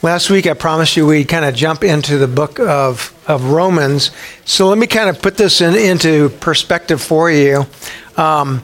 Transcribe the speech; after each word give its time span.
Last 0.00 0.30
week 0.30 0.46
I 0.46 0.54
promised 0.54 0.96
you 0.96 1.08
we'd 1.08 1.26
kind 1.26 1.44
of 1.44 1.56
jump 1.56 1.82
into 1.82 2.18
the 2.18 2.28
book 2.28 2.60
of, 2.60 3.12
of 3.26 3.50
Romans. 3.50 4.12
So 4.44 4.68
let 4.68 4.78
me 4.78 4.86
kind 4.86 5.10
of 5.10 5.20
put 5.20 5.36
this 5.36 5.60
in, 5.60 5.74
into 5.74 6.28
perspective 6.28 7.02
for 7.02 7.32
you. 7.32 7.66
Um, 8.16 8.62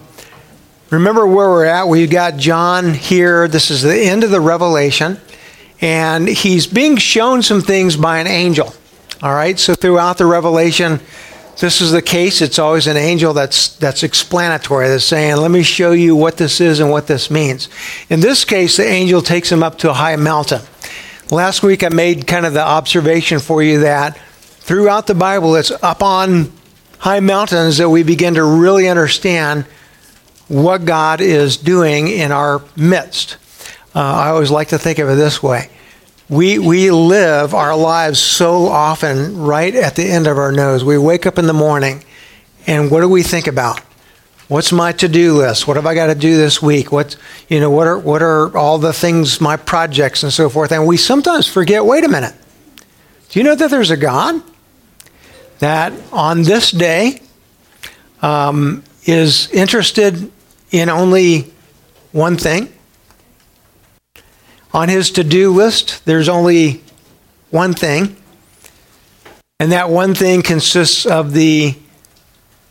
remember 0.91 1.27
where 1.27 1.49
we're 1.49 1.65
at? 1.65 1.89
We've 1.89 2.09
got 2.09 2.37
John 2.37 2.95
here. 2.95 3.49
This 3.49 3.73
is 3.73 3.83
the 3.83 4.01
end 4.01 4.23
of 4.23 4.31
the 4.31 4.41
Revelation. 4.41 5.21
And 5.81 6.29
he's 6.29 6.69
being 6.69 6.97
shown 6.99 7.43
some 7.43 7.63
things 7.63 7.97
by 7.97 8.21
an 8.21 8.29
angel. 8.29 8.73
All 9.21 9.35
right, 9.35 9.59
so 9.59 9.75
throughout 9.75 10.19
the 10.19 10.27
Revelation, 10.27 11.01
this 11.59 11.81
is 11.81 11.91
the 11.91 12.03
case. 12.03 12.43
It's 12.43 12.61
always 12.61 12.87
an 12.87 12.97
angel 12.97 13.33
that's 13.33 13.75
that's 13.77 14.05
explanatory, 14.05 14.89
that's 14.89 15.05
saying, 15.05 15.37
"Let 15.37 15.51
me 15.51 15.63
show 15.63 15.93
you 15.93 16.15
what 16.15 16.37
this 16.37 16.61
is 16.61 16.79
and 16.79 16.91
what 16.91 17.07
this 17.07 17.31
means." 17.31 17.69
In 18.09 18.21
this 18.21 18.45
case, 18.45 18.77
the 18.77 18.87
angel 18.87 19.23
takes 19.23 19.51
him 19.51 19.63
up 19.63 19.79
to 19.79 19.91
a 19.91 19.95
high 19.95 20.17
mountain. 20.17 20.63
Last 21.35 21.65
week, 21.65 21.83
I 21.83 21.89
made 21.89 22.29
kind 22.29 22.47
of 22.47 22.53
the 22.53 22.65
observation 22.65 23.41
for 23.41 23.61
you 23.61 23.81
that 23.81 24.17
throughout 24.39 25.09
the 25.09 25.17
Bible, 25.17 25.57
it's 25.57 25.73
up 25.73 26.01
on 26.01 26.53
high 26.99 27.19
mountains 27.19 27.79
that 27.79 27.91
we 27.91 28.05
begin 28.05 28.35
to 28.35 28.45
really 28.45 28.89
understand 28.89 29.65
what 30.47 30.85
God 30.85 31.21
is 31.21 31.57
doing 31.57 32.07
in 32.07 32.31
our 32.31 32.63
midst. 32.77 33.39
Uh, 33.97 33.99
I 33.99 34.29
always 34.29 34.53
like 34.53 34.69
to 34.69 34.79
think 34.79 35.01
of 35.01 35.09
it 35.09 35.17
this 35.17 35.43
way. 35.43 35.71
We, 36.29 36.61
we 36.61 36.93
live 36.93 37.53
our 37.53 37.77
lives 37.77 38.21
so 38.21 38.69
often 38.69 39.37
right 39.37 39.75
at 39.75 39.97
the 39.97 40.05
end 40.05 40.29
of 40.29 40.39
our 40.39 40.53
nose. 40.53 40.85
We 40.85 40.99
wake 40.99 41.27
up 41.27 41.37
in 41.37 41.49
the 41.49 41.53
morning, 41.53 42.05
and 42.69 42.93
what 42.93 43.01
do 43.01 43.09
we 43.09 43.25
think 43.25 43.49
about? 43.49 43.81
What's 44.49 44.73
my 44.73 44.93
to-do 44.93 45.39
list? 45.39 45.67
What 45.67 45.77
have 45.77 45.87
I 45.87 45.95
got 45.95 46.09
to 46.09 46.15
do 46.15 46.37
this 46.37 46.61
week? 46.61 46.93
What 46.93 47.17
you 47.49 47.61
know? 47.61 47.71
What 47.71 47.87
are 47.87 47.99
what 47.99 48.21
are 48.21 48.55
all 48.55 48.77
the 48.77 48.93
things, 48.93 49.41
my 49.41 49.57
projects, 49.57 50.23
and 50.23 50.31
so 50.31 50.51
forth? 50.51 50.71
And 50.71 50.87
we 50.87 50.99
sometimes 50.99 51.49
forget. 51.49 51.85
Wait 51.87 52.05
a 52.05 52.09
minute. 52.09 52.35
Do 53.31 53.39
you 53.41 53.45
know 53.45 53.55
that 53.55 53.71
there's 53.71 53.91
a 53.91 53.97
God 53.97 54.43
that 55.61 55.95
on 56.13 56.43
this 56.43 56.71
day 56.71 57.23
um, 58.21 58.85
is 59.07 59.51
interested 59.51 60.31
in 60.71 60.91
only 60.91 61.51
one 62.13 62.37
thing? 62.37 62.71
On 64.75 64.91
his 64.91 65.11
to-do 65.13 65.55
list, 65.55 66.05
there's 66.05 66.29
only 66.29 66.83
one 67.51 67.73
thing, 67.73 68.15
and 69.59 69.73
that 69.73 69.89
one 69.89 70.15
thing 70.15 70.43
consists 70.43 71.07
of 71.07 71.33
the 71.33 71.77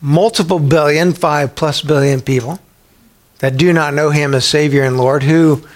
multiple 0.04 0.58
billion, 0.58 1.14
five 1.14 1.54
plus 1.54 1.80
billion 1.80 2.20
people 2.20 2.60
that 3.38 3.56
do 3.56 3.72
not 3.72 3.94
know 3.94 4.10
him 4.10 4.34
as 4.34 4.44
Savior 4.44 4.82
and 4.82 4.98
Lord, 4.98 5.22
who 5.22 5.66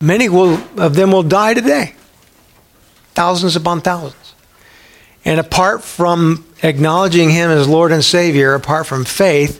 many 0.00 0.28
will, 0.28 0.62
of 0.78 0.94
them 0.94 1.10
will 1.10 1.24
die 1.24 1.54
today. 1.54 1.94
Thousands 3.14 3.56
upon 3.56 3.80
thousands. 3.80 4.34
And 5.24 5.40
apart 5.40 5.82
from 5.82 6.44
acknowledging 6.62 7.30
him 7.30 7.50
as 7.50 7.66
Lord 7.66 7.90
and 7.90 8.04
Savior, 8.04 8.54
apart 8.54 8.86
from 8.86 9.04
faith, 9.04 9.58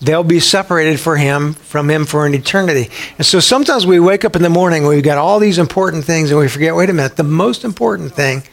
they'll 0.00 0.22
be 0.22 0.38
separated 0.38 1.00
for 1.00 1.16
him 1.16 1.54
from 1.54 1.90
him 1.90 2.06
for 2.06 2.26
an 2.26 2.34
eternity. 2.34 2.90
And 3.18 3.26
so 3.26 3.40
sometimes 3.40 3.86
we 3.86 3.98
wake 3.98 4.24
up 4.24 4.36
in 4.36 4.42
the 4.42 4.50
morning, 4.50 4.86
we've 4.86 5.02
got 5.02 5.18
all 5.18 5.40
these 5.40 5.58
important 5.58 6.04
things, 6.04 6.30
and 6.30 6.38
we 6.38 6.46
forget, 6.46 6.76
wait 6.76 6.90
a 6.90 6.92
minute, 6.92 7.16
the 7.16 7.24
most 7.24 7.64
important 7.64 8.12
thing 8.12 8.44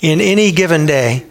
in 0.00 0.22
any 0.22 0.50
given 0.50 0.86
day 0.86 1.26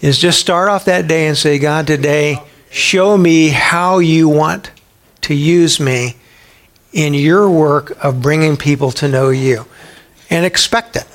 is 0.00 0.18
just 0.18 0.38
start 0.38 0.68
off 0.68 0.84
that 0.86 1.08
day 1.08 1.26
and 1.26 1.36
say, 1.36 1.58
God, 1.58 1.86
today, 1.86 2.38
show 2.70 3.16
me 3.16 3.48
how 3.48 3.98
you 3.98 4.28
want 4.28 4.70
to 5.22 5.34
use 5.34 5.80
me 5.80 6.16
in 6.92 7.14
your 7.14 7.50
work 7.50 8.04
of 8.04 8.22
bringing 8.22 8.56
people 8.56 8.90
to 8.92 9.08
know 9.08 9.30
you. 9.30 9.66
And 10.30 10.44
expect 10.46 10.96
it. 10.96 11.06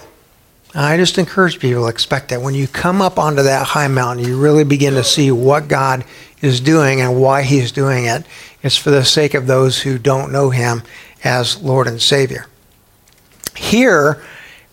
I 0.76 0.98
just 0.98 1.18
encourage 1.18 1.60
people 1.60 1.84
to 1.84 1.90
expect 1.90 2.30
that. 2.30 2.42
When 2.42 2.54
you 2.54 2.68
come 2.68 3.02
up 3.02 3.18
onto 3.18 3.44
that 3.44 3.66
high 3.66 3.88
mountain, 3.88 4.26
you 4.26 4.40
really 4.40 4.64
begin 4.64 4.94
to 4.94 5.04
see 5.04 5.32
what 5.32 5.68
God 5.68 6.06
is 6.42 6.62
doing 6.62 7.02
and 7.02 7.20
why 7.20 7.42
He's 7.42 7.72
doing 7.72 8.06
it. 8.06 8.24
It's 8.62 8.78
for 8.78 8.92
the 8.92 9.04
sake 9.04 9.34
of 9.34 9.48
those 9.48 9.82
who 9.82 9.98
don't 9.98 10.32
know 10.32 10.52
Him 10.52 10.84
as 11.24 11.62
Lord 11.62 11.88
and 11.88 12.02
Savior. 12.02 12.46
Here, 13.56 14.24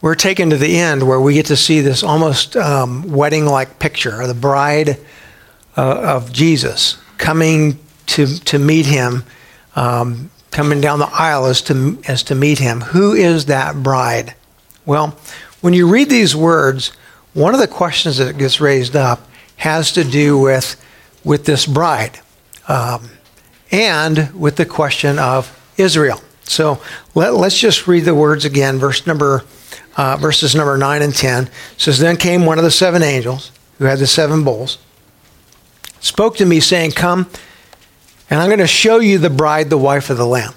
we're 0.01 0.15
taken 0.15 0.51
to 0.51 0.57
the 0.57 0.77
end 0.79 1.07
where 1.07 1.21
we 1.21 1.34
get 1.34 1.47
to 1.47 1.57
see 1.57 1.81
this 1.81 2.03
almost 2.03 2.57
um, 2.57 3.11
wedding 3.11 3.47
like 3.47 3.79
picture 3.79 4.21
of 4.21 4.29
the 4.29 4.34
bride 4.34 4.99
uh, 5.77 6.01
of 6.01 6.33
Jesus 6.33 6.99
coming 7.19 7.79
to, 8.06 8.27
to 8.27 8.59
meet 8.59 8.87
him, 8.87 9.25
um, 9.75 10.31
coming 10.51 10.81
down 10.81 10.99
the 10.99 11.11
aisle 11.12 11.47
as 11.47 11.62
to, 11.62 11.99
as 12.06 12.23
to 12.25 12.35
meet 12.35 12.59
him. 12.59 12.81
Who 12.81 13.15
is 13.15 13.47
that 13.47 13.83
bride? 13.83 14.35
Well, 14.85 15.19
when 15.61 15.73
you 15.73 15.89
read 15.89 16.09
these 16.11 16.37
words, 16.37 16.93
one 17.33 17.55
of 17.55 17.61
the 17.61 17.69
questions 17.69 18.19
that 18.19 18.39
gets 18.39 18.61
raised 18.61 18.97
up 18.97 19.27
has 19.56 19.93
to 19.93 20.05
do 20.05 20.39
with, 20.39 20.81
with 21.25 21.45
this 21.45 21.67
bride 21.67 22.21
um, 22.69 23.11
and 23.71 24.33
with 24.39 24.56
the 24.56 24.67
question 24.67 25.19
of 25.19 25.53
Israel. 25.77 26.21
So 26.45 26.81
let, 27.15 27.33
us 27.33 27.59
just 27.59 27.89
read 27.89 28.05
the 28.05 28.15
words 28.15 28.45
again, 28.45 28.79
verse 28.79 29.06
number 29.06 29.45
uh, 29.97 30.17
verses 30.17 30.55
number 30.55 30.77
9 30.77 31.03
and 31.03 31.15
10 31.15 31.51
says, 31.77 31.99
Then 31.99 32.17
came 32.17 32.45
one 32.45 32.59
of 32.59 32.65
the 32.65 32.71
seven 32.71 33.03
angels 33.03 33.51
who 33.79 33.84
had 33.84 33.99
the 33.99 34.07
seven 34.07 34.45
bowls, 34.45 34.79
spoke 36.01 36.37
to 36.37 36.47
me, 36.47 36.61
saying, 36.61 36.93
Come, 36.93 37.29
and 38.29 38.41
I'm 38.41 38.49
going 38.49 38.59
to 38.59 38.67
show 38.67 38.99
you 38.99 39.19
the 39.19 39.31
bride, 39.31 39.71
the 39.71 39.79
wife 39.79 40.11
of 40.11 40.17
the 40.17 40.27
Lamb. 40.27 40.55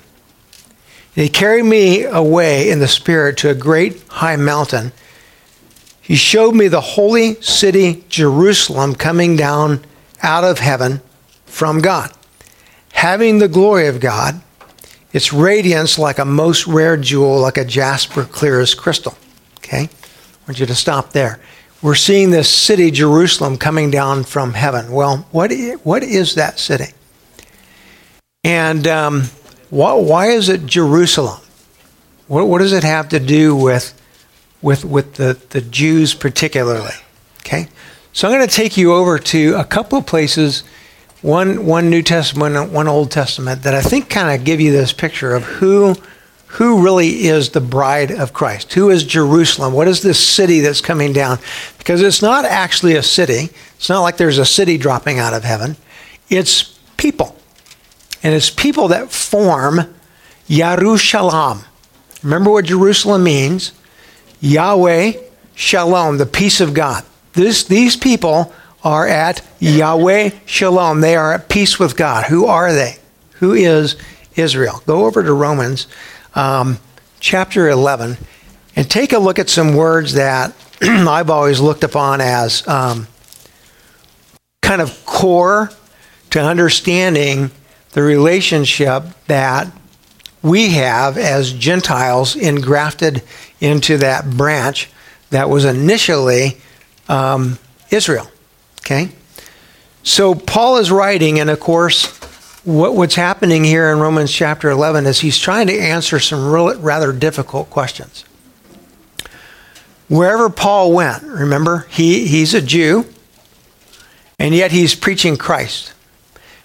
And 1.15 1.23
he 1.23 1.29
carried 1.29 1.65
me 1.65 2.03
away 2.03 2.69
in 2.69 2.79
the 2.79 2.87
Spirit 2.87 3.37
to 3.37 3.49
a 3.49 3.55
great 3.55 4.01
high 4.07 4.35
mountain. 4.35 4.91
He 6.01 6.15
showed 6.15 6.55
me 6.55 6.67
the 6.67 6.81
holy 6.81 7.35
city, 7.41 8.03
Jerusalem, 8.09 8.95
coming 8.95 9.35
down 9.35 9.85
out 10.21 10.43
of 10.43 10.59
heaven 10.59 11.01
from 11.45 11.81
God, 11.81 12.11
having 12.93 13.39
the 13.39 13.47
glory 13.47 13.87
of 13.87 13.99
God, 13.99 14.41
its 15.13 15.33
radiance 15.33 15.99
like 15.99 16.19
a 16.19 16.25
most 16.25 16.67
rare 16.67 16.97
jewel, 16.97 17.39
like 17.39 17.57
a 17.57 17.65
jasper 17.65 18.23
clear 18.23 18.59
as 18.59 18.73
crystal. 18.73 19.17
Okay? 19.69 19.83
I 19.83 20.47
want 20.47 20.59
you 20.59 20.65
to 20.65 20.75
stop 20.75 21.13
there. 21.13 21.39
We're 21.81 21.95
seeing 21.95 22.31
this 22.31 22.49
city, 22.49 22.89
Jerusalem, 22.89 23.57
coming 23.57 23.91
down 23.91 24.23
from 24.23 24.53
heaven. 24.53 24.91
Well, 24.91 25.27
what 25.31 25.51
is, 25.51 25.79
what 25.85 26.03
is 26.03 26.35
that 26.35 26.59
city? 26.59 26.91
And 28.43 28.87
um, 28.87 29.23
why, 29.69 29.93
why, 29.93 30.27
is 30.29 30.49
it 30.49 30.65
Jerusalem? 30.65 31.39
What, 32.27 32.47
what, 32.47 32.59
does 32.59 32.73
it 32.73 32.83
have 32.83 33.09
to 33.09 33.19
do 33.19 33.55
with, 33.55 33.93
with, 34.61 34.83
with 34.83 35.13
the, 35.15 35.39
the 35.51 35.61
Jews 35.61 36.15
particularly? 36.15 36.95
Okay? 37.41 37.67
So 38.11 38.27
I'm 38.27 38.33
going 38.33 38.47
to 38.47 38.53
take 38.53 38.75
you 38.75 38.93
over 38.93 39.19
to 39.19 39.53
a 39.55 39.63
couple 39.63 39.99
of 39.99 40.07
places, 40.07 40.63
one, 41.21 41.65
one 41.65 41.91
New 41.91 42.01
Testament, 42.01 42.71
one 42.71 42.87
Old 42.87 43.11
Testament, 43.11 43.61
that 43.63 43.75
I 43.75 43.81
think 43.81 44.09
kind 44.09 44.35
of 44.37 44.43
give 44.43 44.59
you 44.59 44.71
this 44.71 44.91
picture 44.93 45.35
of 45.35 45.43
who 45.43 45.95
who 46.53 46.81
really 46.83 47.27
is 47.27 47.49
the 47.49 47.61
bride 47.61 48.11
of 48.11 48.33
Christ? 48.33 48.73
Who 48.73 48.89
is 48.89 49.03
Jerusalem? 49.03 49.71
What 49.73 49.87
is 49.87 50.01
this 50.01 50.19
city 50.19 50.61
that's 50.61 50.81
coming 50.81 51.13
down? 51.13 51.37
Because 51.77 52.01
it's 52.01 52.23
not 52.23 52.43
actually 52.43 52.95
a 52.95 53.03
city. 53.03 53.49
It's 53.75 53.87
not 53.87 54.01
like 54.01 54.17
there's 54.17 54.39
a 54.39 54.45
city 54.45 54.77
dropping 54.79 55.19
out 55.19 55.33
of 55.33 55.43
heaven. 55.43 55.77
It's 56.27 56.79
people. 56.97 57.35
And 58.23 58.33
it's 58.33 58.49
people 58.49 58.87
that 58.87 59.11
form 59.11 59.93
Yerushalayim. 60.47 61.63
Remember 62.23 62.49
what 62.49 62.65
Jerusalem 62.65 63.23
means? 63.23 63.71
Yahweh 64.41 65.13
Shalom, 65.53 66.17
the 66.17 66.25
peace 66.25 66.61
of 66.61 66.73
God. 66.73 67.03
This, 67.33 67.65
these 67.65 67.95
people 67.95 68.51
are 68.83 69.07
at 69.07 69.45
Yahweh 69.59 70.31
Shalom. 70.47 71.01
They 71.01 71.15
are 71.15 71.33
at 71.33 71.47
peace 71.47 71.77
with 71.77 71.95
God. 71.95 72.25
Who 72.25 72.47
are 72.47 72.73
they? 72.73 72.97
Who 73.33 73.53
is 73.53 73.97
Israel? 74.35 74.81
Go 74.87 75.05
over 75.05 75.21
to 75.21 75.33
Romans 75.33 75.85
um, 76.35 76.79
chapter 77.19 77.69
11 77.69 78.17
and 78.75 78.89
take 78.89 79.13
a 79.13 79.19
look 79.19 79.39
at 79.39 79.49
some 79.49 79.75
words 79.75 80.13
that 80.13 80.53
I've 80.81 81.29
always 81.29 81.59
looked 81.59 81.83
upon 81.83 82.21
as 82.21 82.67
um, 82.67 83.07
kind 84.61 84.81
of 84.81 85.05
core 85.05 85.71
to 86.29 86.41
understanding 86.41 87.51
the 87.91 88.01
relationship 88.01 89.03
that 89.27 89.71
we 90.41 90.69
have 90.69 91.17
as 91.17 91.51
Gentiles 91.51 92.35
engrafted 92.35 93.23
into 93.59 93.97
that 93.97 94.29
branch 94.29 94.89
that 95.31 95.49
was 95.49 95.65
initially 95.65 96.57
um, 97.07 97.57
Israel. 97.91 98.29
Okay? 98.81 99.09
So 100.03 100.33
Paul 100.33 100.77
is 100.77 100.91
writing, 100.91 101.39
and 101.39 101.49
of 101.49 101.59
course, 101.59 102.18
what, 102.63 102.95
what's 102.95 103.15
happening 103.15 103.63
here 103.63 103.91
in 103.91 103.99
Romans 103.99 104.31
chapter 104.31 104.69
11 104.69 105.05
is 105.05 105.19
he's 105.19 105.37
trying 105.37 105.67
to 105.67 105.79
answer 105.79 106.19
some 106.19 106.51
real, 106.51 106.77
rather 106.79 107.13
difficult 107.13 107.69
questions. 107.69 108.25
Wherever 110.07 110.49
Paul 110.49 110.91
went, 110.93 111.23
remember, 111.23 111.85
he, 111.89 112.27
he's 112.27 112.53
a 112.53 112.61
Jew, 112.61 113.05
and 114.37 114.55
yet 114.55 114.71
he's 114.71 114.95
preaching 114.95 115.37
Christ. 115.37 115.93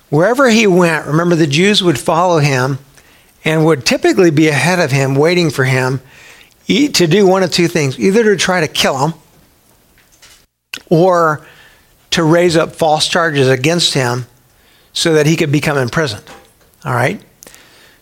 Wherever 0.09 0.49
he 0.49 0.67
went, 0.67 1.07
remember, 1.07 1.35
the 1.35 1.47
Jews 1.47 1.83
would 1.83 1.99
follow 1.99 2.39
him 2.39 2.79
and 3.45 3.65
would 3.67 3.85
typically 3.85 4.31
be 4.31 4.49
ahead 4.49 4.81
of 4.81 4.91
him, 4.91 5.15
waiting 5.15 5.51
for 5.51 5.65
him 5.65 6.01
to 6.67 7.07
do 7.07 7.27
one 7.27 7.43
of 7.43 7.51
two 7.51 7.69
things 7.69 7.99
either 7.99 8.25
to 8.25 8.37
try 8.37 8.61
to 8.61 8.69
kill 8.69 9.07
him 9.07 9.15
or 10.89 11.47
to 12.11 12.23
raise 12.23 12.57
up 12.57 12.75
false 12.75 13.07
charges 13.07 13.49
against 13.49 13.93
him 13.93 14.27
so 14.95 15.13
that 15.13 15.27
he 15.27 15.37
could 15.37 15.53
become 15.53 15.77
imprisoned. 15.77 16.25
All 16.85 16.95
right? 16.95 17.21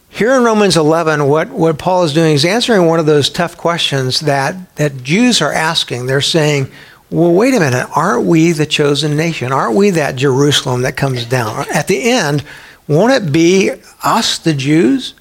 Here 0.09 0.35
in 0.35 0.45
Romans 0.45 0.77
11, 0.77 1.27
what, 1.27 1.49
what 1.49 1.79
Paul 1.79 2.05
is 2.05 2.13
doing 2.13 2.35
is 2.35 2.45
answering 2.45 2.87
one 2.87 3.01
of 3.01 3.07
those 3.07 3.31
tough 3.31 3.57
questions 3.57 4.21
that, 4.21 4.77
that 4.77 5.03
Jews 5.03 5.41
are 5.41 5.53
asking. 5.53 6.05
They're 6.07 6.21
saying, 6.21 6.71
well, 7.11 7.33
wait 7.33 7.55
a 7.55 7.61
minute, 7.61 7.89
aren't 7.97 8.27
we 8.27 8.53
the 8.53 8.67
chosen 8.67 9.17
nation? 9.17 9.53
Aren't 9.53 9.75
we 9.75 9.91
that 9.91 10.17
Jerusalem 10.17 10.83
that 10.83 10.99
comes 10.99 11.25
down? 11.25 11.65
At 11.73 11.89
the 11.89 12.11
end, 12.11 12.45
won't 12.87 13.13
it 13.13 13.33
be 13.33 13.71
us, 14.03 14.39
the 14.39 14.53
Jews, 14.53 15.15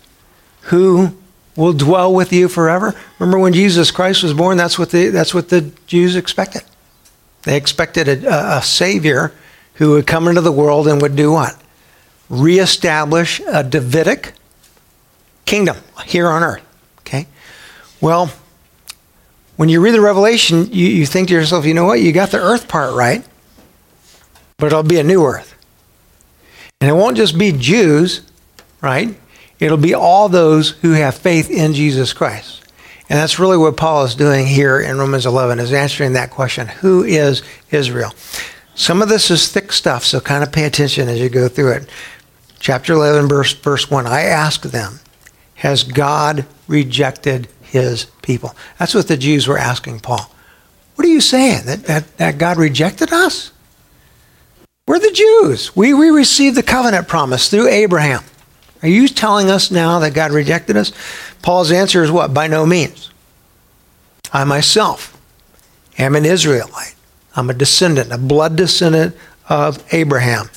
who 0.64 1.16
will 1.56 1.74
dwell 1.74 2.14
with 2.14 2.34
you 2.34 2.50
forever? 2.50 2.94
Remember 3.18 3.40
when 3.40 3.54
Jesus 3.54 3.92
Christ 3.92 4.24
was 4.24 4.34
born, 4.34 4.58
that's 4.58 4.78
what 4.78 4.92
the, 4.92 5.08
that's 5.08 5.34
what 5.34 5.48
the 5.48 5.72
Jews 5.88 6.18
expected. 6.18 6.64
They 7.44 7.56
expected 7.56 8.08
a, 8.08 8.58
a 8.58 8.62
Savior 8.62 9.34
who 9.76 9.92
would 9.92 10.06
come 10.06 10.28
into 10.28 10.42
the 10.42 10.52
world 10.52 10.88
and 10.88 11.02
would 11.02 11.16
do 11.16 11.32
what? 11.32 11.61
Reestablish 12.32 13.42
a 13.46 13.64
Davidic 13.64 14.34
kingdom 15.46 15.78
here 16.06 16.28
on 16.28 16.44
earth. 16.44 16.64
Okay? 17.02 17.28
Well, 18.00 18.32
when 19.58 19.70
you 19.70 19.82
read 19.82 19.94
the 19.94 20.02
Revelation, 20.02 20.66
you, 20.72 20.88
you 20.88 21.06
think 21.06 21.28
to 21.28 21.34
yourself, 21.34 21.66
you 21.66 21.74
know 21.74 21.86
what? 21.86 22.02
You 22.02 22.12
got 22.14 22.32
the 22.32 22.40
earth 22.40 22.68
part 22.68 22.96
right, 22.96 23.24
but 24.58 24.68
it'll 24.68 24.82
be 24.82 24.98
a 24.98 25.04
new 25.04 25.24
earth. 25.24 25.56
And 26.80 26.90
it 26.90 26.94
won't 26.94 27.18
just 27.18 27.38
be 27.38 27.52
Jews, 27.52 28.22
right? 28.82 29.16
It'll 29.60 29.78
be 29.78 29.94
all 29.94 30.30
those 30.30 30.70
who 30.70 30.94
have 30.94 31.16
faith 31.16 31.52
in 31.52 31.74
Jesus 31.74 32.14
Christ. 32.14 32.64
And 33.10 33.20
that's 33.20 33.40
really 33.40 33.58
what 33.58 33.76
Paul 33.76 34.06
is 34.06 34.16
doing 34.16 34.48
here 34.48 34.80
in 34.80 34.98
Romans 34.98 35.26
11 35.26 35.60
is 35.60 35.74
answering 35.74 36.14
that 36.14 36.32
question, 36.32 36.68
who 36.68 37.04
is 37.04 37.44
Israel? 37.70 38.14
Some 38.74 39.02
of 39.02 39.10
this 39.10 39.30
is 39.30 39.50
thick 39.50 39.74
stuff, 39.74 40.06
so 40.06 40.22
kind 40.22 40.44
of 40.44 40.52
pay 40.54 40.64
attention 40.64 41.10
as 41.10 41.20
you 41.20 41.28
go 41.28 41.50
through 41.50 41.74
it. 41.74 41.90
Chapter 42.62 42.94
11 42.94 43.28
verse 43.28 43.54
verse 43.54 43.90
1, 43.90 44.06
I 44.06 44.22
ask 44.22 44.62
them, 44.62 45.00
has 45.56 45.84
God 45.84 46.46
rejected 46.68 47.48
his 47.64 48.06
people? 48.22 48.56
That's 48.78 48.94
what 48.94 49.08
the 49.08 49.18
Jews 49.18 49.48
were 49.48 49.58
asking 49.58 50.02
Paul. 50.02 50.32
What 50.94 51.08
are 51.08 51.12
you 51.12 51.22
saying? 51.22 51.66
That, 51.66 51.86
that, 51.86 52.18
that 52.18 52.38
God 52.38 52.58
rejected 52.58 53.12
us? 53.12 53.52
We're 54.88 55.00
the 55.00 55.12
Jews. 55.12 55.76
We, 55.76 55.96
we 55.96 56.12
received 56.12 56.56
the 56.56 56.62
covenant 56.62 57.08
promise 57.08 57.50
through 57.50 57.68
Abraham. 57.68 58.24
Are 58.84 58.90
you 58.90 59.08
telling 59.08 59.50
us 59.50 59.72
now 59.72 59.98
that 60.00 60.14
God 60.14 60.32
rejected 60.32 60.78
us? 60.78 60.92
Paul's 61.42 61.72
answer 61.72 62.04
is 62.04 62.12
what? 62.12 62.32
By 62.32 62.46
no 62.46 62.68
means. 62.68 63.10
I 64.32 64.44
myself 64.44 65.20
am 65.98 66.16
an 66.16 66.26
Israelite. 66.26 66.96
I'm 67.36 67.50
a 67.50 67.56
descendant, 67.56 68.12
a 68.12 68.20
blood 68.20 68.56
descendant 68.56 69.16
of 69.50 69.84
Abraham. 69.92 70.50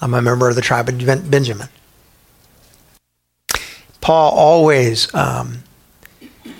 I'm 0.00 0.14
a 0.14 0.22
member 0.22 0.48
of 0.48 0.56
the 0.56 0.62
tribe 0.62 0.88
of 0.88 1.30
Benjamin. 1.30 1.68
Paul 4.00 4.32
always 4.32 5.14
um, 5.14 5.62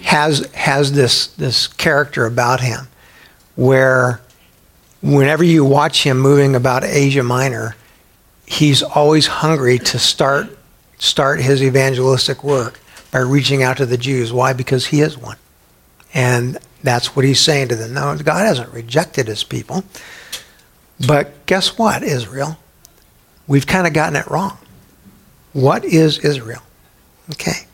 has 0.03 0.47
has 0.53 0.93
this 0.93 1.29
this 1.29 1.67
character 1.67 2.27
about 2.27 2.61
him, 2.61 2.89
where 3.57 4.21
whenever 5.03 5.43
you 5.43 5.65
watch 5.65 6.05
him 6.05 6.19
moving 6.19 6.55
about 6.55 6.85
Asia 6.85 7.23
Minor, 7.23 7.77
he's 8.47 8.83
always 8.83 9.27
hungry 9.27 9.79
to 9.79 9.99
start 9.99 10.59
start 10.99 11.41
his 11.41 11.63
evangelistic 11.63 12.45
work 12.45 12.79
by 13.11 13.21
reaching 13.21 13.63
out 13.63 13.79
to 13.79 13.87
the 13.87 13.97
Jews. 13.97 14.33
Why? 14.33 14.53
Because 14.53 14.87
he 14.87 15.01
is 15.01 15.17
one. 15.17 15.39
And 16.13 16.59
that's 16.83 17.15
what 17.17 17.25
he's 17.25 17.41
saying 17.41 17.69
to 17.69 17.77
them. 17.77 17.95
No, 17.95 18.17
God 18.19 18.47
hasn't 18.47 18.73
rejected 18.73 19.27
his 19.29 19.45
people. 19.45 19.85
But 21.07 21.47
guess 21.47 21.79
what, 21.79 22.03
Israel? 22.03 22.59
We've 23.51 23.67
kind 23.67 23.89
of 23.89 23.93
gotten 23.93 24.15
it 24.15 24.31
wrong. 24.31 24.57
What 25.53 25.85
is 25.85 26.19
Israel? 26.21 26.63
Okay. 27.33 27.67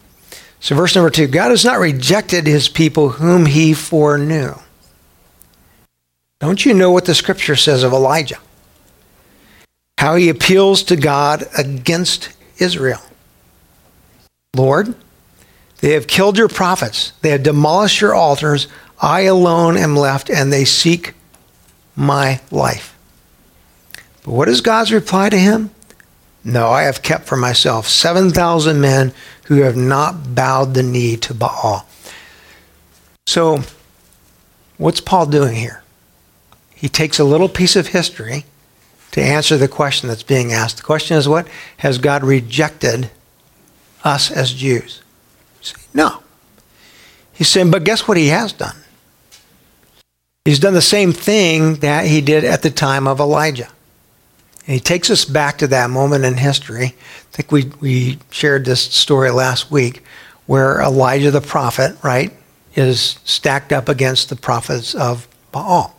So, 0.58 0.74
verse 0.74 0.94
number 0.94 1.10
two 1.10 1.26
God 1.26 1.50
has 1.50 1.66
not 1.66 1.78
rejected 1.78 2.46
his 2.46 2.66
people 2.70 3.10
whom 3.10 3.44
he 3.44 3.74
foreknew. 3.74 4.54
Don't 6.40 6.64
you 6.64 6.72
know 6.72 6.90
what 6.90 7.04
the 7.04 7.14
scripture 7.14 7.56
says 7.56 7.82
of 7.82 7.92
Elijah? 7.92 8.38
How 9.98 10.16
he 10.16 10.30
appeals 10.30 10.82
to 10.84 10.96
God 10.96 11.44
against 11.58 12.30
Israel. 12.56 13.02
Lord, 14.54 14.94
they 15.82 15.92
have 15.92 16.06
killed 16.06 16.38
your 16.38 16.48
prophets, 16.48 17.12
they 17.20 17.28
have 17.28 17.42
demolished 17.42 18.00
your 18.00 18.14
altars. 18.14 18.66
I 18.98 19.22
alone 19.22 19.76
am 19.76 19.94
left, 19.94 20.30
and 20.30 20.50
they 20.50 20.64
seek 20.64 21.12
my 21.94 22.40
life. 22.50 22.95
But 24.26 24.32
what 24.32 24.48
is 24.48 24.60
God's 24.60 24.92
reply 24.92 25.30
to 25.30 25.38
him? 25.38 25.70
No, 26.44 26.68
I 26.68 26.82
have 26.82 27.02
kept 27.02 27.26
for 27.26 27.36
myself 27.36 27.88
7,000 27.88 28.80
men 28.80 29.12
who 29.44 29.62
have 29.62 29.76
not 29.76 30.34
bowed 30.34 30.74
the 30.74 30.82
knee 30.82 31.16
to 31.18 31.32
Baal. 31.32 31.86
So, 33.26 33.62
what's 34.76 35.00
Paul 35.00 35.26
doing 35.26 35.54
here? 35.54 35.82
He 36.74 36.88
takes 36.88 37.18
a 37.18 37.24
little 37.24 37.48
piece 37.48 37.76
of 37.76 37.88
history 37.88 38.44
to 39.12 39.22
answer 39.22 39.56
the 39.56 39.68
question 39.68 40.08
that's 40.08 40.22
being 40.24 40.52
asked. 40.52 40.78
The 40.78 40.82
question 40.82 41.16
is 41.16 41.28
what? 41.28 41.48
Has 41.78 41.98
God 41.98 42.22
rejected 42.22 43.10
us 44.04 44.30
as 44.30 44.52
Jews? 44.52 45.02
No. 45.94 46.22
He's 47.32 47.48
saying, 47.48 47.70
but 47.70 47.84
guess 47.84 48.06
what 48.06 48.16
he 48.16 48.28
has 48.28 48.52
done? 48.52 48.76
He's 50.44 50.58
done 50.58 50.74
the 50.74 50.82
same 50.82 51.12
thing 51.12 51.76
that 51.76 52.06
he 52.06 52.20
did 52.20 52.44
at 52.44 52.62
the 52.62 52.70
time 52.70 53.06
of 53.06 53.20
Elijah. 53.20 53.68
And 54.66 54.74
he 54.74 54.80
takes 54.80 55.10
us 55.10 55.24
back 55.24 55.58
to 55.58 55.66
that 55.68 55.90
moment 55.90 56.24
in 56.24 56.34
history. 56.34 56.86
I 56.86 57.32
think 57.36 57.52
we, 57.52 57.70
we 57.80 58.18
shared 58.30 58.64
this 58.64 58.80
story 58.80 59.30
last 59.30 59.70
week 59.70 60.02
where 60.46 60.80
Elijah 60.80 61.30
the 61.30 61.40
prophet, 61.40 61.96
right, 62.02 62.32
is 62.74 63.18
stacked 63.24 63.72
up 63.72 63.88
against 63.88 64.28
the 64.28 64.36
prophets 64.36 64.94
of 64.94 65.28
Baal. 65.52 65.94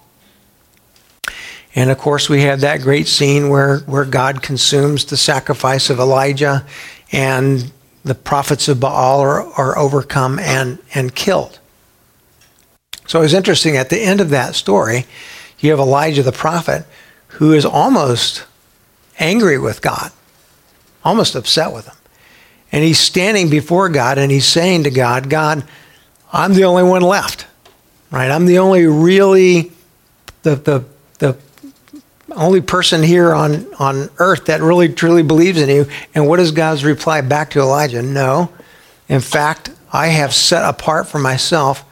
And 1.76 1.92
of 1.92 1.98
course, 1.98 2.28
we 2.28 2.42
have 2.42 2.62
that 2.62 2.82
great 2.82 3.08
scene 3.08 3.50
where, 3.50 3.80
where 3.82 4.04
God 4.04 4.42
consumes 4.42 5.06
the 5.06 5.16
sacrifice 5.16 5.90
of 5.90 6.00
Elijah 6.00 6.66
and 7.12 7.72
the 8.04 8.16
prophets 8.16 8.68
of 8.68 8.80
Baal 8.80 9.20
are, 9.20 9.46
are 9.54 9.78
overcome 9.78 10.40
and, 10.40 10.80
and 10.96 11.14
killed. 11.14 11.60
So 13.06 13.22
it's 13.22 13.34
interesting, 13.34 13.78
at 13.78 13.90
the 13.90 14.02
end 14.02 14.20
of 14.20 14.32
that 14.32 14.56
story, 14.56 15.06
you 15.60 15.70
have 15.70 15.80
Elijah 15.80 16.24
the 16.24 16.32
prophet 16.32 16.86
who 17.28 17.54
is 17.54 17.64
almost 17.64 18.47
angry 19.20 19.58
with 19.58 19.82
God, 19.82 20.12
almost 21.04 21.36
upset 21.36 21.74
with 21.74 21.86
him. 21.86 21.96
And 22.72 22.84
he's 22.84 23.00
standing 23.00 23.50
before 23.50 23.90
God 23.90 24.18
and 24.18 24.32
he's 24.32 24.46
saying 24.46 24.84
to 24.84 24.92
God, 24.92 25.30
God, 25.30 25.64
I'm 26.32 26.54
the 26.54 26.66
only 26.66 26.84
one 26.84 27.02
left, 27.02 27.48
right? 28.12 28.30
I'm 28.30 28.46
the 28.46 28.60
only 28.60 28.86
really, 28.86 29.72
the, 30.44 30.56
the, 30.56 30.86
the 31.20 31.38
only 32.36 32.62
person 32.62 33.04
here 33.04 33.34
on, 33.34 33.74
on 33.76 34.10
earth 34.18 34.46
that 34.46 34.62
really 34.62 34.90
truly 34.90 35.24
believes 35.24 35.62
in 35.62 35.70
you. 35.70 35.88
And 36.14 36.28
what 36.28 36.40
is 36.40 36.52
God's 36.52 36.84
reply 36.84 37.22
back 37.22 37.52
to 37.52 37.60
Elijah? 37.60 38.02
No. 38.02 38.52
In 39.08 39.22
fact, 39.22 39.72
I 39.92 40.08
have 40.08 40.34
set 40.34 40.68
apart 40.68 41.08
for 41.08 41.20
myself 41.20 41.86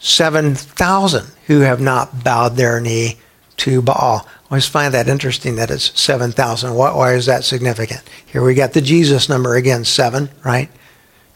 7,000 0.00 1.26
who 1.46 1.60
have 1.60 1.80
not 1.80 2.24
bowed 2.24 2.56
their 2.56 2.80
knee 2.80 3.18
to 3.58 3.80
Baal. 3.80 4.26
I 4.52 4.56
always 4.56 4.66
find 4.66 4.92
that 4.92 5.08
interesting 5.08 5.56
that 5.56 5.70
it's 5.70 5.98
7,000. 5.98 6.74
Why, 6.74 6.94
why 6.94 7.14
is 7.14 7.24
that 7.24 7.42
significant? 7.42 8.02
Here 8.26 8.44
we 8.44 8.52
got 8.52 8.74
the 8.74 8.82
Jesus 8.82 9.26
number 9.26 9.56
again, 9.56 9.82
7, 9.82 10.28
right? 10.44 10.68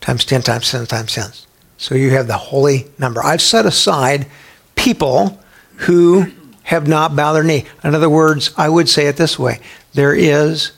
Times 0.02 0.26
10 0.26 0.42
times 0.42 0.70
10 0.70 0.84
times 0.84 1.14
10. 1.14 1.30
So 1.78 1.94
you 1.94 2.10
have 2.10 2.26
the 2.26 2.36
holy 2.36 2.88
number. 2.98 3.24
I've 3.24 3.40
set 3.40 3.64
aside 3.64 4.26
people 4.74 5.40
who 5.76 6.30
have 6.64 6.86
not 6.86 7.16
bowed 7.16 7.32
their 7.32 7.42
knee. 7.42 7.64
In 7.82 7.94
other 7.94 8.10
words, 8.10 8.52
I 8.54 8.68
would 8.68 8.86
say 8.86 9.06
it 9.06 9.16
this 9.16 9.38
way 9.38 9.60
there 9.94 10.14
is, 10.14 10.72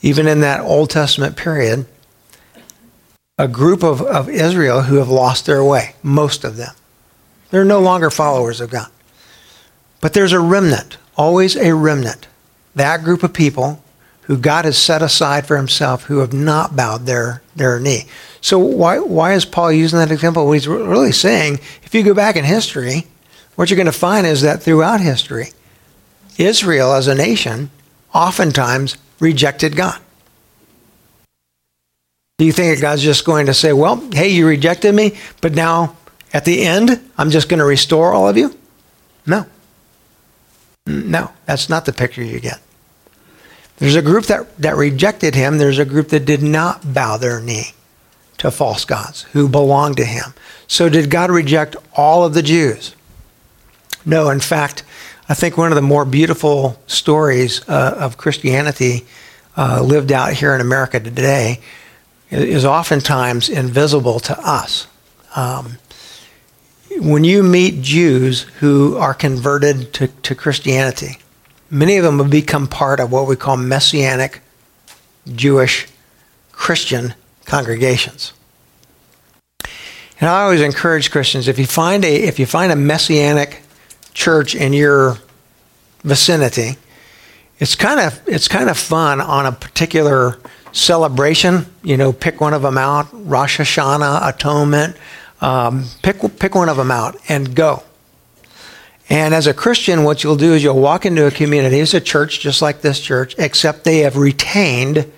even 0.00 0.28
in 0.28 0.42
that 0.42 0.60
Old 0.60 0.90
Testament 0.90 1.36
period, 1.36 1.86
a 3.36 3.48
group 3.48 3.82
of, 3.82 4.00
of 4.00 4.28
Israel 4.28 4.82
who 4.82 4.98
have 4.98 5.08
lost 5.08 5.44
their 5.44 5.64
way, 5.64 5.96
most 6.04 6.44
of 6.44 6.56
them. 6.56 6.72
They're 7.50 7.64
no 7.64 7.80
longer 7.80 8.10
followers 8.10 8.60
of 8.60 8.70
God. 8.70 8.90
But 10.00 10.12
there's 10.12 10.32
a 10.32 10.38
remnant, 10.38 10.96
always 11.20 11.54
a 11.54 11.74
remnant. 11.74 12.26
That 12.74 13.04
group 13.04 13.22
of 13.22 13.34
people 13.34 13.82
who 14.22 14.38
God 14.38 14.64
has 14.64 14.78
set 14.78 15.02
aside 15.02 15.46
for 15.46 15.58
himself 15.58 16.04
who 16.04 16.20
have 16.20 16.32
not 16.32 16.74
bowed 16.74 17.04
their, 17.04 17.42
their 17.54 17.78
knee. 17.78 18.04
So 18.40 18.58
why, 18.58 18.98
why 19.00 19.34
is 19.34 19.44
Paul 19.44 19.70
using 19.70 19.98
that 19.98 20.10
example? 20.10 20.44
Well, 20.44 20.54
he's 20.54 20.66
really 20.66 21.12
saying, 21.12 21.60
if 21.82 21.94
you 21.94 22.02
go 22.02 22.14
back 22.14 22.36
in 22.36 22.44
history, 22.44 23.06
what 23.56 23.68
you're 23.68 23.76
going 23.76 23.84
to 23.84 23.92
find 23.92 24.26
is 24.26 24.40
that 24.40 24.62
throughout 24.62 25.02
history, 25.02 25.48
Israel 26.38 26.94
as 26.94 27.06
a 27.06 27.14
nation 27.14 27.70
oftentimes 28.14 28.96
rejected 29.18 29.76
God. 29.76 30.00
Do 32.38 32.46
you 32.46 32.52
think 32.52 32.74
that 32.74 32.80
God's 32.80 33.02
just 33.02 33.26
going 33.26 33.44
to 33.44 33.52
say, 33.52 33.74
well, 33.74 33.96
hey, 34.12 34.28
you 34.30 34.46
rejected 34.46 34.94
me, 34.94 35.18
but 35.42 35.52
now 35.52 35.96
at 36.32 36.46
the 36.46 36.62
end, 36.62 36.98
I'm 37.18 37.28
just 37.28 37.50
going 37.50 37.58
to 37.58 37.66
restore 37.66 38.14
all 38.14 38.26
of 38.26 38.38
you? 38.38 38.56
No. 39.26 39.44
No, 40.90 41.30
that's 41.46 41.68
not 41.68 41.84
the 41.84 41.92
picture 41.92 42.22
you 42.22 42.40
get. 42.40 42.60
There's 43.78 43.96
a 43.96 44.02
group 44.02 44.26
that, 44.26 44.56
that 44.58 44.76
rejected 44.76 45.34
him. 45.34 45.58
There's 45.58 45.78
a 45.78 45.84
group 45.84 46.08
that 46.08 46.26
did 46.26 46.42
not 46.42 46.92
bow 46.92 47.16
their 47.16 47.40
knee 47.40 47.72
to 48.38 48.50
false 48.50 48.84
gods 48.84 49.22
who 49.32 49.48
belonged 49.48 49.96
to 49.98 50.04
him. 50.04 50.34
So, 50.66 50.88
did 50.88 51.10
God 51.10 51.30
reject 51.30 51.76
all 51.94 52.24
of 52.24 52.34
the 52.34 52.42
Jews? 52.42 52.94
No, 54.04 54.30
in 54.30 54.40
fact, 54.40 54.82
I 55.28 55.34
think 55.34 55.56
one 55.56 55.72
of 55.72 55.76
the 55.76 55.82
more 55.82 56.04
beautiful 56.04 56.80
stories 56.86 57.66
uh, 57.68 57.96
of 57.98 58.16
Christianity 58.16 59.06
uh, 59.56 59.82
lived 59.82 60.12
out 60.12 60.32
here 60.32 60.54
in 60.54 60.60
America 60.60 61.00
today 61.00 61.60
is 62.30 62.64
oftentimes 62.64 63.48
invisible 63.48 64.20
to 64.20 64.38
us. 64.38 64.86
Um, 65.34 65.78
when 66.98 67.24
you 67.24 67.42
meet 67.42 67.82
Jews 67.82 68.42
who 68.60 68.96
are 68.96 69.14
converted 69.14 69.92
to, 69.94 70.08
to 70.08 70.34
Christianity, 70.34 71.18
many 71.70 71.96
of 71.96 72.04
them 72.04 72.18
have 72.18 72.30
become 72.30 72.66
part 72.66 73.00
of 73.00 73.12
what 73.12 73.28
we 73.28 73.36
call 73.36 73.56
Messianic 73.56 74.40
Jewish 75.34 75.86
Christian 76.52 77.14
congregations. 77.44 78.32
And 80.20 80.28
I 80.28 80.42
always 80.42 80.60
encourage 80.60 81.10
Christians 81.10 81.48
if 81.48 81.58
you 81.58 81.66
find 81.66 82.04
a 82.04 82.14
if 82.14 82.38
you 82.38 82.44
find 82.44 82.70
a 82.70 82.76
messianic 82.76 83.62
church 84.12 84.54
in 84.54 84.74
your 84.74 85.16
vicinity, 86.02 86.76
it's 87.58 87.74
kind 87.74 88.00
of 88.00 88.20
it's 88.26 88.46
kind 88.46 88.68
of 88.68 88.76
fun 88.76 89.20
on 89.20 89.46
a 89.46 89.52
particular 89.52 90.38
celebration. 90.72 91.66
You 91.82 91.96
know, 91.96 92.12
pick 92.12 92.40
one 92.40 92.52
of 92.52 92.62
them 92.62 92.76
out: 92.76 93.08
Rosh 93.12 93.58
Hashanah, 93.58 94.28
Atonement. 94.28 94.96
Um, 95.40 95.86
pick 96.02 96.18
pick 96.38 96.54
one 96.54 96.68
of 96.68 96.76
them 96.76 96.90
out 96.90 97.16
and 97.28 97.54
go. 97.54 97.82
And 99.08 99.34
as 99.34 99.46
a 99.46 99.54
Christian, 99.54 100.04
what 100.04 100.22
you'll 100.22 100.36
do 100.36 100.54
is 100.54 100.62
you'll 100.62 100.80
walk 100.80 101.04
into 101.04 101.26
a 101.26 101.30
community. 101.30 101.80
It's 101.80 101.94
a 101.94 102.00
church 102.00 102.40
just 102.40 102.62
like 102.62 102.80
this 102.80 103.00
church, 103.00 103.34
except 103.38 103.84
they 103.84 103.98
have 103.98 104.16
retained 104.16 105.10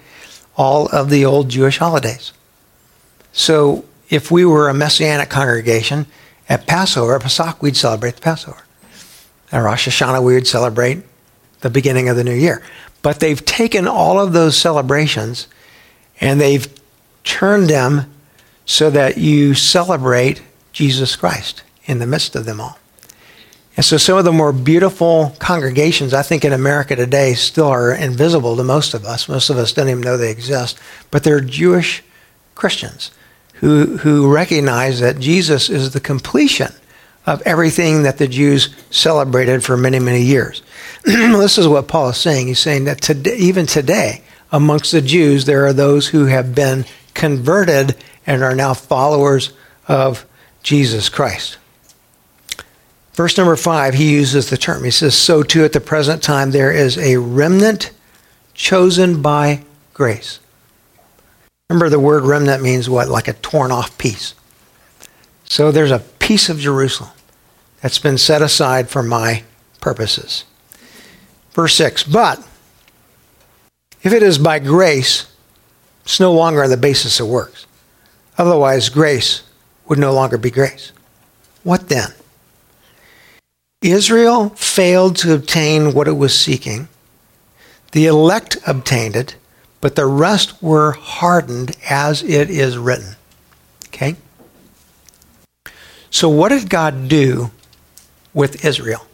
all 0.56 0.86
of 0.88 1.10
the 1.10 1.24
old 1.26 1.50
Jewish 1.50 1.78
holidays. 1.78 2.32
So 3.32 3.84
if 4.08 4.30
we 4.30 4.44
were 4.44 4.68
a 4.68 4.74
messianic 4.74 5.28
congregation, 5.28 6.06
at 6.48 6.66
Passover, 6.66 7.16
at 7.16 7.22
Pesach, 7.22 7.62
we'd 7.62 7.76
celebrate 7.76 8.16
the 8.16 8.20
Passover. 8.20 8.62
At 9.50 9.60
Rosh 9.60 9.88
Hashanah, 9.88 10.22
we 10.22 10.34
would 10.34 10.46
celebrate 10.46 11.02
the 11.60 11.70
beginning 11.70 12.08
of 12.08 12.16
the 12.16 12.24
new 12.24 12.34
year. 12.34 12.62
But 13.02 13.20
they've 13.20 13.42
taken 13.44 13.88
all 13.88 14.20
of 14.20 14.32
those 14.32 14.56
celebrations 14.56 15.48
and 16.20 16.40
they've 16.40 16.68
turned 17.24 17.68
them 17.68 18.12
so 18.64 18.90
that 18.90 19.18
you 19.18 19.54
celebrate 19.54 20.42
Jesus 20.72 21.16
Christ 21.16 21.62
in 21.84 21.98
the 21.98 22.06
midst 22.06 22.36
of 22.36 22.44
them 22.44 22.60
all. 22.60 22.78
And 23.76 23.84
so 23.84 23.96
some 23.96 24.18
of 24.18 24.24
the 24.24 24.32
more 24.32 24.52
beautiful 24.52 25.34
congregations, 25.38 26.12
I 26.12 26.22
think, 26.22 26.44
in 26.44 26.52
America 26.52 26.94
today 26.94 27.34
still 27.34 27.68
are 27.68 27.94
invisible 27.94 28.56
to 28.56 28.64
most 28.64 28.92
of 28.92 29.04
us. 29.04 29.28
Most 29.28 29.48
of 29.48 29.56
us 29.56 29.72
don't 29.72 29.88
even 29.88 30.02
know 30.02 30.16
they 30.16 30.30
exist. 30.30 30.78
But 31.10 31.24
they're 31.24 31.40
Jewish 31.40 32.02
Christians 32.54 33.10
who, 33.54 33.96
who 33.98 34.32
recognize 34.32 35.00
that 35.00 35.18
Jesus 35.18 35.70
is 35.70 35.92
the 35.92 36.00
completion 36.00 36.72
of 37.24 37.40
everything 37.42 38.02
that 38.02 38.18
the 38.18 38.28
Jews 38.28 38.74
celebrated 38.90 39.64
for 39.64 39.76
many, 39.76 39.98
many 39.98 40.22
years. 40.22 40.62
this 41.04 41.56
is 41.56 41.68
what 41.68 41.88
Paul 41.88 42.10
is 42.10 42.16
saying. 42.16 42.48
He's 42.48 42.58
saying 42.58 42.84
that 42.84 43.00
today, 43.00 43.36
even 43.36 43.66
today, 43.66 44.22
amongst 44.50 44.92
the 44.92 45.00
Jews, 45.00 45.44
there 45.44 45.64
are 45.64 45.72
those 45.72 46.08
who 46.08 46.26
have 46.26 46.54
been 46.54 46.84
converted 47.14 47.96
and 48.26 48.42
are 48.42 48.54
now 48.54 48.74
followers 48.74 49.52
of 49.88 50.26
Jesus 50.62 51.08
Christ. 51.08 51.58
Verse 53.14 53.36
number 53.36 53.56
five, 53.56 53.94
he 53.94 54.12
uses 54.12 54.48
the 54.48 54.56
term. 54.56 54.84
He 54.84 54.90
says, 54.90 55.16
So 55.16 55.42
too 55.42 55.64
at 55.64 55.72
the 55.72 55.80
present 55.80 56.22
time 56.22 56.50
there 56.50 56.72
is 56.72 56.96
a 56.96 57.18
remnant 57.18 57.90
chosen 58.54 59.20
by 59.20 59.62
grace. 59.92 60.38
Remember, 61.68 61.88
the 61.88 62.00
word 62.00 62.24
remnant 62.24 62.62
means 62.62 62.88
what? 62.88 63.08
Like 63.08 63.28
a 63.28 63.32
torn 63.34 63.70
off 63.70 63.96
piece. 63.98 64.34
So 65.44 65.70
there's 65.70 65.90
a 65.90 65.98
piece 65.98 66.48
of 66.48 66.58
Jerusalem 66.58 67.10
that's 67.80 67.98
been 67.98 68.18
set 68.18 68.42
aside 68.42 68.88
for 68.88 69.02
my 69.02 69.42
purposes. 69.80 70.44
Verse 71.52 71.74
6 71.74 72.04
But 72.04 72.38
if 74.02 74.12
it 74.12 74.22
is 74.22 74.38
by 74.38 74.58
grace, 74.58 75.30
it's 76.04 76.20
no 76.20 76.32
longer 76.32 76.62
on 76.62 76.70
the 76.70 76.76
basis 76.76 77.20
of 77.20 77.28
works. 77.28 77.66
Otherwise, 78.38 78.88
grace 78.88 79.42
would 79.86 79.98
no 79.98 80.12
longer 80.12 80.38
be 80.38 80.50
grace. 80.50 80.92
What 81.62 81.88
then? 81.88 82.10
Israel 83.82 84.50
failed 84.50 85.16
to 85.16 85.34
obtain 85.34 85.92
what 85.92 86.08
it 86.08 86.12
was 86.12 86.38
seeking. 86.38 86.88
The 87.92 88.06
elect 88.06 88.56
obtained 88.66 89.16
it, 89.16 89.36
but 89.80 89.96
the 89.96 90.06
rest 90.06 90.62
were 90.62 90.92
hardened 90.92 91.76
as 91.90 92.22
it 92.22 92.48
is 92.48 92.78
written. 92.78 93.16
Okay? 93.88 94.16
So, 96.10 96.28
what 96.28 96.50
did 96.50 96.70
God 96.70 97.08
do 97.08 97.50
with 98.32 98.64
Israel? 98.64 99.06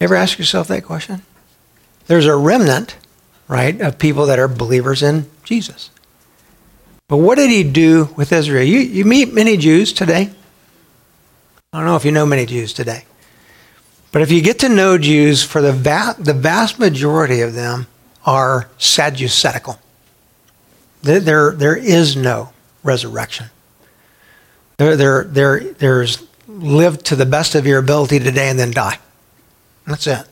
Ever 0.00 0.14
ask 0.14 0.38
yourself 0.38 0.68
that 0.68 0.84
question? 0.84 1.22
There's 2.06 2.26
a 2.26 2.36
remnant, 2.36 2.96
right, 3.48 3.80
of 3.80 3.98
people 3.98 4.26
that 4.26 4.38
are 4.38 4.48
believers 4.48 5.02
in 5.02 5.30
Jesus. 5.44 5.90
But 7.08 7.18
what 7.18 7.36
did 7.36 7.50
he 7.50 7.62
do 7.62 8.08
with 8.16 8.32
Israel? 8.32 8.64
You, 8.64 8.80
you 8.80 9.04
meet 9.04 9.32
many 9.32 9.56
Jews 9.56 9.92
today. 9.92 10.30
I 11.72 11.78
don't 11.78 11.86
know 11.86 11.96
if 11.96 12.04
you 12.04 12.12
know 12.12 12.26
many 12.26 12.46
Jews 12.46 12.72
today. 12.72 13.04
But 14.10 14.22
if 14.22 14.32
you 14.32 14.40
get 14.40 14.60
to 14.60 14.68
know 14.68 14.98
Jews, 14.98 15.42
for 15.42 15.60
the, 15.60 15.72
va- 15.72 16.16
the 16.18 16.32
vast 16.32 16.78
majority 16.78 17.42
of 17.42 17.54
them 17.54 17.86
are 18.24 18.68
Sadducetical. 18.78 19.78
There, 21.02 21.20
there, 21.20 21.52
there 21.52 21.76
is 21.76 22.16
no 22.16 22.50
resurrection. 22.82 23.50
There, 24.78 24.96
there, 24.96 25.24
there, 25.24 25.60
there's 25.60 26.26
live 26.48 27.02
to 27.04 27.16
the 27.16 27.26
best 27.26 27.54
of 27.54 27.66
your 27.66 27.78
ability 27.78 28.18
today 28.18 28.48
and 28.48 28.58
then 28.58 28.70
die. 28.70 28.98
That's 29.86 30.06
it. 30.06 30.26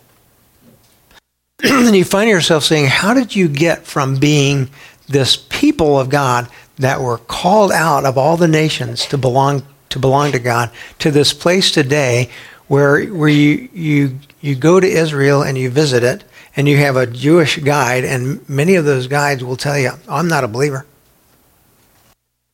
and 1.63 1.95
you 1.95 2.05
find 2.05 2.29
yourself 2.29 2.65
saying, 2.65 2.87
How 2.87 3.15
did 3.15 3.37
you 3.37 3.49
get 3.49 3.87
from 3.87 4.17
being 4.17 4.71
this 5.09 5.37
people 5.37 5.99
of 6.01 6.09
God 6.09 6.49
that 6.79 7.01
were 7.01 7.19
called 7.19 7.73
out 7.73 8.05
of 8.05 8.19
all 8.19 8.37
the 8.37 8.49
nations 8.49 9.07
to 9.07 9.19
belong 9.19 9.63
to 9.91 9.99
belong 9.99 10.33
to 10.33 10.39
God 10.39 10.71
to 10.99 11.11
this 11.11 11.33
place 11.33 11.71
today 11.71 12.29
where 12.67 13.05
where 13.07 13.29
you 13.29 13.69
you 13.73 14.19
you 14.41 14.55
go 14.55 14.81
to 14.81 14.87
Israel 14.87 15.43
and 15.43 15.57
you 15.57 15.71
visit 15.71 16.03
it 16.03 16.25
and 16.57 16.69
you 16.69 16.77
have 16.79 16.97
a 16.97 17.07
Jewish 17.07 17.59
guide 17.59 18.05
and 18.05 18.47
many 18.49 18.75
of 18.75 18.85
those 18.85 19.07
guides 19.07 19.45
will 19.45 19.57
tell 19.57 19.79
you 19.79 19.93
I'm 20.09 20.29
not 20.29 20.45
a 20.45 20.49
believer. 20.49 20.87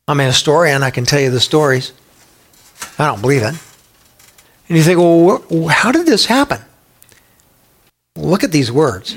I'm 0.07 0.19
a 0.19 0.25
historian, 0.25 0.83
I 0.83 0.89
can 0.91 1.05
tell 1.05 1.19
you 1.19 1.29
the 1.29 1.39
stories. 1.39 1.93
I 2.99 3.05
don't 3.05 3.21
believe 3.21 3.43
it. 3.43 3.55
And 4.67 4.77
you 4.77 4.83
think, 4.83 4.99
well, 4.99 5.67
how 5.67 5.91
did 5.91 6.05
this 6.05 6.25
happen? 6.25 6.59
Look 8.15 8.43
at 8.43 8.51
these 8.51 8.71
words. 8.71 9.15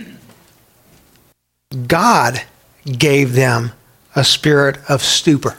God 1.87 2.43
gave 2.85 3.33
them 3.33 3.73
a 4.15 4.25
spirit 4.25 4.79
of 4.89 5.03
stupor. 5.03 5.59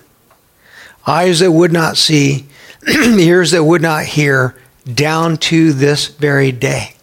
Eyes 1.08 1.40
that 1.40 1.52
would 1.52 1.72
not 1.72 1.98
see, 1.98 2.48
ears 2.88 3.52
that 3.52 3.64
would 3.64 3.82
not 3.82 4.06
hear, 4.06 4.56
down 4.92 5.38
to 5.38 5.74
this 5.74 6.08
very 6.08 6.52
day. 6.52 6.96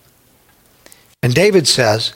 And 1.23 1.35
David 1.35 1.68
says, 1.68 2.14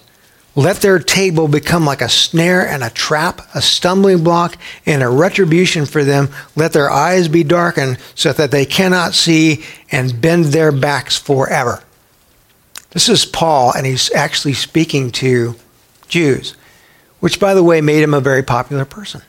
Let 0.55 0.77
their 0.77 0.99
table 0.99 1.49
become 1.49 1.85
like 1.85 2.01
a 2.01 2.09
snare 2.09 2.67
and 2.67 2.83
a 2.83 2.91
trap, 2.91 3.41
a 3.55 3.63
stumbling 3.63 4.25
block 4.25 4.57
and 4.85 5.03
a 5.03 5.09
retribution 5.09 5.87
for 5.87 6.03
them. 6.03 6.29
Let 6.57 6.73
their 6.73 6.91
eyes 6.91 7.29
be 7.29 7.45
darkened 7.45 7.99
so 8.15 8.33
that 8.33 8.51
they 8.51 8.67
cannot 8.67 9.15
see 9.15 9.65
and 9.93 10.21
bend 10.21 10.47
their 10.47 10.73
backs 10.73 11.17
forever. 11.17 11.83
This 12.91 13.09
is 13.09 13.27
Paul, 13.27 13.73
and 13.77 13.87
he's 13.87 14.11
actually 14.13 14.55
speaking 14.55 15.11
to 15.13 15.55
Jews, 16.09 16.57
which, 17.21 17.41
by 17.41 17.55
the 17.55 17.63
way, 17.63 17.81
made 17.81 18.03
him 18.03 18.15
a 18.15 18.21
very 18.21 18.43
popular 18.43 18.85
person. 18.85 19.23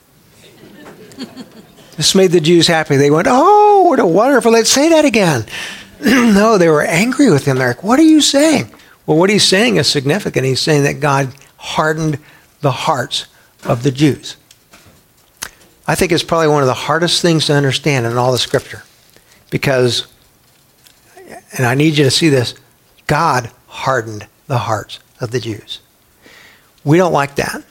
this 1.95 2.15
made 2.15 2.31
the 2.31 2.41
Jews 2.41 2.67
happy. 2.67 2.97
They 2.97 3.11
went, 3.11 3.27
Oh, 3.29 3.83
what 3.83 3.99
a 3.99 4.05
wonderful, 4.05 4.51
let's 4.51 4.69
say 4.69 4.89
that 4.89 5.05
again. 5.05 5.45
no, 6.01 6.57
they 6.57 6.69
were 6.69 6.83
angry 6.83 7.31
with 7.31 7.45
him. 7.45 7.57
They're 7.57 7.69
like, 7.69 7.83
What 7.83 7.99
are 7.99 8.03
you 8.03 8.21
saying? 8.21 8.71
Well, 9.05 9.17
what 9.17 9.29
he's 9.29 9.45
saying 9.45 9.77
is 9.77 9.87
significant. 9.87 10.45
He's 10.45 10.61
saying 10.61 10.83
that 10.83 10.99
God 10.99 11.33
hardened 11.57 12.19
the 12.61 12.71
hearts 12.71 13.27
of 13.63 13.83
the 13.83 13.91
Jews. 13.91 14.35
I 15.87 15.95
think 15.95 16.11
it's 16.11 16.23
probably 16.23 16.49
one 16.49 16.61
of 16.61 16.67
the 16.67 16.73
hardest 16.73 17.21
things 17.21 17.45
to 17.45 17.53
understand 17.53 18.05
in 18.05 18.17
all 18.17 18.33
the 18.33 18.37
scripture 18.37 18.83
because, 19.49 20.07
and 21.57 21.65
I 21.65 21.75
need 21.75 21.97
you 21.97 22.03
to 22.03 22.11
see 22.11 22.27
this, 22.27 22.53
God 23.07 23.49
hardened 23.67 24.27
the 24.47 24.57
hearts 24.57 24.99
of 25.21 25.31
the 25.31 25.39
Jews. 25.39 25.79
We 26.83 26.97
don't 26.97 27.13
like 27.13 27.35
that. 27.35 27.63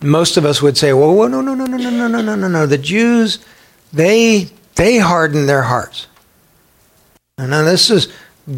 Most 0.00 0.36
of 0.36 0.44
us 0.44 0.62
would 0.62 0.76
say, 0.76 0.92
well, 0.92 1.14
well 1.14 1.28
no, 1.28 1.40
no, 1.40 1.54
no, 1.54 1.66
no, 1.66 1.76
no, 1.76 1.90
no, 1.90 2.08
no, 2.08 2.22
no, 2.22 2.34
no, 2.36 2.48
no. 2.48 2.66
The 2.66 2.78
Jews, 2.78 3.38
they 3.92 4.50
They 4.78 4.98
harden 4.98 5.46
their 5.46 5.62
hearts. 5.62 6.06
And 7.36 7.50
now 7.50 7.64
this 7.64 7.90
is 7.90 8.06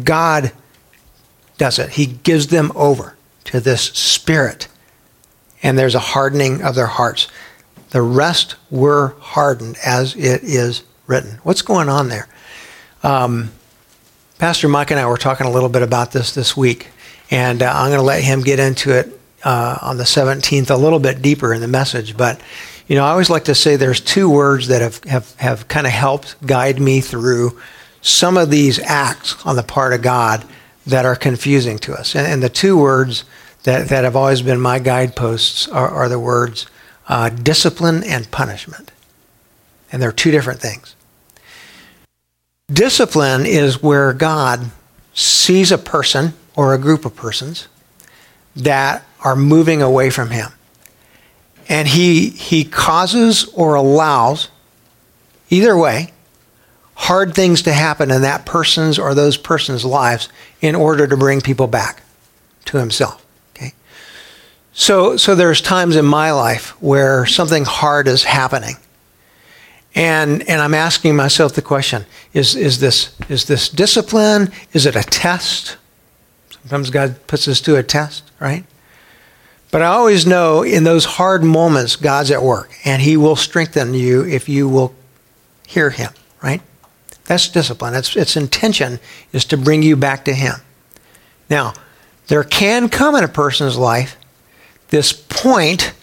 God 0.03 0.51
does 1.57 1.79
it. 1.79 1.91
He 1.91 2.05
gives 2.05 2.47
them 2.47 2.71
over 2.75 3.15
to 3.45 3.59
this 3.59 3.81
spirit. 3.81 4.67
And 5.63 5.79
there's 5.79 5.95
a 5.95 5.99
hardening 5.99 6.61
of 6.61 6.75
their 6.75 6.85
hearts. 6.85 7.27
The 7.89 8.03
rest 8.03 8.55
were 8.69 9.15
hardened 9.19 9.77
as 9.83 10.15
it 10.15 10.43
is 10.43 10.83
written. 11.07 11.39
What's 11.41 11.63
going 11.63 11.89
on 11.89 12.09
there? 12.09 12.27
Um, 13.01 13.51
Pastor 14.37 14.67
Mike 14.67 14.91
and 14.91 14.99
I 14.99 15.07
were 15.07 15.17
talking 15.17 15.47
a 15.47 15.51
little 15.51 15.69
bit 15.69 15.81
about 15.81 16.11
this 16.11 16.35
this 16.35 16.55
week, 16.55 16.89
and 17.31 17.63
uh, 17.63 17.71
I'm 17.73 17.89
going 17.89 17.99
to 17.99 18.05
let 18.05 18.23
him 18.23 18.41
get 18.41 18.59
into 18.59 18.91
it 18.91 19.19
uh, 19.43 19.77
on 19.81 19.97
the 19.97 20.03
17th 20.03 20.69
a 20.69 20.75
little 20.75 20.99
bit 20.99 21.21
deeper 21.21 21.53
in 21.53 21.61
the 21.61 21.67
message. 21.67 22.15
But, 22.17 22.39
you 22.87 22.95
know, 22.95 23.05
I 23.05 23.11
always 23.11 23.29
like 23.29 23.45
to 23.45 23.55
say 23.55 23.75
there's 23.75 24.01
two 24.01 24.29
words 24.29 24.67
that 24.67 24.81
have, 24.81 25.03
have, 25.05 25.35
have 25.35 25.67
kind 25.67 25.87
of 25.87 25.93
helped 25.93 26.45
guide 26.45 26.79
me 26.79 27.01
through 27.01 27.59
some 28.01 28.37
of 28.37 28.49
these 28.49 28.79
acts 28.79 29.45
on 29.45 29.55
the 29.55 29.63
part 29.63 29.93
of 29.93 30.01
God 30.01 30.45
that 30.87 31.05
are 31.05 31.15
confusing 31.15 31.77
to 31.79 31.93
us. 31.93 32.15
And, 32.15 32.25
and 32.25 32.43
the 32.43 32.49
two 32.49 32.77
words 32.77 33.23
that, 33.63 33.89
that 33.89 34.03
have 34.03 34.15
always 34.15 34.41
been 34.41 34.59
my 34.59 34.79
guideposts 34.79 35.67
are, 35.67 35.89
are 35.89 36.09
the 36.09 36.19
words 36.19 36.65
uh, 37.07 37.29
discipline 37.29 38.03
and 38.03 38.29
punishment. 38.31 38.91
And 39.91 40.01
they're 40.01 40.11
two 40.11 40.31
different 40.31 40.59
things. 40.59 40.95
Discipline 42.71 43.45
is 43.45 43.83
where 43.83 44.13
God 44.13 44.71
sees 45.13 45.71
a 45.71 45.77
person 45.77 46.33
or 46.55 46.73
a 46.73 46.77
group 46.77 47.05
of 47.05 47.15
persons 47.15 47.67
that 48.55 49.03
are 49.23 49.35
moving 49.35 49.81
away 49.81 50.09
from 50.09 50.29
Him. 50.29 50.51
And 51.69 51.87
He, 51.87 52.29
he 52.29 52.63
causes 52.63 53.45
or 53.53 53.75
allows, 53.75 54.49
either 55.49 55.77
way, 55.77 56.11
hard 56.95 57.33
things 57.33 57.61
to 57.63 57.73
happen 57.73 58.11
in 58.11 58.21
that 58.21 58.45
person's 58.45 58.99
or 58.99 59.13
those 59.15 59.37
persons' 59.37 59.85
lives 59.85 60.29
in 60.61 60.75
order 60.75 61.07
to 61.07 61.17
bring 61.17 61.41
people 61.41 61.67
back 61.67 62.03
to 62.65 62.77
Himself. 62.77 63.25
Okay? 63.55 63.73
So, 64.73 65.17
so 65.17 65.35
there's 65.35 65.61
times 65.61 65.95
in 65.95 66.05
my 66.05 66.31
life 66.31 66.81
where 66.81 67.25
something 67.25 67.65
hard 67.65 68.07
is 68.07 68.23
happening 68.23 68.75
and, 69.93 70.47
and 70.47 70.61
I'm 70.61 70.73
asking 70.73 71.15
myself 71.15 71.53
the 71.53 71.61
question 71.61 72.05
is, 72.33 72.55
is, 72.55 72.79
this, 72.79 73.15
is 73.27 73.45
this 73.45 73.67
discipline? 73.67 74.51
Is 74.73 74.85
it 74.85 74.95
a 74.95 75.03
test? 75.03 75.77
Sometimes 76.49 76.89
God 76.89 77.15
puts 77.27 77.47
us 77.47 77.59
to 77.61 77.75
a 77.75 77.83
test, 77.83 78.23
right? 78.39 78.63
But 79.71 79.81
I 79.81 79.85
always 79.85 80.27
know 80.27 80.63
in 80.63 80.83
those 80.83 81.05
hard 81.05 81.43
moments, 81.43 81.95
God's 81.95 82.29
at 82.29 82.43
work, 82.43 82.71
and 82.83 83.01
He 83.01 83.15
will 83.15 83.37
strengthen 83.37 83.93
you 83.93 84.25
if 84.25 84.49
you 84.49 84.67
will 84.67 84.93
hear 85.65 85.89
Him, 85.89 86.11
right? 86.43 86.61
That's 87.25 87.47
discipline. 87.47 87.95
Its, 87.95 88.15
its 88.17 88.35
intention 88.35 88.99
is 89.31 89.45
to 89.45 89.57
bring 89.57 89.81
you 89.81 89.95
back 89.95 90.25
to 90.25 90.33
Him. 90.33 90.55
Now, 91.49 91.73
there 92.27 92.43
can 92.43 92.89
come 92.89 93.15
in 93.15 93.23
a 93.23 93.29
person's 93.29 93.77
life 93.77 94.17
this 94.89 95.13
point 95.13 95.93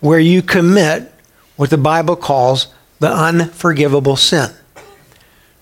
where 0.00 0.20
you 0.20 0.40
commit 0.40 1.12
what 1.56 1.70
the 1.70 1.78
Bible 1.78 2.16
calls 2.16 2.68
the 3.00 3.12
unforgivable 3.12 4.16
sin. 4.16 4.50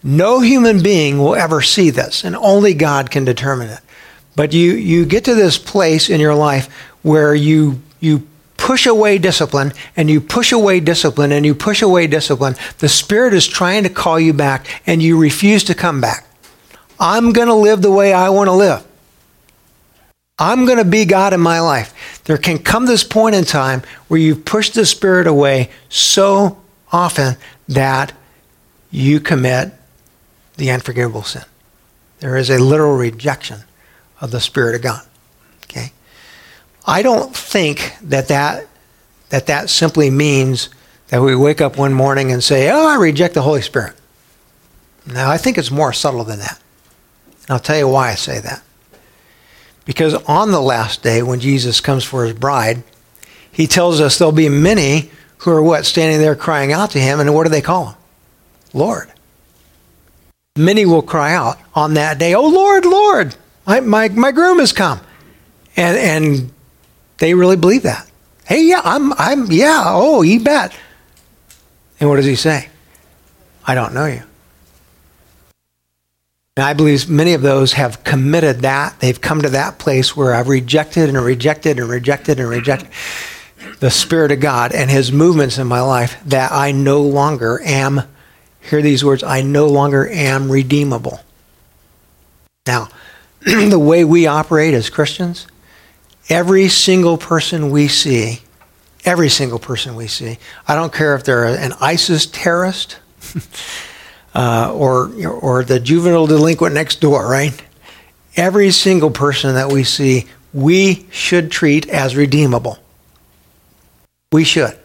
No 0.03 0.41
human 0.41 0.83
being 0.83 1.19
will 1.19 1.35
ever 1.35 1.63
see 1.63 1.89
this, 1.89 2.25
and 2.25 2.37
only 2.37 2.75
God 2.75 3.11
can 3.11 3.25
determine 3.25 3.71
it. 3.71 3.81
But 4.37 4.53
you, 4.53 4.73
you 4.73 5.07
get 5.07 5.25
to 5.25 5.35
this 5.35 5.57
place 5.57 6.11
in 6.11 6.21
your 6.21 6.35
life 6.35 6.69
where 7.05 7.33
you, 7.33 7.81
you 8.01 8.27
push 8.57 8.87
away 8.87 9.19
discipline, 9.19 9.73
and 9.97 10.11
you 10.11 10.21
push 10.21 10.51
away 10.51 10.81
discipline, 10.81 11.31
and 11.31 11.47
you 11.47 11.55
push 11.55 11.83
away 11.83 12.09
discipline. 12.09 12.57
The 12.79 12.89
Spirit 12.89 13.35
is 13.35 13.47
trying 13.47 13.85
to 13.85 13.91
call 13.91 14.19
you 14.19 14.33
back, 14.33 14.67
and 14.87 15.01
you 15.01 15.21
refuse 15.21 15.63
to 15.65 15.75
come 15.75 16.01
back. 16.01 16.27
I'm 16.99 17.33
going 17.33 17.49
to 17.49 17.55
live 17.55 17.83
the 17.83 17.91
way 17.93 18.13
I 18.13 18.31
want 18.31 18.49
to 18.49 18.53
live. 18.53 18.85
I'm 20.39 20.65
going 20.65 20.79
to 20.79 20.85
be 20.85 21.05
God 21.05 21.33
in 21.33 21.41
my 21.41 21.61
life. 21.61 22.23
There 22.25 22.39
can 22.39 22.59
come 22.59 22.87
this 22.87 23.05
point 23.05 23.37
in 23.37 23.45
time 23.45 23.83
where 24.09 24.19
you've 24.19 24.45
pushed 24.45 24.75
the 24.75 24.87
Spirit 24.87 25.27
away 25.27 25.71
so 25.89 26.59
often 26.91 27.37
that 27.69 28.13
you 28.91 29.21
commit 29.21 29.73
the 30.57 30.71
unforgivable 30.71 31.23
sin. 31.23 31.45
There 32.21 32.37
is 32.37 32.49
a 32.49 32.59
literal 32.59 32.97
rejection 32.97 33.61
of 34.21 34.31
the 34.31 34.41
Spirit 34.41 34.75
of 34.75 34.83
God. 34.83 35.03
I 36.87 37.03
don't 37.03 37.35
think 37.35 37.95
that 38.03 38.29
that, 38.29 38.67
that, 39.31 39.47
that 39.47 39.71
simply 39.71 40.11
means 40.11 40.69
that 41.09 41.23
we 41.23 41.35
wake 41.35 41.61
up 41.61 41.77
one 41.77 41.93
morning 41.93 42.31
and 42.31 42.43
say, 42.43 42.71
Oh, 42.71 42.87
I 42.87 42.97
reject 42.97 43.35
the 43.35 43.43
Holy 43.43 43.63
Spirit. 43.63 43.95
Now, 45.07 45.31
I 45.31 45.37
think 45.37 45.59
it's 45.59 45.71
more 45.71 45.93
subtle 45.93 46.25
than 46.25 46.39
that. 46.39 46.61
And 47.43 47.51
I'll 47.51 47.61
tell 47.61 47.79
you 47.79 47.89
why 47.89 48.11
I 48.11 48.15
say 48.15 48.41
that. 48.41 48.63
Because 49.85 50.15
on 50.25 50.51
the 50.51 50.61
last 50.61 51.03
day, 51.03 51.23
when 51.23 51.41
Jesus 51.41 51.81
comes 51.81 52.05
for 52.05 52.25
his 52.25 52.35
bride, 52.35 52.83
he 53.53 53.67
tells 53.67 54.01
us 54.01 54.19
there'll 54.19 54.33
be 54.33 54.49
many 54.49 55.11
who 55.39 55.51
are 55.51 55.63
what? 55.63 55.85
Standing 55.85 56.21
there 56.21 56.35
crying 56.35 56.73
out 56.73 56.91
to 56.93 56.99
him. 56.99 57.21
And 57.21 57.35
what 57.35 57.45
do 57.45 57.51
they 57.51 57.61
call 57.61 57.89
him? 57.89 57.97
Lord. 58.73 59.11
Many 60.57 60.87
will 60.87 61.03
cry 61.03 61.35
out 61.35 61.59
on 61.75 61.95
that 61.95 62.19
day, 62.19 62.35
Oh 62.35 62.49
Lord, 62.49 62.85
Lord, 62.85 63.37
my, 63.67 63.81
my, 63.81 64.09
my 64.09 64.31
groom 64.31 64.59
has 64.59 64.73
come. 64.73 65.01
And, 65.77 65.99
and 65.99 66.53
they 67.19 67.35
really 67.35 67.57
believe 67.57 67.83
that. 67.83 68.11
Hey, 68.45 68.65
yeah, 68.65 68.81
I'm, 68.85 69.13
I'm, 69.15 69.51
yeah, 69.51 69.85
oh, 69.87 70.23
you 70.23 70.41
bet. 70.41 70.77
And 72.01 72.09
what 72.09 72.17
does 72.17 72.27
he 72.27 72.37
say? 72.37 72.69
I 73.67 73.75
don't 73.75 73.95
know 73.95 74.07
you. 74.07 74.23
And 76.57 76.65
I 76.65 76.73
believe 76.73 77.09
many 77.09 77.33
of 77.33 77.43
those 77.43 77.73
have 77.73 78.05
committed 78.05 78.61
that. 78.61 79.01
They've 79.01 79.21
come 79.21 79.43
to 79.43 79.49
that 79.51 79.79
place 79.79 80.17
where 80.17 80.35
I've 80.35 80.49
rejected 80.49 81.09
and 81.09 81.19
rejected 81.19 81.81
and 81.81 81.89
rejected 81.89 82.39
and 82.39 82.49
rejected 82.49 82.89
the 83.81 83.91
Spirit 83.91 84.31
of 84.31 84.41
God 84.41 84.73
and 84.73 84.91
His 84.91 85.11
movements 85.11 85.59
in 85.59 85.67
my 85.67 85.81
life 85.81 86.17
that 86.27 86.53
I 86.53 86.71
no 86.71 87.03
longer 87.03 87.61
am, 87.65 88.03
hear 88.61 88.83
these 88.83 89.05
words, 89.05 89.23
I 89.23 89.43
no 89.43 89.67
longer 89.67 90.09
am 90.09 90.51
redeemable. 90.51 91.21
Now, 92.67 92.89
the 93.41 93.79
way 93.79 94.05
we 94.05 94.27
operate 94.27 94.75
as 94.75 94.91
Christians, 94.91 95.47
every 96.29 96.69
single 96.69 97.19
person 97.19 97.71
we 97.71 97.89
see, 97.89 98.41
every 99.05 99.29
single 99.29 99.59
person 99.59 99.95
we 99.97 100.07
see, 100.07 100.39
I 100.67 100.75
don't 100.75 100.93
care 100.93 101.15
if 101.15 101.25
they're 101.25 101.45
an 101.45 101.73
ISIS 101.81 102.27
terrorist 102.27 102.99
uh, 104.35 104.73
or, 104.75 105.11
or 105.27 105.65
the 105.65 105.81
juvenile 105.81 106.27
delinquent 106.27 106.75
next 106.75 107.01
door, 107.01 107.29
right? 107.29 107.61
Every 108.37 108.71
single 108.71 109.11
person 109.11 109.55
that 109.55 109.71
we 109.73 109.85
see, 109.85 110.27
we 110.53 111.07
should 111.11 111.51
treat 111.51 111.89
as 111.89 112.17
redeemable. 112.17 112.79
We 114.33 114.45
should. 114.45 114.77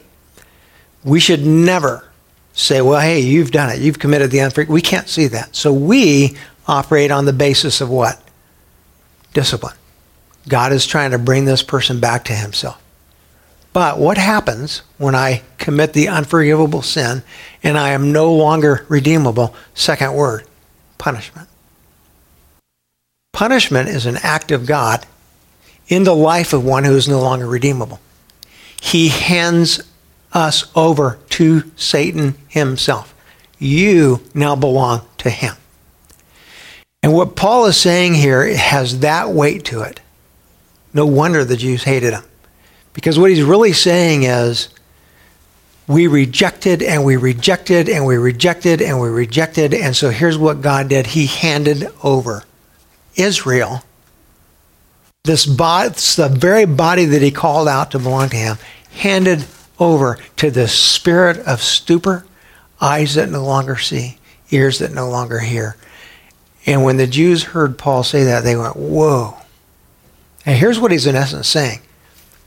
We 1.03 1.19
should 1.19 1.45
never 1.45 2.09
say, 2.53 2.81
well, 2.81 2.99
hey, 2.99 3.21
you've 3.21 3.51
done 3.51 3.69
it. 3.69 3.79
You've 3.79 3.99
committed 3.99 4.31
the 4.31 4.41
unforgivable. 4.41 4.73
We 4.73 4.81
can't 4.81 5.07
see 5.07 5.27
that. 5.27 5.55
So 5.55 5.71
we 5.71 6.35
operate 6.67 7.09
on 7.09 7.25
the 7.25 7.33
basis 7.33 7.81
of 7.81 7.89
what? 7.89 8.21
Discipline. 9.33 9.75
God 10.49 10.73
is 10.73 10.85
trying 10.85 11.11
to 11.11 11.17
bring 11.17 11.45
this 11.45 11.63
person 11.63 11.99
back 11.99 12.25
to 12.25 12.33
himself. 12.33 12.81
But 13.71 13.99
what 13.99 14.17
happens 14.17 14.81
when 14.97 15.15
I 15.15 15.43
commit 15.57 15.93
the 15.93 16.07
unforgivable 16.07 16.81
sin 16.81 17.23
and 17.63 17.77
I 17.77 17.91
am 17.91 18.11
no 18.11 18.33
longer 18.33 18.85
redeemable? 18.89 19.55
Second 19.73 20.15
word, 20.15 20.45
punishment. 20.97 21.47
Punishment 23.31 23.87
is 23.87 24.05
an 24.05 24.17
act 24.23 24.51
of 24.51 24.65
God 24.65 25.05
in 25.87 26.03
the 26.03 26.15
life 26.15 26.51
of 26.51 26.65
one 26.65 26.83
who 26.83 26.95
is 26.95 27.07
no 27.07 27.21
longer 27.21 27.47
redeemable 27.47 27.99
he 28.81 29.09
hands 29.09 29.81
us 30.31 30.69
over 30.75 31.19
to 31.29 31.71
Satan 31.75 32.35
himself. 32.47 33.13
You 33.57 34.21
now 34.33 34.55
belong 34.55 35.01
to 35.19 35.29
him. 35.29 35.55
And 37.01 37.13
what 37.13 37.35
Paul 37.35 37.65
is 37.65 37.77
saying 37.77 38.15
here 38.15 38.55
has 38.55 38.99
that 38.99 39.29
weight 39.29 39.65
to 39.65 39.81
it. 39.81 39.99
No 40.93 41.05
wonder 41.05 41.45
the 41.45 41.57
Jews 41.57 41.83
hated 41.83 42.13
him. 42.13 42.23
Because 42.93 43.19
what 43.19 43.29
he's 43.29 43.43
really 43.43 43.73
saying 43.73 44.23
is, 44.23 44.69
we 45.87 46.05
rejected 46.05 46.83
and 46.83 47.03
we 47.03 47.17
rejected 47.17 47.89
and 47.89 48.05
we 48.05 48.17
rejected 48.17 48.81
and 48.81 49.01
we 49.01 49.09
rejected. 49.09 49.73
And 49.73 49.95
so 49.95 50.11
here's 50.11 50.37
what 50.37 50.61
God 50.61 50.87
did 50.87 51.07
He 51.07 51.25
handed 51.25 51.87
over 52.03 52.43
Israel 53.15 53.83
this 55.23 55.45
body, 55.45 55.89
the 55.89 56.33
very 56.33 56.65
body 56.65 57.05
that 57.05 57.21
he 57.21 57.31
called 57.31 57.67
out 57.67 57.91
to 57.91 57.99
belong 57.99 58.29
to 58.29 58.37
him, 58.37 58.57
handed 58.93 59.45
over 59.77 60.17
to 60.37 60.49
the 60.49 60.67
spirit 60.67 61.37
of 61.39 61.61
stupor, 61.61 62.25
eyes 62.81 63.15
that 63.15 63.29
no 63.29 63.43
longer 63.43 63.77
see, 63.77 64.17
ears 64.49 64.79
that 64.79 64.91
no 64.91 65.09
longer 65.09 65.39
hear. 65.39 65.75
And 66.65 66.83
when 66.83 66.97
the 66.97 67.07
Jews 67.07 67.43
heard 67.43 67.77
Paul 67.77 68.03
say 68.03 68.23
that, 68.23 68.43
they 68.43 68.55
went, 68.55 68.75
Whoa. 68.75 69.35
And 70.49 70.57
here's 70.57 70.79
what 70.79 70.91
he's 70.91 71.05
in 71.05 71.15
essence 71.15 71.47
saying 71.47 71.79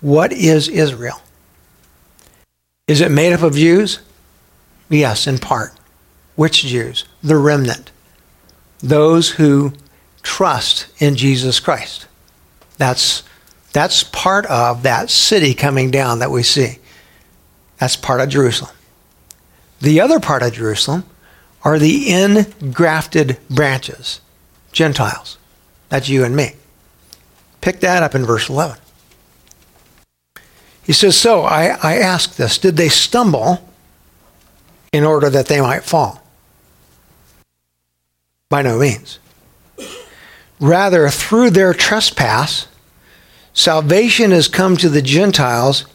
What 0.00 0.32
is 0.32 0.66
Israel? 0.66 1.22
Is 2.88 3.00
it 3.00 3.12
made 3.12 3.32
up 3.32 3.42
of 3.42 3.54
Jews? 3.54 4.00
Yes, 4.88 5.28
in 5.28 5.38
part. 5.38 5.72
Which 6.34 6.64
Jews? 6.64 7.04
The 7.22 7.36
remnant. 7.36 7.92
Those 8.80 9.30
who 9.30 9.74
trust 10.24 10.88
in 11.00 11.14
Jesus 11.14 11.60
Christ. 11.60 12.08
That's, 12.76 13.22
that's 13.72 14.02
part 14.02 14.46
of 14.46 14.82
that 14.82 15.08
city 15.08 15.54
coming 15.54 15.92
down 15.92 16.18
that 16.18 16.32
we 16.32 16.42
see. 16.42 16.80
That's 17.78 17.94
part 17.94 18.20
of 18.20 18.30
Jerusalem. 18.30 18.74
The 19.80 20.00
other 20.00 20.18
part 20.18 20.42
of 20.42 20.54
Jerusalem 20.54 21.04
are 21.62 21.78
the 21.78 22.06
ingrafted 22.06 23.38
branches, 23.48 24.20
Gentiles. 24.72 25.38
That's 25.88 26.08
you 26.08 26.24
and 26.24 26.34
me. 26.34 26.56
Pick 27.62 27.80
that 27.80 28.02
up 28.02 28.14
in 28.14 28.26
verse 28.26 28.50
11. 28.50 28.76
He 30.84 30.92
says, 30.92 31.16
So 31.16 31.42
I, 31.42 31.78
I 31.82 31.96
ask 31.96 32.36
this 32.36 32.58
Did 32.58 32.76
they 32.76 32.90
stumble 32.90 33.66
in 34.92 35.04
order 35.04 35.30
that 35.30 35.46
they 35.46 35.60
might 35.60 35.84
fall? 35.84 36.22
By 38.50 38.60
no 38.60 38.78
means. 38.78 39.18
Rather, 40.60 41.08
through 41.08 41.50
their 41.50 41.72
trespass, 41.72 42.68
salvation 43.54 44.30
has 44.32 44.48
come 44.48 44.76
to 44.76 44.88
the 44.88 45.02
Gentiles 45.02 45.86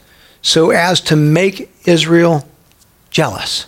so 0.42 0.70
as 0.70 1.00
to 1.02 1.16
make 1.16 1.70
Israel 1.86 2.48
jealous. 3.10 3.66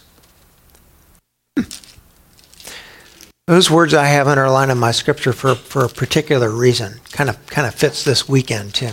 Those 3.50 3.68
words 3.68 3.94
I 3.94 4.06
have 4.06 4.28
underlined 4.28 4.70
in 4.70 4.78
my 4.78 4.92
scripture 4.92 5.32
for, 5.32 5.56
for 5.56 5.84
a 5.84 5.88
particular 5.88 6.48
reason. 6.50 7.00
Kind 7.10 7.28
of 7.28 7.44
kind 7.46 7.66
of 7.66 7.74
fits 7.74 8.04
this 8.04 8.28
weekend 8.28 8.74
too. 8.74 8.92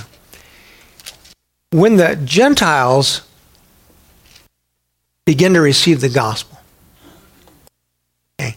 When 1.69 1.97
the 1.97 2.15
Gentiles 2.15 3.21
begin 5.25 5.53
to 5.53 5.61
receive 5.61 6.01
the 6.01 6.09
gospel 6.09 6.57
okay, 8.41 8.55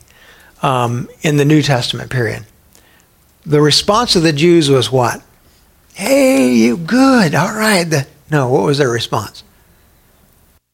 um, 0.63 1.11
in 1.21 1.37
the 1.37 1.45
New 1.45 1.61
Testament 1.61 2.11
period, 2.11 2.47
the 3.45 3.61
response 3.61 4.17
of 4.17 4.23
the 4.23 4.33
Jews 4.33 4.71
was 4.71 4.91
what? 4.91 5.23
Hey, 5.93 6.55
you 6.55 6.79
good? 6.79 7.35
All 7.35 7.55
right. 7.55 7.85
The, 7.85 8.07
no, 8.31 8.49
what 8.49 8.63
was 8.63 8.79
their 8.79 8.89
response? 8.89 9.45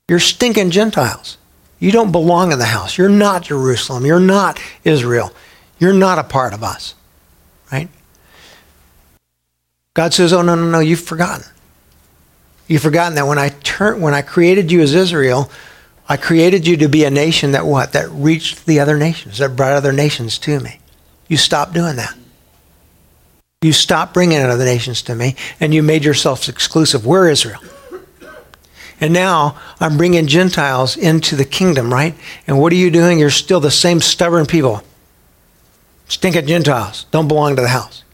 You're 0.07 0.21
stinking 0.21 0.71
Gentiles. 0.71 1.37
You 1.79 1.93
don't 1.93 2.13
belong 2.13 2.53
in 2.53 2.59
the 2.59 2.65
house. 2.65 2.97
You're 2.97 3.09
not 3.09 3.43
Jerusalem. 3.43 4.07
You're 4.07 4.21
not 4.21 4.61
Israel. 4.85 5.33
You're 5.79 5.93
not 5.93 6.19
a 6.19 6.25
part 6.25 6.55
of 6.55 6.63
us. 6.63 6.95
Right? 7.71 7.89
God 9.95 10.15
says, 10.15 10.33
Oh, 10.33 10.43
no, 10.43 10.55
no, 10.55 10.71
no, 10.71 10.81
you've 10.81 11.01
forgotten. 11.01 11.45
You've 12.67 12.83
forgotten 12.83 13.15
that 13.17 13.27
when 13.27 13.39
I 13.39 13.51
turn, 13.51 14.01
when 14.01 14.15
I 14.15 14.23
created 14.23 14.73
you 14.73 14.81
as 14.81 14.95
Israel, 14.95 15.51
I 16.09 16.17
created 16.17 16.67
you 16.67 16.77
to 16.79 16.89
be 16.89 17.05
a 17.05 17.11
nation 17.11 17.53
that 17.53 17.67
what? 17.67 17.93
That 17.93 18.11
reached 18.11 18.67
the 18.67 18.81
other 18.81 18.97
nations, 18.97 19.39
that 19.39 19.57
brought 19.57 19.73
other 19.73 19.93
nations 19.93 20.39
to 20.39 20.61
me. 20.61 20.81
You 21.29 21.37
stopped 21.37 21.75
doing 21.75 21.97
that. 21.97 22.15
You 23.63 23.73
stopped 23.73 24.15
bringing 24.15 24.41
other 24.41 24.65
nations 24.65 25.03
to 25.03 25.15
me, 25.15 25.35
and 25.61 25.75
you 25.75 25.83
made 25.83 26.05
yourselves 26.05 26.49
exclusive. 26.49 27.05
We're 27.05 27.29
Israel. 27.31 27.61
And 29.01 29.13
now 29.13 29.59
I'm 29.79 29.97
bringing 29.97 30.27
Gentiles 30.27 30.97
into 30.97 31.37
the 31.37 31.45
kingdom, 31.45 31.93
right? 31.93 32.15
And 32.47 32.59
what 32.59 32.73
are 32.73 32.77
you 32.77 32.91
doing? 32.91 33.19
You're 33.19 33.31
still 33.31 33.61
the 33.61 33.71
same 33.71 34.01
stubborn 34.01 34.47
people. 34.47 34.83
Stinking 36.09 36.47
Gentiles. 36.47 37.07
Don't 37.11 37.29
belong 37.29 37.57
to 37.57 37.63
the 37.63 37.69
house. 37.69 38.05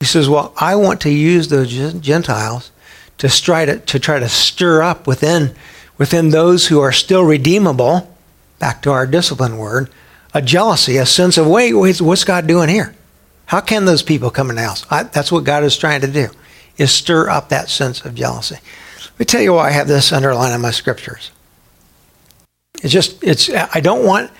He 0.00 0.06
says, 0.06 0.28
Well, 0.28 0.52
I 0.58 0.76
want 0.76 1.00
to 1.02 1.10
use 1.10 1.48
those 1.48 1.70
Gentiles 2.00 2.70
to 3.18 3.28
try 3.28 3.64
to, 3.64 3.98
try 3.98 4.18
to 4.18 4.28
stir 4.28 4.82
up 4.82 5.06
within, 5.06 5.54
within 5.98 6.30
those 6.30 6.66
who 6.66 6.80
are 6.80 6.92
still 6.92 7.24
redeemable, 7.24 8.14
back 8.58 8.82
to 8.82 8.90
our 8.90 9.06
discipline 9.06 9.56
word, 9.56 9.90
a 10.34 10.42
jealousy, 10.42 10.98
a 10.98 11.06
sense 11.06 11.38
of, 11.38 11.46
wait, 11.46 11.72
wait 11.72 12.00
what's 12.00 12.24
God 12.24 12.46
doing 12.46 12.68
here? 12.68 12.94
How 13.46 13.60
can 13.60 13.84
those 13.84 14.02
people 14.02 14.30
come 14.30 14.50
in 14.50 14.56
the 14.56 14.62
house? 14.62 14.84
I, 14.90 15.04
that's 15.04 15.32
what 15.32 15.44
God 15.44 15.64
is 15.64 15.78
trying 15.78 16.02
to 16.02 16.06
do, 16.06 16.28
is 16.76 16.92
stir 16.92 17.30
up 17.30 17.48
that 17.48 17.70
sense 17.70 18.04
of 18.04 18.14
jealousy. 18.14 18.58
Let 19.16 19.20
me 19.20 19.24
tell 19.24 19.40
you 19.40 19.54
why 19.54 19.68
I 19.68 19.70
have 19.70 19.88
this 19.88 20.12
underlined 20.12 20.54
in 20.54 20.60
my 20.60 20.72
scriptures. 20.72 21.30
It's 22.82 22.92
just 22.92 23.24
it's 23.24 23.48
I 23.50 23.80
don't 23.80 24.04
want 24.04 24.30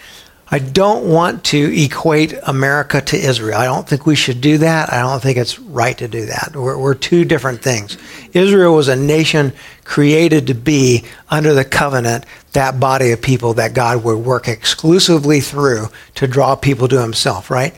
I 0.51 0.59
don't 0.59 1.07
want 1.09 1.45
to 1.45 1.83
equate 1.83 2.35
America 2.43 3.01
to 3.01 3.17
Israel. 3.17 3.59
I 3.59 3.65
don't 3.65 3.89
think 3.89 4.05
we 4.05 4.15
should 4.15 4.43
do 4.43 4.59
that. 4.59 4.93
I 4.93 5.01
don't 5.01 5.21
think 5.21 5.39
it's 5.39 5.59
right 5.59 5.97
to 5.97 6.07
do 6.07 6.27
that. 6.27 6.55
We're, 6.55 6.79
we're 6.79 6.95
two 6.95 7.25
different 7.25 7.62
things. 7.62 7.97
Israel 8.35 8.75
was 8.75 8.89
a 8.89 8.95
nation 8.95 9.55
created 9.85 10.47
to 10.49 10.55
be 10.55 11.05
under 11.31 11.55
the 11.55 11.65
covenant, 11.65 12.27
that 12.53 12.79
body 12.79 13.12
of 13.12 13.23
people 13.23 13.55
that 13.55 13.75
God 13.75 14.05
would 14.05 14.19
work 14.19 14.47
exclusively 14.47 15.41
through 15.41 15.89
to 16.17 16.29
draw 16.29 16.55
people 16.55 16.87
to 16.89 17.01
himself, 17.01 17.51
right? 17.51 17.75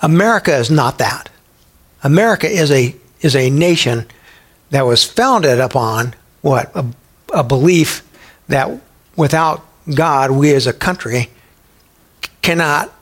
America 0.00 0.56
is 0.56 0.70
not 0.70 0.98
that. 0.98 1.28
America 2.02 2.48
is 2.48 2.70
a 2.70 2.96
is 3.20 3.36
a 3.36 3.50
nation 3.50 4.06
that 4.70 4.86
was 4.86 5.04
founded 5.04 5.60
upon 5.60 6.14
what? 6.42 6.74
A, 6.74 6.86
a 7.34 7.44
belief 7.44 8.06
that 8.48 8.80
without 9.16 9.64
God, 9.94 10.30
we 10.30 10.54
as 10.54 10.66
a 10.66 10.72
country 10.72 11.28
cannot 12.42 12.92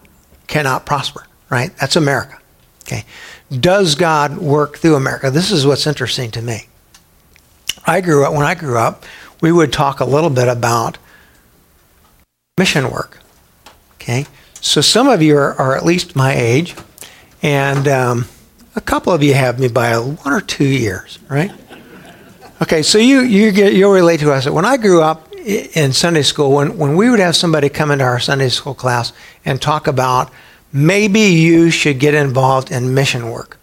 cannot 0.47 0.87
prosper, 0.87 1.27
right? 1.51 1.77
That's 1.77 1.97
America. 1.97 2.39
Okay. 2.83 3.05
Does 3.51 3.95
God 3.95 4.39
work 4.39 4.79
through 4.79 4.97
America? 4.97 5.31
This 5.31 5.51
is 5.51 5.67
what's 5.67 5.87
interesting 5.87 6.31
to 6.33 6.43
me. 6.43 6.67
I 7.87 8.01
grew 8.01 8.25
up 8.25 8.33
when 8.33 8.47
I 8.47 8.55
grew 8.55 8.79
up, 8.79 9.05
we 9.41 9.53
would 9.53 9.73
talk 9.73 10.01
a 10.01 10.05
little 10.05 10.31
bit 10.31 10.49
about 10.49 10.99
mission 12.59 12.91
work. 12.91 13.19
Okay. 13.95 14.27
So 14.61 14.81
some 14.81 15.09
of 15.09 15.23
you 15.23 15.37
are, 15.37 15.55
are 15.55 15.77
at 15.77 15.85
least 15.85 16.17
my 16.17 16.35
age, 16.35 16.75
and 17.43 17.87
um, 17.87 18.25
a 18.75 18.81
couple 18.81 19.13
of 19.13 19.23
you 19.23 19.35
have 19.35 19.61
me 19.61 19.69
by 19.69 19.97
one 19.97 20.33
or 20.33 20.41
two 20.41 20.67
years, 20.67 21.19
right? 21.29 21.53
Okay, 22.61 22.83
so 22.83 22.99
you 22.99 23.21
you 23.21 23.53
get 23.53 23.73
you'll 23.73 23.93
relate 23.93 24.21
to 24.21 24.33
us. 24.33 24.49
When 24.49 24.65
I 24.65 24.77
grew 24.77 25.01
up 25.01 25.33
in 25.35 25.93
Sunday 25.93 26.23
school, 26.23 26.53
when 26.53 26.77
when 26.77 26.97
we 26.97 27.09
would 27.09 27.21
have 27.21 27.37
somebody 27.37 27.69
come 27.69 27.93
into 27.93 28.05
our 28.05 28.19
Sunday 28.19 28.49
school 28.49 28.75
class 28.75 29.13
and 29.45 29.63
talk 29.63 29.87
about 29.87 30.33
maybe 30.73 31.21
you 31.21 31.71
should 31.71 32.01
get 32.01 32.15
involved 32.15 32.73
in 32.73 32.95
mission 32.95 33.31
work. 33.31 33.59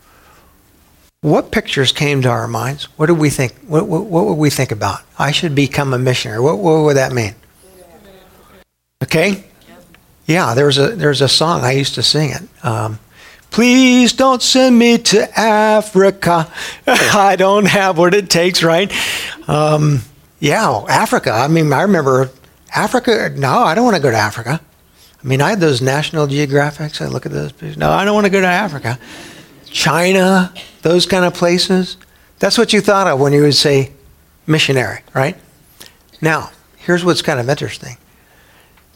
What 1.21 1.51
pictures 1.51 1.91
came 1.91 2.21
to 2.21 2.29
our 2.29 2.47
minds? 2.47 2.85
What 2.97 3.07
did 3.07 3.17
we 3.17 3.29
think? 3.29 3.53
What, 3.67 3.87
what, 3.87 4.05
what 4.05 4.25
would 4.25 4.35
we 4.35 4.49
think 4.49 4.71
about? 4.71 5.01
I 5.17 5.31
should 5.31 5.55
become 5.55 5.93
a 5.93 5.97
missionary. 5.97 6.39
What, 6.39 6.59
what 6.59 6.83
would 6.83 6.97
that 6.97 7.11
mean? 7.11 7.35
Okay, 9.03 9.43
yeah. 10.25 10.53
There's 10.53 10.77
a 10.77 10.95
there's 10.95 11.21
a 11.21 11.27
song 11.27 11.63
I 11.65 11.71
used 11.71 11.95
to 11.95 12.03
sing 12.03 12.29
it. 12.29 12.43
Um, 12.63 12.99
Please 13.55 14.11
don't 14.11 14.41
send 14.41 14.77
me 14.77 14.97
to 14.97 15.39
Africa. 15.39 16.51
I 16.87 17.37
don't 17.37 17.63
have 17.63 17.97
what 17.97 18.13
it 18.13 18.29
takes, 18.29 18.61
right? 18.61 18.91
Um, 19.47 20.01
yeah, 20.41 20.83
Africa. 20.89 21.31
I 21.31 21.47
mean, 21.47 21.71
I 21.71 21.83
remember 21.83 22.31
Africa. 22.75 23.31
No, 23.33 23.59
I 23.59 23.73
don't 23.73 23.85
want 23.85 23.95
to 23.95 24.01
go 24.01 24.11
to 24.11 24.17
Africa. 24.17 24.59
I 25.23 25.25
mean, 25.25 25.41
I 25.41 25.51
had 25.51 25.61
those 25.61 25.81
National 25.81 26.27
Geographics. 26.27 26.99
I 26.99 27.07
look 27.07 27.25
at 27.25 27.31
those. 27.31 27.53
Pictures. 27.53 27.77
No, 27.77 27.91
I 27.91 28.03
don't 28.03 28.13
want 28.13 28.25
to 28.25 28.29
go 28.29 28.41
to 28.41 28.45
Africa. 28.45 28.99
China, 29.67 30.53
those 30.81 31.05
kind 31.05 31.23
of 31.23 31.33
places. 31.33 31.95
That's 32.39 32.57
what 32.57 32.73
you 32.73 32.81
thought 32.81 33.07
of 33.07 33.21
when 33.21 33.31
you 33.31 33.43
would 33.43 33.55
say 33.55 33.93
missionary, 34.45 34.99
right? 35.13 35.37
Now, 36.19 36.51
here's 36.75 37.05
what's 37.05 37.21
kind 37.21 37.39
of 37.39 37.47
interesting. 37.47 37.95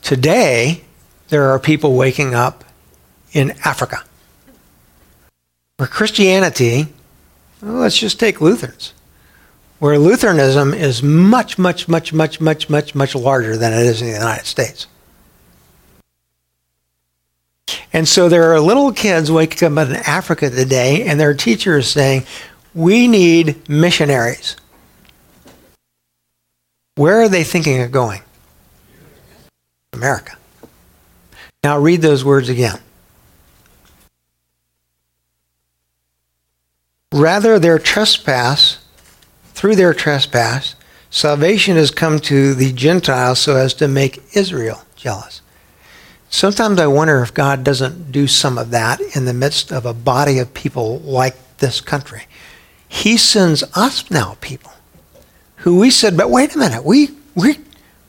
Today, 0.02 0.84
there 1.30 1.50
are 1.50 1.60
people 1.60 1.96
waking 1.96 2.36
up 2.36 2.66
in 3.32 3.52
Africa 3.64 4.04
where 5.80 5.88
Christianity, 5.88 6.88
well, 7.62 7.76
let's 7.76 7.98
just 7.98 8.20
take 8.20 8.42
Lutherans, 8.42 8.94
where 9.80 9.98
Lutheranism 9.98 10.74
is 10.74 11.02
much, 11.02 11.58
much, 11.58 11.88
much, 11.88 12.12
much, 12.12 12.42
much, 12.42 12.70
much, 12.70 12.96
much 12.96 13.16
larger 13.16 13.56
than 13.56 13.72
it 13.72 13.86
is 13.86 14.02
in 14.02 14.10
the 14.10 14.14
United 14.14 14.46
States. 14.46 14.88
And 17.94 18.10
so 18.10 18.28
there 18.28 18.52
are 18.52 18.60
little 18.60 18.92
kids 18.92 19.32
waking 19.32 19.78
up 19.78 19.88
in 19.88 19.96
Africa 19.96 20.50
today, 20.50 21.04
and 21.04 21.18
their 21.18 21.34
teacher 21.34 21.78
is 21.78 21.90
saying, 21.90 22.26
We 22.74 23.08
need 23.08 23.70
missionaries. 23.70 24.58
Where 26.96 27.22
are 27.22 27.30
they 27.30 27.46
thinking 27.46 27.82
of 27.82 27.94
going? 27.94 28.22
America. 29.94 30.36
Now 31.64 31.80
read 31.80 32.02
those 32.02 32.26
words 32.26 32.50
again. 32.50 32.82
Rather, 37.20 37.60
their 37.60 37.78
trespass, 37.78 38.80
through 39.54 39.76
their 39.76 39.94
trespass, 39.94 40.76
salvation 41.10 41.76
has 41.76 41.92
come 41.92 42.20
to 42.20 42.54
the 42.54 42.72
Gentiles 42.72 43.40
so 43.40 43.58
as 43.58 43.74
to 43.74 43.90
make 43.90 44.24
Israel 44.34 44.86
jealous. 44.96 45.42
Sometimes 46.30 46.80
I 46.80 46.88
wonder 46.88 47.22
if 47.22 47.34
God 47.34 47.66
doesn't 47.66 48.14
do 48.14 48.26
some 48.26 48.58
of 48.58 48.70
that 48.72 49.02
in 49.16 49.26
the 49.26 49.34
midst 49.34 49.74
of 49.74 49.86
a 49.86 49.94
body 49.94 50.40
of 50.40 50.54
people 50.54 51.00
like 51.00 51.36
this 51.58 51.82
country. 51.82 52.24
He 52.88 53.18
sends 53.18 53.64
us 53.76 54.10
now 54.10 54.38
people 54.40 54.72
who 55.58 55.78
we 55.78 55.92
said, 55.92 56.16
but 56.16 56.30
wait 56.30 56.56
a 56.56 56.58
minute, 56.58 56.86
we, 56.86 57.10
we, 57.36 57.58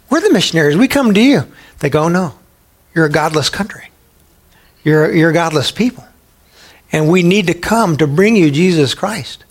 we're 0.09 0.21
the 0.21 0.33
missionaries. 0.33 0.77
We 0.77 0.87
come 0.87 1.15
to 1.15 1.21
you. 1.21 1.51
They 1.81 1.91
go, 1.91 2.09
no, 2.09 2.39
you're 2.95 3.07
a 3.07 3.11
godless 3.11 3.51
country. 3.51 3.91
You're, 4.85 5.13
you're 5.13 5.31
a 5.31 5.35
godless 5.35 5.73
people. 5.73 6.05
And 6.93 7.09
we 7.09 7.23
need 7.23 7.47
to 7.47 7.55
come 7.55 7.97
to 7.97 8.07
bring 8.07 8.37
you 8.37 8.51
Jesus 8.51 8.95
Christ. 8.95 9.45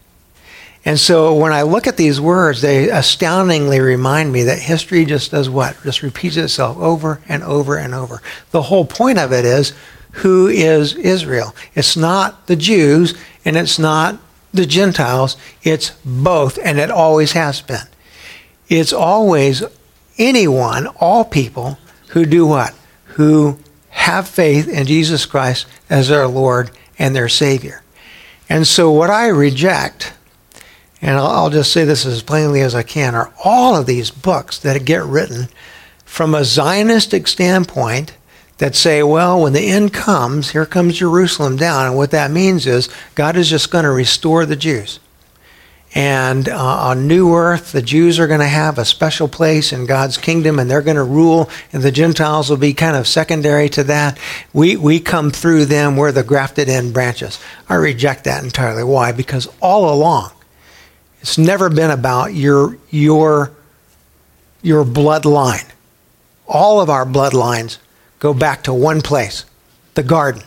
And 0.85 0.99
so 0.99 1.33
when 1.35 1.51
I 1.51 1.63
look 1.63 1.87
at 1.87 1.97
these 1.97 2.21
words, 2.21 2.61
they 2.61 2.89
astoundingly 2.89 3.79
remind 3.79 4.31
me 4.31 4.43
that 4.43 4.59
history 4.59 5.05
just 5.05 5.31
does 5.31 5.49
what? 5.49 5.81
Just 5.83 6.03
repeats 6.03 6.37
itself 6.37 6.77
over 6.77 7.21
and 7.27 7.43
over 7.43 7.77
and 7.77 7.93
over. 7.93 8.21
The 8.51 8.63
whole 8.63 8.85
point 8.85 9.19
of 9.19 9.33
it 9.33 9.45
is 9.45 9.73
who 10.11 10.47
is 10.47 10.95
Israel? 10.95 11.53
It's 11.75 11.97
not 11.97 12.47
the 12.47 12.55
Jews 12.55 13.13
and 13.45 13.57
it's 13.57 13.77
not 13.77 14.19
the 14.53 14.65
Gentiles, 14.65 15.37
it's 15.63 15.91
both, 16.03 16.57
and 16.63 16.79
it 16.79 16.89
always 16.89 17.33
has 17.33 17.61
been. 17.61 17.87
It's 18.67 18.93
always 18.93 19.63
anyone, 20.17 20.87
all 20.99 21.23
people, 21.23 21.77
who 22.09 22.25
do 22.25 22.47
what? 22.47 22.73
Who 23.15 23.59
have 23.89 24.27
faith 24.27 24.67
in 24.67 24.87
Jesus 24.87 25.25
Christ 25.25 25.67
as 25.89 26.07
their 26.07 26.27
Lord 26.27 26.71
and 26.99 27.15
their 27.15 27.29
Savior. 27.29 27.81
And 28.49 28.67
so, 28.67 28.91
what 28.91 29.09
I 29.09 29.27
reject, 29.27 30.13
and 31.01 31.17
I'll, 31.17 31.49
just 31.49 31.71
say 31.71 31.85
this 31.85 32.05
as 32.05 32.21
plainly 32.21 32.61
as 32.61 32.75
I 32.75 32.83
can, 32.83 33.15
are 33.15 33.33
all 33.43 33.75
of 33.75 33.85
these 33.85 34.11
books 34.11 34.59
that 34.59 34.85
get 34.85 35.03
written 35.03 35.47
from 36.03 36.35
a 36.35 36.41
Zionistic 36.41 37.27
standpoint 37.27 38.13
that 38.57 38.75
say, 38.75 39.01
well, 39.01 39.41
when 39.41 39.53
the 39.53 39.69
end 39.69 39.93
comes, 39.93 40.51
here 40.51 40.65
comes 40.65 40.97
Jerusalem 40.97 41.55
down. 41.55 41.85
And 41.85 41.95
what 41.95 42.11
that 42.11 42.31
means 42.31 42.67
is 42.67 42.89
God 43.15 43.37
is 43.37 43.49
just 43.49 43.71
going 43.71 43.85
to 43.85 43.91
restore 43.91 44.45
the 44.45 44.55
Jews. 44.55 44.99
And 45.95 46.47
uh, 46.47 46.55
on 46.55 47.07
New 47.07 47.33
Earth, 47.33 47.71
the 47.71 47.81
Jews 47.81 48.19
are 48.19 48.27
going 48.27 48.41
to 48.41 48.45
have 48.45 48.77
a 48.77 48.85
special 48.85 49.27
place 49.27 49.73
in 49.73 49.87
God's 49.87 50.17
kingdom 50.17 50.59
and 50.59 50.69
they're 50.69 50.83
going 50.83 50.97
to 50.97 51.03
rule, 51.03 51.49
and 51.73 51.81
the 51.81 51.91
Gentiles 51.91 52.49
will 52.49 52.57
be 52.57 52.73
kind 52.73 52.95
of 52.95 53.07
secondary 53.07 53.69
to 53.69 53.83
that. 53.85 54.19
We, 54.53 54.77
we 54.77 54.99
come 54.99 55.31
through 55.31 55.65
them, 55.65 55.97
we're 55.97 56.11
the 56.11 56.23
grafted 56.23 56.69
in 56.69 56.93
branches. 56.93 57.39
I 57.67 57.75
reject 57.75 58.25
that 58.25 58.43
entirely. 58.43 58.83
Why? 58.83 59.11
Because 59.11 59.47
all 59.61 59.91
along, 59.91 60.31
it's 61.21 61.39
never 61.39 61.69
been 61.69 61.91
about 61.91 62.35
your, 62.35 62.77
your, 62.91 63.51
your 64.61 64.85
bloodline. 64.85 65.67
All 66.47 66.81
of 66.81 66.89
our 66.89 67.05
bloodlines 67.05 67.79
go 68.19 68.33
back 68.33 68.63
to 68.63 68.73
one 68.73 69.01
place 69.01 69.45
the 69.95 70.03
garden. 70.03 70.43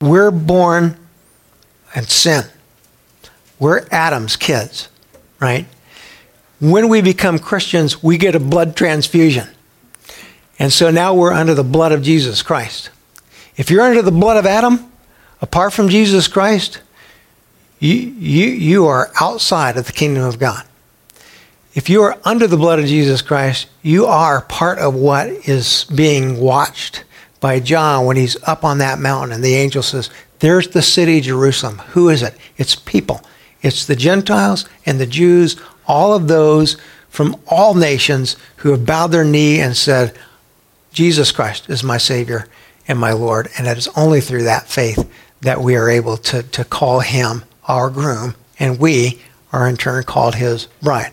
We're 0.00 0.30
born 0.30 0.96
and 1.94 2.08
sin. 2.08 2.44
We're 3.58 3.86
Adam's 3.90 4.36
kids, 4.36 4.88
right? 5.40 5.66
When 6.60 6.88
we 6.88 7.02
become 7.02 7.38
Christians, 7.38 8.02
we 8.02 8.18
get 8.18 8.34
a 8.34 8.40
blood 8.40 8.76
transfusion. 8.76 9.48
And 10.58 10.72
so 10.72 10.90
now 10.90 11.14
we're 11.14 11.32
under 11.32 11.54
the 11.54 11.64
blood 11.64 11.92
of 11.92 12.02
Jesus 12.02 12.42
Christ. 12.42 12.90
If 13.56 13.70
you're 13.70 13.82
under 13.82 14.02
the 14.02 14.12
blood 14.12 14.36
of 14.36 14.46
Adam, 14.46 14.90
apart 15.40 15.72
from 15.72 15.88
Jesus 15.88 16.28
Christ, 16.28 16.80
you, 17.78 17.94
you, 17.94 18.46
you 18.46 18.86
are 18.86 19.10
outside 19.20 19.76
of 19.76 19.86
the 19.86 19.92
kingdom 19.92 20.24
of 20.24 20.38
God. 20.38 20.64
If 21.74 21.90
you 21.90 22.02
are 22.02 22.18
under 22.24 22.46
the 22.46 22.56
blood 22.56 22.78
of 22.78 22.86
Jesus 22.86 23.20
Christ, 23.20 23.66
you 23.82 24.06
are 24.06 24.42
part 24.42 24.78
of 24.78 24.94
what 24.94 25.28
is 25.28 25.84
being 25.84 26.38
watched 26.38 27.04
by 27.40 27.60
John 27.60 28.06
when 28.06 28.16
he's 28.16 28.42
up 28.44 28.64
on 28.64 28.78
that 28.78 29.00
mountain 29.00 29.32
and 29.32 29.44
the 29.44 29.56
angel 29.56 29.82
says, 29.82 30.08
There's 30.38 30.68
the 30.68 30.82
city 30.82 31.20
Jerusalem. 31.20 31.78
Who 31.90 32.08
is 32.08 32.22
it? 32.22 32.36
It's 32.56 32.76
people. 32.76 33.20
It's 33.64 33.86
the 33.86 33.96
Gentiles 33.96 34.68
and 34.84 35.00
the 35.00 35.06
Jews, 35.06 35.56
all 35.86 36.12
of 36.12 36.28
those 36.28 36.76
from 37.08 37.40
all 37.46 37.74
nations 37.74 38.36
who 38.56 38.70
have 38.72 38.84
bowed 38.84 39.08
their 39.08 39.24
knee 39.24 39.58
and 39.58 39.74
said, 39.74 40.16
Jesus 40.92 41.32
Christ 41.32 41.70
is 41.70 41.82
my 41.82 41.96
Savior 41.96 42.46
and 42.86 42.98
my 42.98 43.12
Lord. 43.12 43.48
And 43.56 43.66
it 43.66 43.78
is 43.78 43.88
only 43.96 44.20
through 44.20 44.42
that 44.42 44.68
faith 44.68 45.10
that 45.40 45.62
we 45.62 45.76
are 45.76 45.88
able 45.88 46.18
to, 46.18 46.42
to 46.42 46.64
call 46.64 47.00
him 47.00 47.44
our 47.66 47.88
groom, 47.88 48.34
and 48.58 48.78
we 48.78 49.22
are 49.50 49.66
in 49.66 49.78
turn 49.78 50.04
called 50.04 50.34
his 50.34 50.66
bride. 50.82 51.12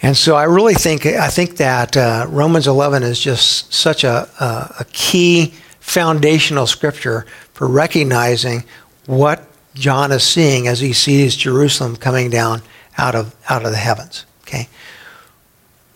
And 0.00 0.16
so 0.16 0.36
I 0.36 0.44
really 0.44 0.74
think 0.74 1.06
I 1.06 1.28
think 1.28 1.56
that 1.56 1.96
uh, 1.96 2.26
Romans 2.28 2.68
11 2.68 3.02
is 3.02 3.18
just 3.18 3.72
such 3.74 4.04
a, 4.04 4.28
a, 4.38 4.76
a 4.80 4.86
key 4.92 5.54
foundational 5.80 6.68
scripture 6.68 7.26
for 7.52 7.66
recognizing 7.66 8.62
what 9.06 9.44
John 9.78 10.12
is 10.12 10.22
seeing 10.22 10.66
as 10.66 10.80
he 10.80 10.92
sees 10.92 11.36
Jerusalem 11.36 11.96
coming 11.96 12.30
down 12.30 12.62
out 12.96 13.14
of, 13.14 13.34
out 13.48 13.64
of 13.64 13.70
the 13.70 13.78
heavens. 13.78 14.26
Okay? 14.42 14.68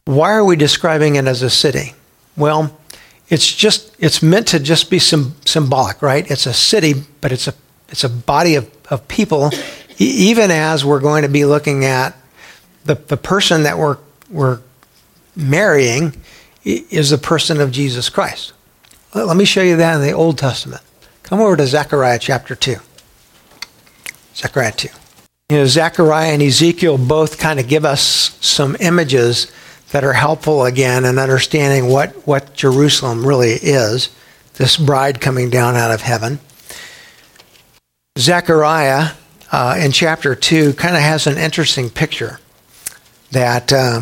Why 0.05 0.33
are 0.33 0.45
we 0.45 0.57
describing 0.57 1.17
it 1.17 1.27
as 1.27 1.43
a 1.43 1.51
city? 1.51 1.95
Well, 2.37 2.77
it's 3.29 3.51
just 3.51 3.95
it's 3.99 4.23
meant 4.23 4.49
to 4.49 4.61
just 4.61 4.91
be 4.91 4.99
symbolic, 4.99 6.03
right? 6.03 6.31
It's 6.31 6.47
a 6.47 6.53
city, 6.53 6.95
but 7.21 7.33
it's 7.33 7.49
a 7.49 7.55
it's 7.89 8.05
a 8.05 8.09
body 8.09 8.57
of, 8.57 8.71
of 8.91 9.07
people. 9.09 9.51
Even 9.99 10.51
as 10.51 10.85
we're 10.85 11.01
going 11.01 11.23
to 11.23 11.29
be 11.29 11.45
looking 11.45 11.85
at 11.85 12.17
the, 12.85 12.95
the 12.95 13.17
person 13.17 13.63
that 13.63 13.79
we're 13.79 13.99
we're 14.31 14.61
marrying 15.37 16.15
is 16.65 17.11
the 17.11 17.19
person 17.19 17.61
of 17.61 17.71
Jesus 17.71 18.09
Christ. 18.09 18.53
Let 19.15 19.37
me 19.37 19.45
show 19.45 19.63
you 19.63 19.77
that 19.77 19.97
in 19.97 20.03
the 20.03 20.13
Old 20.13 20.39
Testament. 20.39 20.83
Come 21.23 21.41
over 21.41 21.57
to 21.57 21.67
Zechariah 21.67 22.19
chapter 22.19 22.55
2. 22.55 22.77
Zechariah 24.35 24.73
2. 24.73 24.89
You 25.51 25.59
know, 25.59 25.67
Zechariah 25.67 26.33
and 26.33 26.43
Ezekiel 26.43 26.99
both 26.99 27.39
kind 27.39 27.61
of 27.61 27.69
give 27.69 27.85
us 27.85 28.37
some 28.41 28.77
images 28.81 29.53
that 29.91 30.05
are 30.05 30.15
helpful 30.15 30.65
again 30.65 31.05
in 31.05 31.19
understanding 31.19 31.91
what, 31.91 32.27
what 32.27 32.55
Jerusalem 32.55 33.27
really 33.27 33.53
is, 33.53 34.09
this 34.55 34.77
bride 34.79 35.21
coming 35.21 35.51
down 35.51 35.77
out 35.77 35.91
of 35.91 36.01
heaven. 36.01 36.41
Zechariah 38.19 39.11
uh, 39.51 39.77
in 39.79 39.93
chapter 39.93 40.35
2 40.35 40.73
kind 40.75 40.97
of 40.97 41.03
has 41.03 41.27
an 41.27 41.37
interesting 41.37 41.91
picture 41.91 42.41
that 43.33 43.73
uh, 43.73 44.01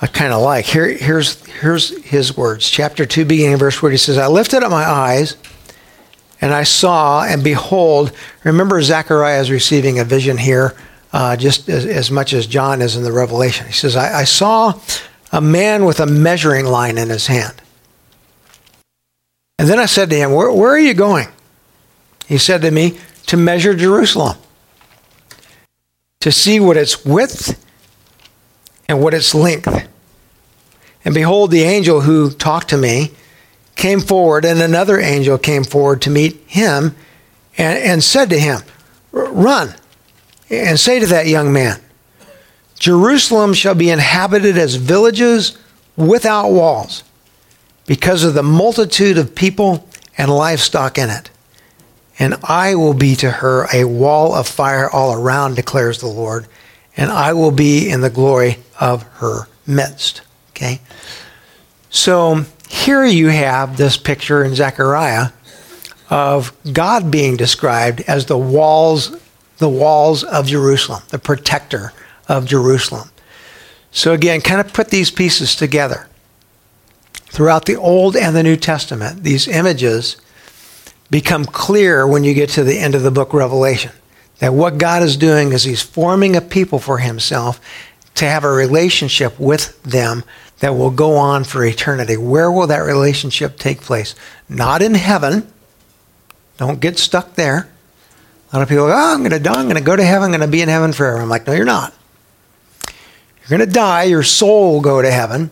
I 0.00 0.06
kind 0.06 0.32
of 0.32 0.40
like. 0.40 0.64
Here, 0.64 0.88
here's, 0.88 1.44
here's 1.46 2.02
his 2.04 2.36
words. 2.36 2.68
Chapter 2.68 3.04
2, 3.04 3.26
beginning 3.26 3.58
verse 3.58 3.82
where 3.82 3.92
he 3.92 3.98
says, 3.98 4.16
I 4.16 4.26
lifted 4.28 4.62
up 4.62 4.70
my 4.70 4.84
eyes 4.84 5.36
and 6.42 6.52
I 6.52 6.64
saw, 6.64 7.22
and 7.24 7.44
behold, 7.44 8.12
remember 8.42 8.82
Zechariah 8.82 9.40
is 9.40 9.50
receiving 9.50 10.00
a 10.00 10.04
vision 10.04 10.36
here, 10.36 10.74
uh, 11.12 11.36
just 11.36 11.68
as, 11.68 11.86
as, 11.86 12.10
much 12.10 12.32
as 12.32 12.48
John 12.48 12.82
is 12.82 12.96
in 12.96 13.04
the 13.04 13.12
Revelation. 13.12 13.68
He 13.68 13.72
says, 13.72 13.94
I, 13.94 14.20
I 14.20 14.24
saw 14.24 14.78
a 15.30 15.40
man 15.40 15.84
with 15.84 16.00
a 16.00 16.06
measuring 16.06 16.66
line 16.66 16.98
in 16.98 17.10
his 17.10 17.28
hand. 17.28 17.54
And 19.56 19.68
then 19.68 19.78
I 19.78 19.86
said 19.86 20.10
to 20.10 20.16
him, 20.16 20.32
where, 20.32 20.50
where 20.50 20.72
are 20.72 20.78
you 20.78 20.94
going? 20.94 21.28
He 22.26 22.38
said 22.38 22.62
to 22.62 22.70
me, 22.72 22.98
To 23.26 23.36
measure 23.36 23.74
Jerusalem, 23.74 24.36
to 26.20 26.32
see 26.32 26.58
what 26.58 26.76
its 26.76 27.04
width 27.04 27.64
and 28.88 29.00
what 29.00 29.14
its 29.14 29.32
length. 29.32 29.88
And 31.04 31.14
behold, 31.14 31.52
the 31.52 31.62
angel 31.62 32.00
who 32.00 32.30
talked 32.30 32.70
to 32.70 32.76
me 32.76 33.12
came 33.76 34.00
forward, 34.00 34.44
and 34.44 34.60
another 34.60 34.98
angel 34.98 35.38
came 35.38 35.64
forward 35.64 36.02
to 36.02 36.10
meet 36.10 36.42
him 36.46 36.94
and, 37.56 37.78
and 37.78 38.04
said 38.04 38.30
to 38.30 38.38
him, 38.38 38.60
Run 39.12 39.74
and 40.50 40.78
say 40.78 41.00
to 41.00 41.06
that 41.06 41.26
young 41.26 41.52
man, 41.52 41.80
Jerusalem 42.78 43.54
shall 43.54 43.74
be 43.74 43.90
inhabited 43.90 44.58
as 44.58 44.74
villages 44.74 45.56
without 45.96 46.50
walls 46.50 47.04
because 47.86 48.24
of 48.24 48.34
the 48.34 48.42
multitude 48.42 49.18
of 49.18 49.34
people 49.34 49.88
and 50.18 50.30
livestock 50.30 50.98
in 50.98 51.10
it. 51.10 51.30
And 52.18 52.36
I 52.44 52.74
will 52.74 52.94
be 52.94 53.16
to 53.16 53.30
her 53.30 53.66
a 53.72 53.84
wall 53.84 54.34
of 54.34 54.46
fire 54.46 54.90
all 54.90 55.14
around, 55.14 55.56
declares 55.56 55.98
the 55.98 56.06
Lord, 56.06 56.46
and 56.96 57.10
I 57.10 57.32
will 57.32 57.50
be 57.50 57.88
in 57.88 58.00
the 58.00 58.10
glory 58.10 58.58
of 58.78 59.02
her 59.14 59.48
midst. 59.66 60.22
Okay? 60.50 60.80
So 61.88 62.44
here 62.72 63.04
you 63.04 63.28
have 63.28 63.76
this 63.76 63.98
picture 63.98 64.42
in 64.42 64.54
Zechariah 64.54 65.28
of 66.08 66.56
God 66.72 67.10
being 67.10 67.36
described 67.36 68.00
as 68.08 68.26
the 68.26 68.38
walls, 68.38 69.14
the 69.58 69.68
walls 69.68 70.24
of 70.24 70.46
Jerusalem, 70.46 71.02
the 71.10 71.18
protector 71.18 71.92
of 72.28 72.46
Jerusalem. 72.46 73.10
So 73.90 74.14
again, 74.14 74.40
kind 74.40 74.58
of 74.58 74.72
put 74.72 74.88
these 74.88 75.10
pieces 75.10 75.54
together. 75.54 76.08
Throughout 77.26 77.66
the 77.66 77.76
Old 77.76 78.16
and 78.16 78.34
the 78.34 78.42
New 78.42 78.56
Testament, 78.56 79.22
these 79.22 79.46
images 79.46 80.16
become 81.10 81.44
clear 81.44 82.06
when 82.06 82.24
you 82.24 82.32
get 82.32 82.48
to 82.50 82.64
the 82.64 82.78
end 82.78 82.94
of 82.94 83.02
the 83.02 83.10
book 83.10 83.34
Revelation. 83.34 83.92
That 84.38 84.54
what 84.54 84.78
God 84.78 85.02
is 85.02 85.18
doing 85.18 85.52
is 85.52 85.64
He's 85.64 85.82
forming 85.82 86.36
a 86.36 86.40
people 86.40 86.78
for 86.78 86.98
Himself 86.98 87.60
to 88.14 88.24
have 88.24 88.44
a 88.44 88.50
relationship 88.50 89.38
with 89.38 89.80
them 89.82 90.24
that 90.62 90.76
will 90.76 90.92
go 90.92 91.16
on 91.16 91.42
for 91.42 91.64
eternity. 91.64 92.16
Where 92.16 92.50
will 92.50 92.68
that 92.68 92.78
relationship 92.78 93.58
take 93.58 93.80
place? 93.80 94.14
Not 94.48 94.80
in 94.80 94.94
heaven. 94.94 95.52
Don't 96.56 96.80
get 96.80 97.00
stuck 97.00 97.34
there. 97.34 97.68
A 98.52 98.56
lot 98.56 98.62
of 98.62 98.68
people 98.68 98.86
go, 98.86 98.92
oh, 98.92 99.14
I'm 99.14 99.18
going 99.18 99.32
to 99.32 99.40
die. 99.40 99.58
I'm 99.58 99.64
going 99.64 99.74
to 99.74 99.82
go 99.82 99.96
to 99.96 100.04
heaven. 100.04 100.26
I'm 100.26 100.38
going 100.38 100.48
to 100.48 100.52
be 100.52 100.62
in 100.62 100.68
heaven 100.68 100.92
forever. 100.92 101.20
I'm 101.20 101.28
like, 101.28 101.48
no, 101.48 101.52
you're 101.52 101.64
not. 101.64 101.92
You're 102.86 103.58
going 103.58 103.68
to 103.68 103.74
die. 103.74 104.04
Your 104.04 104.22
soul 104.22 104.74
will 104.74 104.80
go 104.80 105.02
to 105.02 105.10
heaven. 105.10 105.50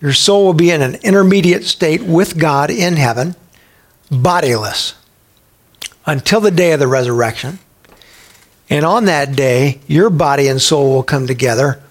Your 0.00 0.12
soul 0.12 0.44
will 0.44 0.52
be 0.52 0.70
in 0.70 0.82
an 0.82 0.94
intermediate 1.02 1.64
state 1.64 2.02
with 2.02 2.38
God 2.38 2.70
in 2.70 2.94
heaven, 2.94 3.34
bodiless, 4.08 4.94
until 6.06 6.40
the 6.40 6.52
day 6.52 6.70
of 6.70 6.78
the 6.78 6.86
resurrection. 6.86 7.58
And 8.70 8.84
on 8.84 9.06
that 9.06 9.34
day, 9.34 9.80
your 9.88 10.10
body 10.10 10.46
and 10.46 10.62
soul 10.62 10.94
will 10.94 11.02
come 11.02 11.26
together. 11.26 11.82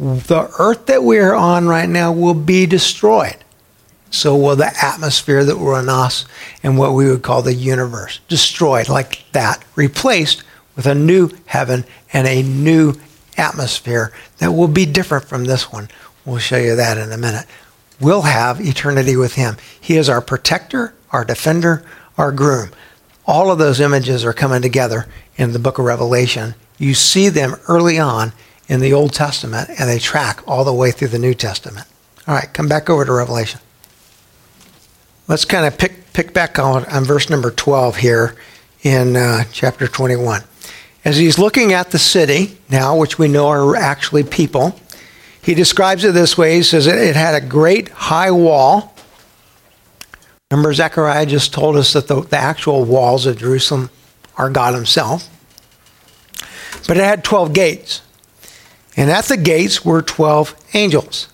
The 0.00 0.50
earth 0.58 0.86
that 0.86 1.04
we're 1.04 1.34
on 1.34 1.68
right 1.68 1.88
now 1.88 2.10
will 2.10 2.32
be 2.32 2.64
destroyed. 2.64 3.36
So 4.10 4.34
will 4.34 4.56
the 4.56 4.72
atmosphere 4.82 5.44
that 5.44 5.58
we're 5.58 5.78
in 5.78 5.90
us 5.90 6.24
and 6.62 6.78
what 6.78 6.94
we 6.94 7.08
would 7.10 7.22
call 7.22 7.42
the 7.42 7.52
universe. 7.52 8.18
Destroyed 8.26 8.88
like 8.88 9.24
that, 9.32 9.62
replaced 9.76 10.42
with 10.74 10.86
a 10.86 10.94
new 10.94 11.30
heaven 11.44 11.84
and 12.14 12.26
a 12.26 12.42
new 12.42 12.94
atmosphere 13.36 14.10
that 14.38 14.52
will 14.52 14.68
be 14.68 14.86
different 14.86 15.26
from 15.26 15.44
this 15.44 15.70
one. 15.70 15.88
We'll 16.24 16.38
show 16.38 16.56
you 16.56 16.76
that 16.76 16.96
in 16.96 17.12
a 17.12 17.18
minute. 17.18 17.44
We'll 18.00 18.22
have 18.22 18.58
eternity 18.58 19.16
with 19.16 19.34
Him. 19.34 19.58
He 19.78 19.98
is 19.98 20.08
our 20.08 20.22
protector, 20.22 20.94
our 21.10 21.26
defender, 21.26 21.84
our 22.16 22.32
groom. 22.32 22.70
All 23.26 23.50
of 23.50 23.58
those 23.58 23.80
images 23.80 24.24
are 24.24 24.32
coming 24.32 24.62
together 24.62 25.06
in 25.36 25.52
the 25.52 25.58
book 25.58 25.78
of 25.78 25.84
Revelation. 25.84 26.54
You 26.78 26.94
see 26.94 27.28
them 27.28 27.56
early 27.68 27.98
on 27.98 28.32
in 28.70 28.78
the 28.78 28.92
Old 28.92 29.12
Testament, 29.12 29.68
and 29.68 29.90
they 29.90 29.98
track 29.98 30.46
all 30.46 30.64
the 30.64 30.72
way 30.72 30.92
through 30.92 31.08
the 31.08 31.18
New 31.18 31.34
Testament. 31.34 31.88
All 32.28 32.36
right, 32.36 32.48
come 32.52 32.68
back 32.68 32.88
over 32.88 33.04
to 33.04 33.12
Revelation. 33.12 33.60
Let's 35.26 35.44
kind 35.44 35.66
of 35.66 35.76
pick, 35.76 36.12
pick 36.12 36.32
back 36.32 36.56
on, 36.56 36.84
on 36.84 37.04
verse 37.04 37.28
number 37.28 37.50
12 37.50 37.96
here 37.96 38.36
in 38.84 39.16
uh, 39.16 39.42
chapter 39.52 39.88
21. 39.88 40.44
As 41.04 41.16
he's 41.16 41.36
looking 41.36 41.72
at 41.72 41.90
the 41.90 41.98
city 41.98 42.58
now, 42.70 42.96
which 42.96 43.18
we 43.18 43.26
know 43.26 43.48
are 43.48 43.74
actually 43.74 44.22
people, 44.22 44.78
he 45.42 45.54
describes 45.54 46.04
it 46.04 46.12
this 46.12 46.38
way. 46.38 46.54
He 46.54 46.62
says 46.62 46.86
it 46.86 47.16
had 47.16 47.34
a 47.34 47.44
great 47.44 47.88
high 47.88 48.30
wall. 48.30 48.94
Remember, 50.52 50.72
Zechariah 50.72 51.26
just 51.26 51.52
told 51.52 51.76
us 51.76 51.92
that 51.94 52.06
the, 52.06 52.20
the 52.20 52.36
actual 52.38 52.84
walls 52.84 53.26
of 53.26 53.36
Jerusalem 53.36 53.90
are 54.36 54.48
God 54.48 54.76
Himself. 54.76 55.28
But 56.86 56.98
it 56.98 57.02
had 57.02 57.24
12 57.24 57.52
gates. 57.52 58.02
And 58.96 59.10
at 59.10 59.26
the 59.26 59.36
gates 59.36 59.84
were 59.84 60.02
12 60.02 60.54
angels. 60.74 61.28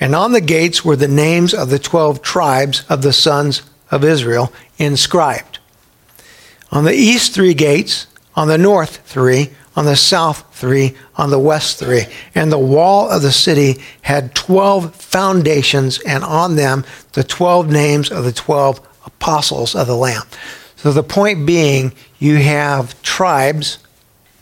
And 0.00 0.14
on 0.14 0.32
the 0.32 0.40
gates 0.40 0.84
were 0.84 0.96
the 0.96 1.08
names 1.08 1.54
of 1.54 1.70
the 1.70 1.78
12 1.78 2.22
tribes 2.22 2.84
of 2.88 3.02
the 3.02 3.12
sons 3.12 3.62
of 3.90 4.04
Israel 4.04 4.52
inscribed. 4.78 5.58
On 6.70 6.84
the 6.84 6.92
east, 6.92 7.34
three 7.34 7.54
gates 7.54 8.06
on 8.36 8.48
the 8.48 8.58
north 8.58 8.98
three, 9.06 9.50
on 9.76 9.84
the 9.84 9.96
south 9.96 10.44
three, 10.52 10.94
on 11.16 11.30
the 11.30 11.38
west 11.38 11.78
three. 11.78 12.02
And 12.34 12.50
the 12.50 12.58
wall 12.58 13.10
of 13.10 13.22
the 13.22 13.32
city 13.32 13.80
had 14.02 14.34
12 14.34 14.94
foundations, 14.94 16.00
and 16.00 16.24
on 16.24 16.56
them 16.56 16.84
the 17.12 17.24
12 17.24 17.70
names 17.70 18.10
of 18.10 18.24
the 18.24 18.32
12 18.32 18.80
apostles 19.06 19.74
of 19.74 19.86
the 19.86 19.96
Lamb. 19.96 20.24
So 20.76 20.92
the 20.92 21.02
point 21.02 21.46
being, 21.46 21.92
you 22.18 22.36
have 22.36 23.00
tribes 23.02 23.78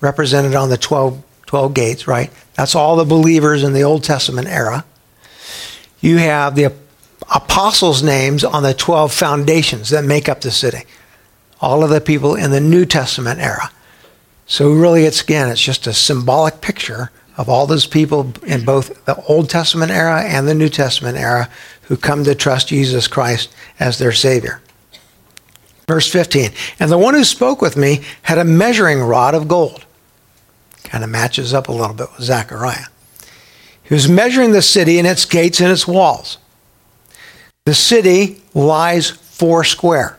represented 0.00 0.54
on 0.54 0.70
the 0.70 0.78
12, 0.78 1.22
12 1.52 1.74
gates, 1.74 2.08
right? 2.08 2.30
That's 2.54 2.74
all 2.74 2.96
the 2.96 3.04
believers 3.04 3.62
in 3.62 3.74
the 3.74 3.82
Old 3.82 4.04
Testament 4.04 4.48
era. 4.48 4.86
You 6.00 6.16
have 6.16 6.54
the 6.54 6.72
apostles' 7.30 8.02
names 8.02 8.42
on 8.42 8.62
the 8.62 8.72
12 8.72 9.12
foundations 9.12 9.90
that 9.90 10.02
make 10.02 10.30
up 10.30 10.40
the 10.40 10.50
city. 10.50 10.84
All 11.60 11.84
of 11.84 11.90
the 11.90 12.00
people 12.00 12.36
in 12.36 12.52
the 12.52 12.60
New 12.62 12.86
Testament 12.86 13.38
era. 13.38 13.70
So 14.46 14.72
really, 14.72 15.04
it's 15.04 15.20
again, 15.20 15.50
it's 15.50 15.60
just 15.60 15.86
a 15.86 15.92
symbolic 15.92 16.62
picture 16.62 17.10
of 17.36 17.50
all 17.50 17.66
those 17.66 17.86
people 17.86 18.32
in 18.46 18.64
both 18.64 19.04
the 19.04 19.22
Old 19.24 19.50
Testament 19.50 19.92
era 19.92 20.22
and 20.22 20.48
the 20.48 20.54
New 20.54 20.70
Testament 20.70 21.18
era 21.18 21.50
who 21.82 21.98
come 21.98 22.24
to 22.24 22.34
trust 22.34 22.68
Jesus 22.68 23.08
Christ 23.08 23.54
as 23.78 23.98
their 23.98 24.12
Savior. 24.12 24.62
Verse 25.86 26.10
15, 26.10 26.52
and 26.80 26.90
the 26.90 26.96
one 26.96 27.12
who 27.12 27.24
spoke 27.24 27.60
with 27.60 27.76
me 27.76 28.00
had 28.22 28.38
a 28.38 28.44
measuring 28.44 29.00
rod 29.00 29.34
of 29.34 29.48
gold. 29.48 29.84
Kind 30.92 31.04
of 31.04 31.08
matches 31.08 31.54
up 31.54 31.68
a 31.68 31.72
little 31.72 31.94
bit 31.94 32.08
with 32.12 32.20
Zechariah. 32.20 32.84
He 33.82 33.94
was 33.94 34.10
measuring 34.10 34.52
the 34.52 34.60
city 34.60 34.98
and 34.98 35.06
its 35.08 35.24
gates 35.24 35.58
and 35.58 35.72
its 35.72 35.88
walls. 35.88 36.36
The 37.64 37.72
city 37.72 38.42
lies 38.52 39.08
four 39.08 39.64
square. 39.64 40.18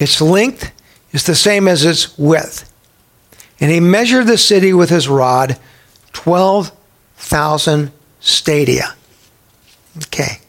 Its 0.00 0.20
length 0.20 0.72
is 1.12 1.24
the 1.24 1.36
same 1.36 1.68
as 1.68 1.84
its 1.84 2.18
width. 2.18 2.68
And 3.60 3.70
he 3.70 3.78
measured 3.78 4.26
the 4.26 4.38
city 4.38 4.72
with 4.72 4.90
his 4.90 5.06
rod, 5.06 5.56
12,000 6.14 7.92
stadia. 8.18 8.96
Okay. 9.98 10.40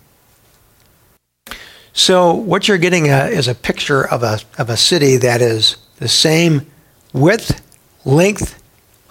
So 1.94 2.34
what 2.34 2.68
you're 2.68 2.80
getting 2.80 3.10
a, 3.12 3.28
is 3.28 3.48
a 3.48 3.54
picture 3.54 4.04
of 4.04 4.24
a, 4.24 4.40
of 4.58 4.72
a 4.72 4.78
city 4.78 5.18
that 5.18 5.44
is 5.44 5.78
the 5.98 6.08
same 6.08 6.66
width, 7.14 7.62
length, 8.04 8.63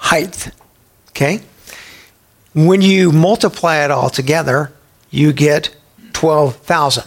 height. 0.02 0.50
Okay? 1.10 1.40
When 2.54 2.82
you 2.82 3.12
multiply 3.12 3.84
it 3.84 3.90
all 3.90 4.10
together, 4.10 4.72
you 5.10 5.32
get 5.32 5.74
12,000. 6.12 7.04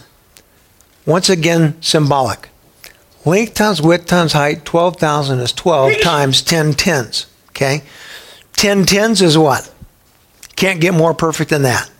Once 1.04 1.28
again, 1.28 1.80
symbolic. 1.80 2.48
Length 3.24 3.54
times 3.54 3.82
width 3.82 4.06
times 4.06 4.32
height, 4.32 4.64
12,000 4.64 5.40
is 5.40 5.52
12 5.52 6.00
times 6.00 6.42
10 6.42 6.74
tens. 6.74 7.26
Okay? 7.50 7.82
10 8.54 8.86
tens 8.86 9.22
is 9.22 9.36
what? 9.36 9.72
Can't 10.56 10.80
get 10.80 10.94
more 10.94 11.14
perfect 11.14 11.50
than 11.50 11.62
that. 11.62 11.90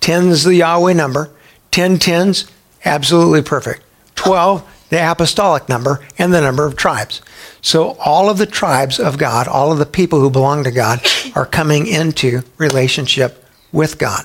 10 0.00 0.28
is 0.28 0.44
the 0.44 0.54
Yahweh 0.54 0.94
number. 0.94 1.30
10 1.72 1.98
tens, 1.98 2.50
absolutely 2.84 3.42
perfect. 3.42 3.82
12, 4.14 4.62
the 4.88 5.10
apostolic 5.10 5.68
number, 5.68 6.06
and 6.18 6.32
the 6.32 6.40
number 6.40 6.66
of 6.66 6.76
tribes. 6.76 7.20
So 7.60 7.96
all 7.98 8.30
of 8.30 8.38
the 8.38 8.46
tribes 8.46 9.00
of 9.00 9.18
God, 9.18 9.48
all 9.48 9.72
of 9.72 9.78
the 9.78 9.86
people 9.86 10.20
who 10.20 10.30
belong 10.30 10.64
to 10.64 10.70
God, 10.70 11.04
are 11.34 11.46
coming 11.46 11.86
into 11.86 12.42
relationship 12.58 13.44
with 13.72 13.98
God. 13.98 14.24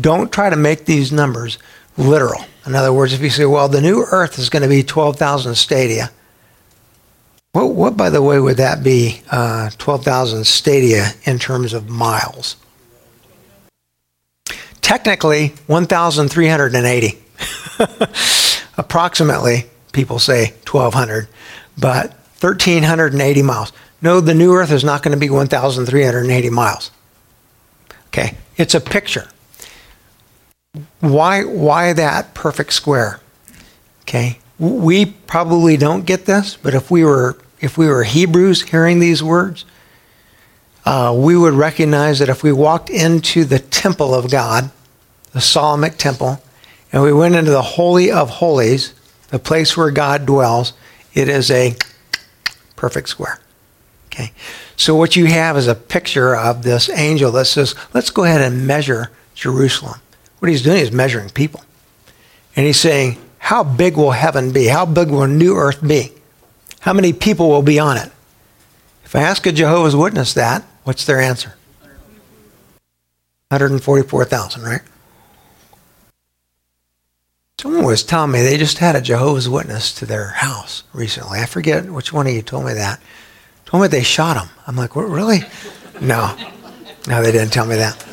Don't 0.00 0.32
try 0.32 0.50
to 0.50 0.56
make 0.56 0.84
these 0.84 1.10
numbers 1.10 1.58
literal. 1.96 2.44
In 2.64 2.74
other 2.74 2.92
words, 2.92 3.12
if 3.12 3.20
you 3.20 3.30
say, 3.30 3.46
well, 3.46 3.68
the 3.68 3.80
new 3.80 4.04
earth 4.12 4.38
is 4.38 4.50
going 4.50 4.62
to 4.62 4.68
be 4.68 4.82
12,000 4.82 5.54
stadia, 5.54 6.10
what, 7.52 7.74
what, 7.74 7.96
by 7.96 8.10
the 8.10 8.22
way, 8.22 8.38
would 8.38 8.58
that 8.58 8.84
be, 8.84 9.22
uh, 9.30 9.70
12,000 9.78 10.46
stadia 10.46 11.08
in 11.24 11.38
terms 11.38 11.72
of 11.72 11.88
miles? 11.88 12.56
Technically, 14.82 15.54
1,380. 15.66 17.18
Approximately, 18.78 19.64
people 19.92 20.18
say 20.18 20.52
1,200, 20.66 21.28
but 21.76 22.10
1,380 22.40 23.42
miles. 23.42 23.72
No, 24.00 24.20
the 24.20 24.34
new 24.34 24.54
earth 24.54 24.70
is 24.70 24.84
not 24.84 25.02
going 25.02 25.12
to 25.12 25.18
be 25.18 25.30
1,380 25.30 26.50
miles. 26.50 26.90
Okay, 28.08 28.36
it's 28.56 28.74
a 28.74 28.80
picture. 28.80 29.28
Why, 31.00 31.44
why 31.44 31.92
that 31.92 32.34
perfect 32.34 32.72
square? 32.72 33.20
Okay, 34.02 34.38
we 34.58 35.06
probably 35.06 35.76
don't 35.76 36.06
get 36.06 36.24
this, 36.24 36.56
but 36.56 36.74
if 36.74 36.90
we 36.90 37.04
were 37.04 37.38
if 37.60 37.76
we 37.76 37.88
were 37.88 38.04
Hebrews 38.04 38.62
hearing 38.62 39.00
these 39.00 39.22
words, 39.22 39.64
uh, 40.84 41.14
we 41.16 41.36
would 41.36 41.54
recognize 41.54 42.18
that 42.20 42.28
if 42.28 42.42
we 42.42 42.52
walked 42.52 42.88
into 42.88 43.44
the 43.44 43.58
temple 43.58 44.14
of 44.14 44.30
God, 44.30 44.70
the 45.32 45.40
Solomonic 45.40 45.98
temple, 45.98 46.40
and 46.92 47.02
we 47.02 47.12
went 47.12 47.34
into 47.34 47.50
the 47.50 47.62
Holy 47.62 48.10
of 48.10 48.30
Holies, 48.30 48.94
the 49.28 49.38
place 49.38 49.76
where 49.76 49.90
God 49.90 50.26
dwells, 50.26 50.72
it 51.14 51.28
is 51.28 51.50
a 51.50 51.76
perfect 52.76 53.08
square. 53.08 53.40
Okay, 54.06 54.32
so 54.76 54.94
what 54.94 55.16
you 55.16 55.26
have 55.26 55.56
is 55.56 55.66
a 55.66 55.74
picture 55.74 56.34
of 56.34 56.62
this 56.62 56.88
angel 56.90 57.30
that 57.32 57.44
says, 57.46 57.74
"Let's 57.92 58.10
go 58.10 58.24
ahead 58.24 58.40
and 58.40 58.66
measure 58.66 59.10
Jerusalem." 59.34 60.00
What 60.38 60.50
he's 60.50 60.62
doing 60.62 60.78
is 60.78 60.92
measuring 60.92 61.30
people. 61.30 61.62
And 62.56 62.66
he's 62.66 62.78
saying, 62.78 63.18
How 63.38 63.64
big 63.64 63.96
will 63.96 64.10
heaven 64.10 64.52
be? 64.52 64.66
How 64.66 64.84
big 64.84 65.10
will 65.10 65.26
New 65.26 65.56
Earth 65.56 65.86
be? 65.86 66.12
How 66.80 66.92
many 66.92 67.12
people 67.12 67.48
will 67.48 67.62
be 67.62 67.78
on 67.78 67.96
it? 67.96 68.10
If 69.04 69.16
I 69.16 69.20
ask 69.20 69.46
a 69.46 69.52
Jehovah's 69.52 69.96
Witness 69.96 70.34
that, 70.34 70.64
what's 70.84 71.04
their 71.04 71.20
answer? 71.20 71.54
144,000, 73.50 74.62
right? 74.62 74.82
Someone 77.60 77.84
was 77.84 78.04
telling 78.04 78.30
me 78.30 78.40
they 78.40 78.56
just 78.56 78.78
had 78.78 78.94
a 78.94 79.00
Jehovah's 79.00 79.48
Witness 79.48 79.92
to 79.94 80.06
their 80.06 80.28
house 80.28 80.84
recently. 80.92 81.40
I 81.40 81.46
forget 81.46 81.90
which 81.90 82.12
one 82.12 82.28
of 82.28 82.32
you 82.32 82.40
told 82.40 82.64
me 82.64 82.74
that. 82.74 83.00
Told 83.64 83.82
me 83.82 83.88
they 83.88 84.04
shot 84.04 84.36
him. 84.36 84.48
I'm 84.68 84.76
like, 84.76 84.94
what, 84.94 85.08
really? 85.08 85.40
No. 86.00 86.36
No, 87.08 87.20
they 87.20 87.32
didn't 87.32 87.52
tell 87.52 87.66
me 87.66 87.74
that. 87.74 88.04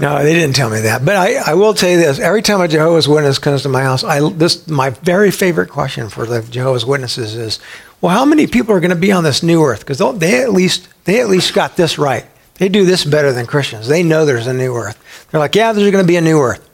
No, 0.00 0.22
they 0.22 0.32
didn't 0.32 0.56
tell 0.56 0.70
me 0.70 0.80
that. 0.80 1.04
But 1.04 1.16
I, 1.16 1.34
I 1.34 1.54
will 1.54 1.74
tell 1.74 1.90
you 1.90 1.98
this: 1.98 2.18
every 2.18 2.40
time 2.40 2.60
a 2.62 2.66
Jehovah's 2.66 3.06
Witness 3.06 3.38
comes 3.38 3.62
to 3.62 3.68
my 3.68 3.82
house, 3.82 4.02
I 4.02 4.28
this 4.30 4.66
my 4.66 4.90
very 4.90 5.30
favorite 5.30 5.68
question 5.68 6.08
for 6.08 6.26
the 6.26 6.42
Jehovah's 6.42 6.84
Witnesses 6.84 7.36
is, 7.36 7.60
well, 8.00 8.12
how 8.12 8.24
many 8.24 8.46
people 8.48 8.74
are 8.74 8.80
going 8.80 8.90
to 8.90 8.96
be 8.96 9.12
on 9.12 9.22
this 9.22 9.42
new 9.42 9.62
earth? 9.62 9.80
Because 9.86 9.98
they 10.18 10.42
at 10.42 10.52
least 10.52 10.88
they 11.04 11.20
at 11.20 11.28
least 11.28 11.54
got 11.54 11.76
this 11.76 11.96
right. 11.96 12.26
They 12.54 12.68
do 12.68 12.84
this 12.84 13.04
better 13.04 13.32
than 13.32 13.46
Christians. 13.46 13.86
They 13.86 14.02
know 14.02 14.24
there's 14.24 14.48
a 14.48 14.54
new 14.54 14.74
earth. 14.74 15.28
They're 15.30 15.40
like, 15.40 15.54
yeah, 15.54 15.72
there's 15.72 15.92
going 15.92 16.04
to 16.04 16.08
be 16.08 16.16
a 16.16 16.20
new 16.20 16.40
earth. 16.40 16.68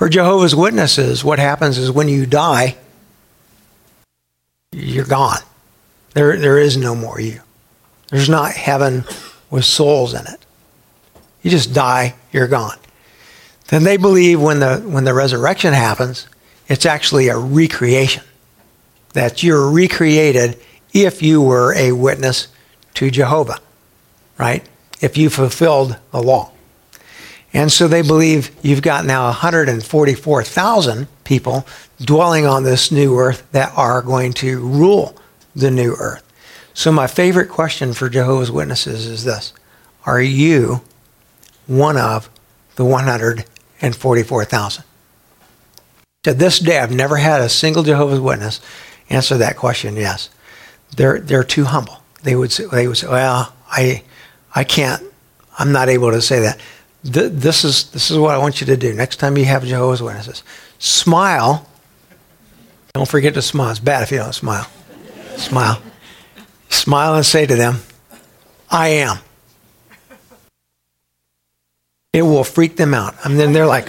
For 0.00 0.08
Jehovah's 0.08 0.56
Witnesses, 0.56 1.22
what 1.22 1.38
happens 1.38 1.76
is 1.76 1.92
when 1.92 2.08
you 2.08 2.24
die, 2.24 2.78
you're 4.72 5.04
gone. 5.04 5.40
There, 6.14 6.38
there 6.38 6.56
is 6.56 6.78
no 6.78 6.94
more 6.94 7.20
you. 7.20 7.42
There's 8.08 8.30
not 8.30 8.52
heaven 8.52 9.04
with 9.50 9.66
souls 9.66 10.14
in 10.14 10.26
it. 10.26 10.42
You 11.42 11.50
just 11.50 11.74
die, 11.74 12.14
you're 12.32 12.48
gone. 12.48 12.78
Then 13.68 13.84
they 13.84 13.98
believe 13.98 14.40
when 14.40 14.60
the, 14.60 14.78
when 14.78 15.04
the 15.04 15.12
resurrection 15.12 15.74
happens, 15.74 16.26
it's 16.66 16.86
actually 16.86 17.28
a 17.28 17.36
recreation. 17.36 18.24
That 19.12 19.42
you're 19.42 19.70
recreated 19.70 20.58
if 20.94 21.22
you 21.22 21.42
were 21.42 21.74
a 21.74 21.92
witness 21.92 22.48
to 22.94 23.10
Jehovah, 23.10 23.58
right? 24.38 24.66
If 25.02 25.18
you 25.18 25.28
fulfilled 25.28 25.98
the 26.10 26.22
law. 26.22 26.52
And 27.52 27.72
so 27.72 27.88
they 27.88 28.02
believe 28.02 28.52
you've 28.62 28.82
got 28.82 29.04
now 29.04 29.26
144,000 29.26 31.08
people 31.24 31.66
dwelling 32.00 32.46
on 32.46 32.62
this 32.62 32.92
new 32.92 33.18
earth 33.18 33.44
that 33.52 33.72
are 33.76 34.02
going 34.02 34.32
to 34.34 34.60
rule 34.60 35.16
the 35.54 35.70
new 35.70 35.94
earth. 35.94 36.22
So, 36.74 36.92
my 36.92 37.08
favorite 37.08 37.48
question 37.48 37.92
for 37.92 38.08
Jehovah's 38.08 38.50
Witnesses 38.50 39.06
is 39.06 39.24
this 39.24 39.52
Are 40.06 40.22
you 40.22 40.82
one 41.66 41.96
of 41.96 42.30
the 42.76 42.84
144,000? 42.84 44.84
To 46.22 46.34
this 46.34 46.58
day, 46.58 46.78
I've 46.78 46.92
never 46.92 47.16
had 47.16 47.40
a 47.40 47.48
single 47.48 47.82
Jehovah's 47.82 48.20
Witness 48.20 48.60
answer 49.08 49.36
that 49.38 49.56
question 49.56 49.96
yes. 49.96 50.30
They're, 50.96 51.20
they're 51.20 51.44
too 51.44 51.64
humble. 51.64 52.02
They 52.22 52.36
would, 52.36 52.52
say, 52.52 52.66
they 52.66 52.86
would 52.86 52.96
say, 52.96 53.08
Well, 53.08 53.52
I, 53.70 54.04
I 54.54 54.64
can't, 54.64 55.02
I'm 55.58 55.72
not 55.72 55.88
able 55.88 56.12
to 56.12 56.22
say 56.22 56.40
that 56.40 56.60
this 57.02 57.64
is 57.64 57.90
this 57.90 58.10
is 58.10 58.18
what 58.18 58.34
I 58.34 58.38
want 58.38 58.60
you 58.60 58.66
to 58.66 58.76
do. 58.76 58.92
Next 58.92 59.16
time 59.16 59.36
you 59.36 59.44
have 59.46 59.64
Jehovah's 59.64 60.02
Witnesses, 60.02 60.42
smile. 60.78 61.66
Don't 62.92 63.08
forget 63.08 63.34
to 63.34 63.42
smile. 63.42 63.70
It's 63.70 63.80
bad 63.80 64.02
if 64.02 64.10
you 64.10 64.18
don't 64.18 64.34
smile. 64.34 64.66
Smile. 65.36 65.80
Smile 66.68 67.14
and 67.14 67.24
say 67.24 67.46
to 67.46 67.54
them, 67.54 67.76
I 68.68 68.88
am. 68.88 69.18
It 72.12 72.22
will 72.22 72.44
freak 72.44 72.76
them 72.76 72.94
out. 72.94 73.14
I 73.24 73.28
mean, 73.28 73.52
they're 73.52 73.66
like, 73.66 73.86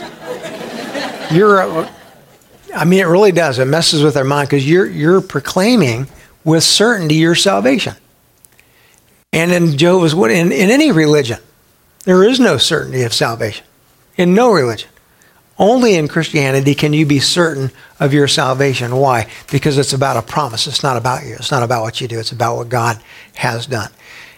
you're, 1.32 1.88
I 2.76 2.86
mean, 2.86 3.00
it 3.00 3.08
really 3.08 3.32
does. 3.32 3.58
It 3.58 3.66
messes 3.66 4.04
with 4.04 4.14
their 4.14 4.24
mind 4.24 4.50
because 4.50 4.70
you're, 4.70 4.86
you're 4.86 5.22
proclaiming 5.22 6.08
with 6.44 6.64
certainty 6.64 7.16
your 7.16 7.36
salvation. 7.36 7.96
And 9.34 9.52
in 9.52 9.78
Jehovah's 9.78 10.14
Witness, 10.14 10.40
in, 10.40 10.52
in 10.52 10.70
any 10.70 10.92
religion, 10.92 11.40
there 12.06 12.24
is 12.24 12.40
no 12.40 12.58
certainty 12.58 13.04
of 13.04 13.14
salvation 13.14 13.66
in 14.18 14.34
no 14.34 14.52
religion. 14.52 14.90
Only 15.58 15.96
in 15.96 16.08
Christianity 16.08 16.74
can 16.74 16.92
you 16.94 17.06
be 17.06 17.20
certain 17.20 17.72
of 18.00 18.14
your 18.14 18.28
salvation. 18.28 18.96
Why? 18.96 19.30
Because 19.52 19.78
it's 19.78 19.94
about 19.94 20.18
a 20.18 20.22
promise. 20.24 20.66
It's 20.66 20.82
not 20.82 20.98
about 20.98 21.24
you. 21.24 21.36
It's 21.36 21.52
not 21.52 21.62
about 21.62 21.84
what 21.84 22.02
you 22.02 22.08
do. 22.08 22.20
It's 22.20 22.32
about 22.32 22.56
what 22.56 22.70
God 22.70 23.00
has 23.36 23.68
done. 23.68 23.92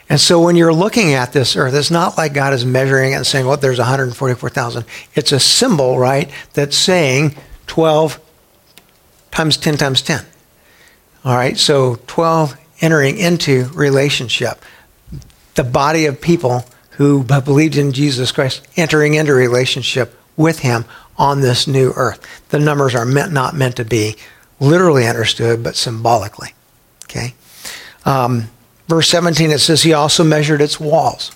And 0.10 0.20
so 0.20 0.42
when 0.42 0.58
you're 0.58 0.74
looking 0.74 1.14
at 1.14 1.32
this 1.32 1.56
earth, 1.56 1.74
it's 1.74 1.90
not 1.90 2.18
like 2.18 2.34
God 2.34 2.54
is 2.54 2.66
measuring 2.66 3.14
it 3.14 3.16
and 3.16 3.26
saying, 3.26 3.46
well, 3.46 3.56
there's 3.56 3.78
144,000. 3.78 4.84
It's 5.16 5.32
a 5.32 5.40
symbol, 5.40 5.98
right, 5.98 6.30
that's 6.54 6.76
saying 6.76 7.36
12 7.68 8.20
times 9.32 9.56
10 9.58 9.78
times 9.78 10.02
10. 10.02 10.26
All 11.24 11.36
right, 11.36 11.58
so 11.58 12.00
12 12.08 12.58
entering 12.82 13.18
into 13.18 13.70
relationship. 13.74 14.62
The 15.56 15.64
body 15.64 16.06
of 16.06 16.20
people 16.20 16.66
who 16.98 17.24
believed 17.24 17.76
in 17.76 17.92
Jesus 17.92 18.32
Christ 18.32 18.66
entering 18.76 19.14
into 19.14 19.34
relationship 19.34 20.18
with 20.36 20.60
him 20.60 20.86
on 21.18 21.42
this 21.42 21.68
new 21.68 21.92
earth. 21.96 22.26
The 22.50 22.60
numbers 22.60 22.96
are 22.96 23.06
meant, 23.06 23.32
not 23.32 23.56
meant 23.56 23.76
to 23.78 23.86
be 23.86 24.16
literally 24.60 25.08
understood, 25.08 25.64
but 25.64 25.76
symbolically. 25.76 26.54
Okay? 27.06 27.34
Um, 28.06 28.50
verse 28.88 29.10
17, 29.10 29.52
it 29.52 29.60
says, 29.60 29.84
He 29.84 29.94
also 29.94 30.24
measured 30.24 30.62
its 30.62 30.80
walls. 30.80 31.36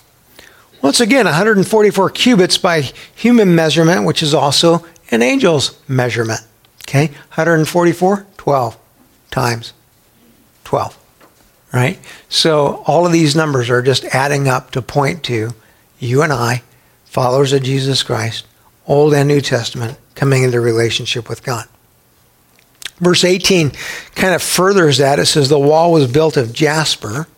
Once 0.82 1.00
again, 1.00 1.24
144 1.24 2.10
cubits 2.10 2.58
by 2.58 2.82
human 3.14 3.54
measurement, 3.54 4.04
which 4.04 4.22
is 4.22 4.34
also 4.34 4.86
an 5.10 5.22
angel's 5.22 5.78
measurement. 5.88 6.40
Okay? 6.86 7.06
144, 7.06 8.26
12 8.36 8.78
times 9.30 9.72
12 10.64 10.97
right? 11.72 11.98
So 12.28 12.82
all 12.86 13.06
of 13.06 13.12
these 13.12 13.36
numbers 13.36 13.70
are 13.70 13.82
just 13.82 14.04
adding 14.06 14.48
up 14.48 14.70
to 14.72 14.82
point 14.82 15.22
to 15.24 15.50
you 15.98 16.22
and 16.22 16.32
I, 16.32 16.62
followers 17.04 17.52
of 17.52 17.62
Jesus 17.62 18.02
Christ, 18.02 18.46
Old 18.86 19.12
and 19.14 19.28
New 19.28 19.40
Testament, 19.40 19.98
coming 20.14 20.42
into 20.42 20.60
relationship 20.60 21.28
with 21.28 21.42
God. 21.42 21.66
Verse 23.00 23.24
18 23.24 23.72
kind 24.14 24.34
of 24.34 24.42
furthers 24.42 24.98
that. 24.98 25.18
It 25.18 25.26
says, 25.26 25.48
The 25.48 25.58
wall 25.58 25.92
was 25.92 26.10
built 26.10 26.36
of 26.36 26.52
jasper, 26.52 27.28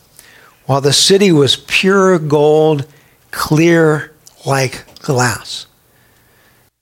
while 0.66 0.80
the 0.80 0.92
city 0.92 1.32
was 1.32 1.56
pure 1.56 2.18
gold, 2.18 2.86
clear 3.30 4.12
like 4.46 4.84
glass. 5.00 5.66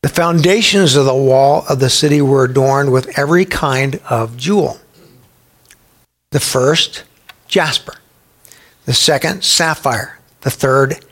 The 0.03 0.09
foundations 0.09 0.95
of 0.95 1.07
the 1.07 1.15
wall 1.15 1.65
of 1.69 1.81
the 1.81 1.91
city 1.91 2.23
were 2.23 2.45
adorned 2.45 2.93
with 2.93 3.19
every 3.19 3.45
kind 3.45 4.01
of 4.09 4.37
jewel. 4.37 4.79
The 6.31 6.41
first, 6.41 7.03
jasper. 7.49 7.95
The 8.85 8.95
second, 8.95 9.43
sapphire. 9.43 10.19
The 10.43 10.51
third, 10.51 11.05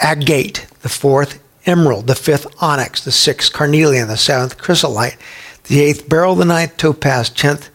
agate. 0.00 0.66
The 0.82 0.88
fourth, 0.88 1.42
emerald. 1.66 2.06
The 2.06 2.14
fifth, 2.14 2.46
onyx. 2.62 3.04
The 3.04 3.12
sixth, 3.12 3.52
carnelian. 3.52 4.08
The 4.08 4.16
seventh, 4.16 4.58
chrysolite. 4.58 5.16
The 5.64 5.80
eighth, 5.80 6.08
beryl. 6.08 6.34
The 6.34 6.44
ninth, 6.44 6.76
topaz. 6.76 7.30
Tenth, 7.30 7.70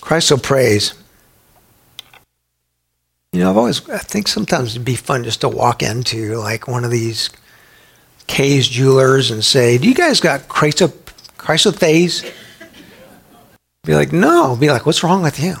chrysoprase. 0.00 0.94
You 3.32 3.40
know, 3.40 3.50
I've 3.50 3.56
always, 3.56 3.88
I 3.88 3.98
think 3.98 4.28
sometimes 4.28 4.72
it'd 4.74 4.84
be 4.84 4.94
fun 4.94 5.24
just 5.24 5.40
to 5.40 5.48
walk 5.48 5.82
into 5.82 6.36
like 6.36 6.68
one 6.68 6.84
of 6.84 6.90
these 6.90 7.30
Kay's 8.26 8.68
jewelers 8.68 9.30
and 9.30 9.42
say, 9.42 9.78
Do 9.78 9.88
you 9.88 9.94
guys 9.94 10.20
got 10.20 10.48
chrysop- 10.48 11.10
chrysoprase? 11.38 12.30
Be 13.84 13.94
like, 13.94 14.12
No. 14.12 14.54
Be 14.54 14.70
like, 14.70 14.84
What's 14.84 15.02
wrong 15.02 15.22
with 15.22 15.40
you? 15.42 15.56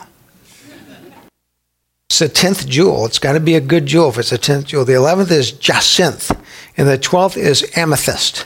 It's 2.12 2.18
the 2.18 2.28
tenth 2.28 2.68
jewel. 2.68 3.06
It's 3.06 3.18
got 3.18 3.32
to 3.32 3.40
be 3.40 3.54
a 3.54 3.60
good 3.60 3.86
jewel 3.86 4.10
if 4.10 4.18
it's 4.18 4.32
a 4.32 4.36
tenth 4.36 4.66
jewel. 4.66 4.84
The 4.84 4.92
eleventh 4.92 5.30
is 5.30 5.50
jacinth, 5.50 6.30
and 6.76 6.86
the 6.86 6.98
twelfth 6.98 7.38
is 7.38 7.66
amethyst. 7.74 8.44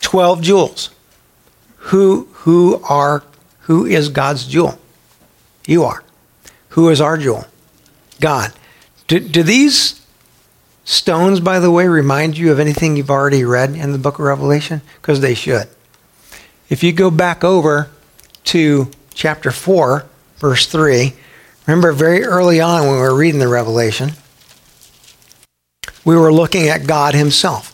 Twelve 0.00 0.40
jewels. 0.42 0.90
Who 1.90 2.28
who 2.30 2.80
are 2.88 3.24
who 3.62 3.84
is 3.84 4.10
God's 4.10 4.46
jewel? 4.46 4.78
You 5.66 5.82
are. 5.82 6.04
Who 6.68 6.88
is 6.88 7.00
our 7.00 7.18
jewel? 7.18 7.46
God. 8.20 8.52
Do, 9.08 9.18
do 9.18 9.42
these 9.42 10.00
stones, 10.84 11.40
by 11.40 11.58
the 11.58 11.72
way, 11.72 11.88
remind 11.88 12.38
you 12.38 12.52
of 12.52 12.60
anything 12.60 12.96
you've 12.96 13.10
already 13.10 13.42
read 13.42 13.70
in 13.70 13.90
the 13.90 13.98
book 13.98 14.20
of 14.20 14.24
Revelation? 14.24 14.82
Because 15.02 15.18
they 15.18 15.34
should. 15.34 15.66
If 16.68 16.84
you 16.84 16.92
go 16.92 17.10
back 17.10 17.42
over 17.42 17.90
to 18.44 18.88
chapter 19.14 19.50
4, 19.50 20.06
verse 20.38 20.66
3, 20.66 21.14
Remember, 21.66 21.92
very 21.92 22.24
early 22.24 22.60
on 22.60 22.82
when 22.82 22.92
we 22.92 23.00
were 23.00 23.14
reading 23.14 23.40
the 23.40 23.48
Revelation, 23.48 24.12
we 26.04 26.16
were 26.16 26.32
looking 26.32 26.68
at 26.68 26.86
God 26.86 27.14
Himself. 27.14 27.70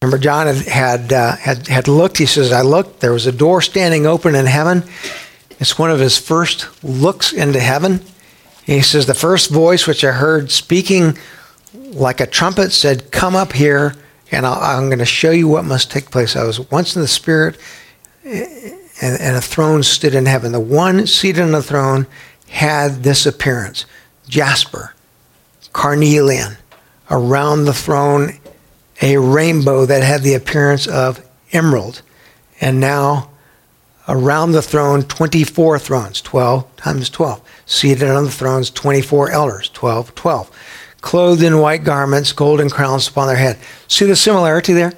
Remember, 0.00 0.18
John 0.18 0.46
had 0.46 0.66
had, 0.66 1.12
uh, 1.12 1.36
had 1.36 1.66
had 1.66 1.88
looked. 1.88 2.18
He 2.18 2.26
says, 2.26 2.52
"I 2.52 2.60
looked. 2.60 3.00
There 3.00 3.12
was 3.12 3.26
a 3.26 3.32
door 3.32 3.62
standing 3.62 4.06
open 4.06 4.34
in 4.34 4.44
heaven." 4.44 4.84
It's 5.58 5.78
one 5.78 5.90
of 5.90 5.98
his 5.98 6.18
first 6.18 6.66
looks 6.82 7.32
into 7.32 7.60
heaven. 7.60 7.92
And 8.66 8.76
he 8.76 8.82
says, 8.82 9.06
"The 9.06 9.14
first 9.14 9.50
voice 9.50 9.86
which 9.86 10.04
I 10.04 10.12
heard 10.12 10.50
speaking 10.50 11.16
like 11.72 12.20
a 12.20 12.26
trumpet 12.26 12.72
said, 12.72 13.12
"Come 13.12 13.34
up 13.34 13.54
here, 13.54 13.94
and 14.30 14.46
i 14.46 14.76
am 14.76 14.88
going 14.88 14.98
to 14.98 15.06
show 15.06 15.30
you 15.30 15.48
what 15.48 15.64
must 15.64 15.90
take 15.90 16.10
place." 16.10 16.36
I 16.36 16.44
was 16.44 16.60
once 16.70 16.96
in 16.96 17.00
the 17.00 17.08
Spirit, 17.08 17.56
and, 18.24 19.20
and 19.20 19.36
a 19.36 19.40
throne 19.40 19.82
stood 19.82 20.14
in 20.14 20.26
heaven. 20.26 20.52
The 20.52 20.60
one 20.60 21.06
seated 21.06 21.42
on 21.42 21.52
the 21.52 21.62
throne 21.62 22.06
had 22.48 23.02
this 23.02 23.26
appearance 23.26 23.86
jasper, 24.28 24.94
carnelian, 25.72 26.56
around 27.10 27.64
the 27.64 27.74
throne, 27.74 28.38
a 29.02 29.18
rainbow 29.18 29.86
that 29.86 30.02
had 30.02 30.22
the 30.22 30.34
appearance 30.34 30.86
of 30.86 31.24
emerald. 31.52 32.02
And 32.60 32.80
now, 32.80 33.30
around 34.08 34.52
the 34.52 34.62
throne, 34.62 35.02
24 35.02 35.78
thrones, 35.78 36.20
12 36.20 36.76
times 36.76 37.10
12. 37.10 37.42
Seated 37.66 38.08
on 38.08 38.24
the 38.24 38.30
thrones, 38.30 38.70
24 38.70 39.30
elders, 39.30 39.68
12, 39.70 40.14
12. 40.14 40.50
Clothed 41.00 41.42
in 41.42 41.58
white 41.58 41.84
garments, 41.84 42.32
golden 42.32 42.70
crowns 42.70 43.08
upon 43.08 43.26
their 43.26 43.36
head. 43.36 43.58
See 43.88 44.06
the 44.06 44.16
similarity 44.16 44.72
there? 44.72 44.92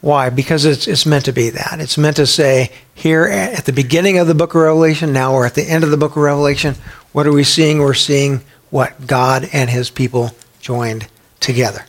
Why? 0.00 0.30
Because 0.30 0.64
it's, 0.64 0.88
it's 0.88 1.04
meant 1.04 1.26
to 1.26 1.32
be 1.32 1.50
that. 1.50 1.78
It's 1.78 1.98
meant 1.98 2.16
to 2.16 2.26
say, 2.26 2.72
here 2.94 3.24
at 3.24 3.66
the 3.66 3.72
beginning 3.72 4.18
of 4.18 4.26
the 4.26 4.34
book 4.34 4.54
of 4.54 4.62
Revelation, 4.62 5.12
now 5.12 5.34
we're 5.34 5.46
at 5.46 5.54
the 5.54 5.68
end 5.68 5.84
of 5.84 5.90
the 5.90 5.96
book 5.96 6.12
of 6.12 6.22
Revelation. 6.22 6.74
What 7.12 7.26
are 7.26 7.32
we 7.32 7.44
seeing? 7.44 7.80
We're 7.80 7.94
seeing 7.94 8.40
what 8.70 9.06
God 9.06 9.48
and 9.52 9.68
his 9.68 9.90
people 9.90 10.30
joined 10.60 11.08
together. 11.38 11.84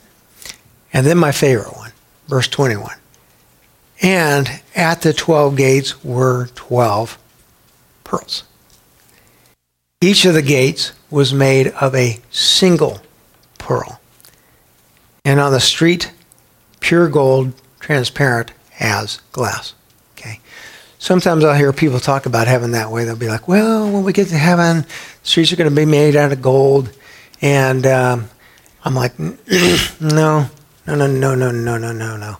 And 0.91 1.05
then 1.05 1.18
my 1.18 1.32
favorite 1.32 1.76
one, 1.78 1.91
verse 2.28 2.47
21. 2.49 2.97
And 4.01 4.62
at 4.76 5.01
the 5.01 5.14
12 5.14 5.55
gates 5.55 6.03
were 6.03 6.47
12 6.55 7.18
pearls. 8.03 8.43
Each 10.01 10.26
of 10.26 10.34
the 10.34 10.41
gates 10.41 10.93
was 11.09 11.34
made 11.34 11.68
of 11.68 11.93
a 11.93 12.20
single 12.32 12.99
pearl. 13.59 14.01
And 15.24 15.39
on 15.39 15.51
the 15.51 15.59
street, 15.59 16.12
pure 16.80 17.07
gold, 17.07 17.53
transparent 17.82 18.54
as 18.80 19.18
glass. 19.32 19.74
Okay. 20.14 20.40
Sometimes 21.00 21.44
I'll 21.44 21.56
hear 21.56 21.74
people 21.74 22.00
talk 22.00 22.26
about 22.26 22.48
heaven 22.48 22.72
that 22.72 22.92
way. 22.92 23.04
They'll 23.04 23.16
be 23.16 23.28
like, 23.28 23.48
well, 23.48 23.92
when 23.92 24.04
we 24.04 24.14
get 24.14 24.28
to 24.30 24.38
heaven, 24.38 24.86
streets 25.24 25.52
are 25.52 25.56
going 25.56 25.70
to 25.70 25.76
be 25.76 25.86
made 25.86 26.16
out 26.16 26.32
of 26.32 26.42
gold. 26.42 26.96
And 27.42 27.86
um, 27.88 28.30
I'm 28.86 28.94
like, 28.94 29.18
no, 29.20 29.30
no, 30.00 30.48
no, 30.96 31.08
no, 31.08 31.36
no, 31.36 31.52
no, 31.52 31.78
no, 31.78 31.92
no, 31.92 32.18
no. 32.18 32.38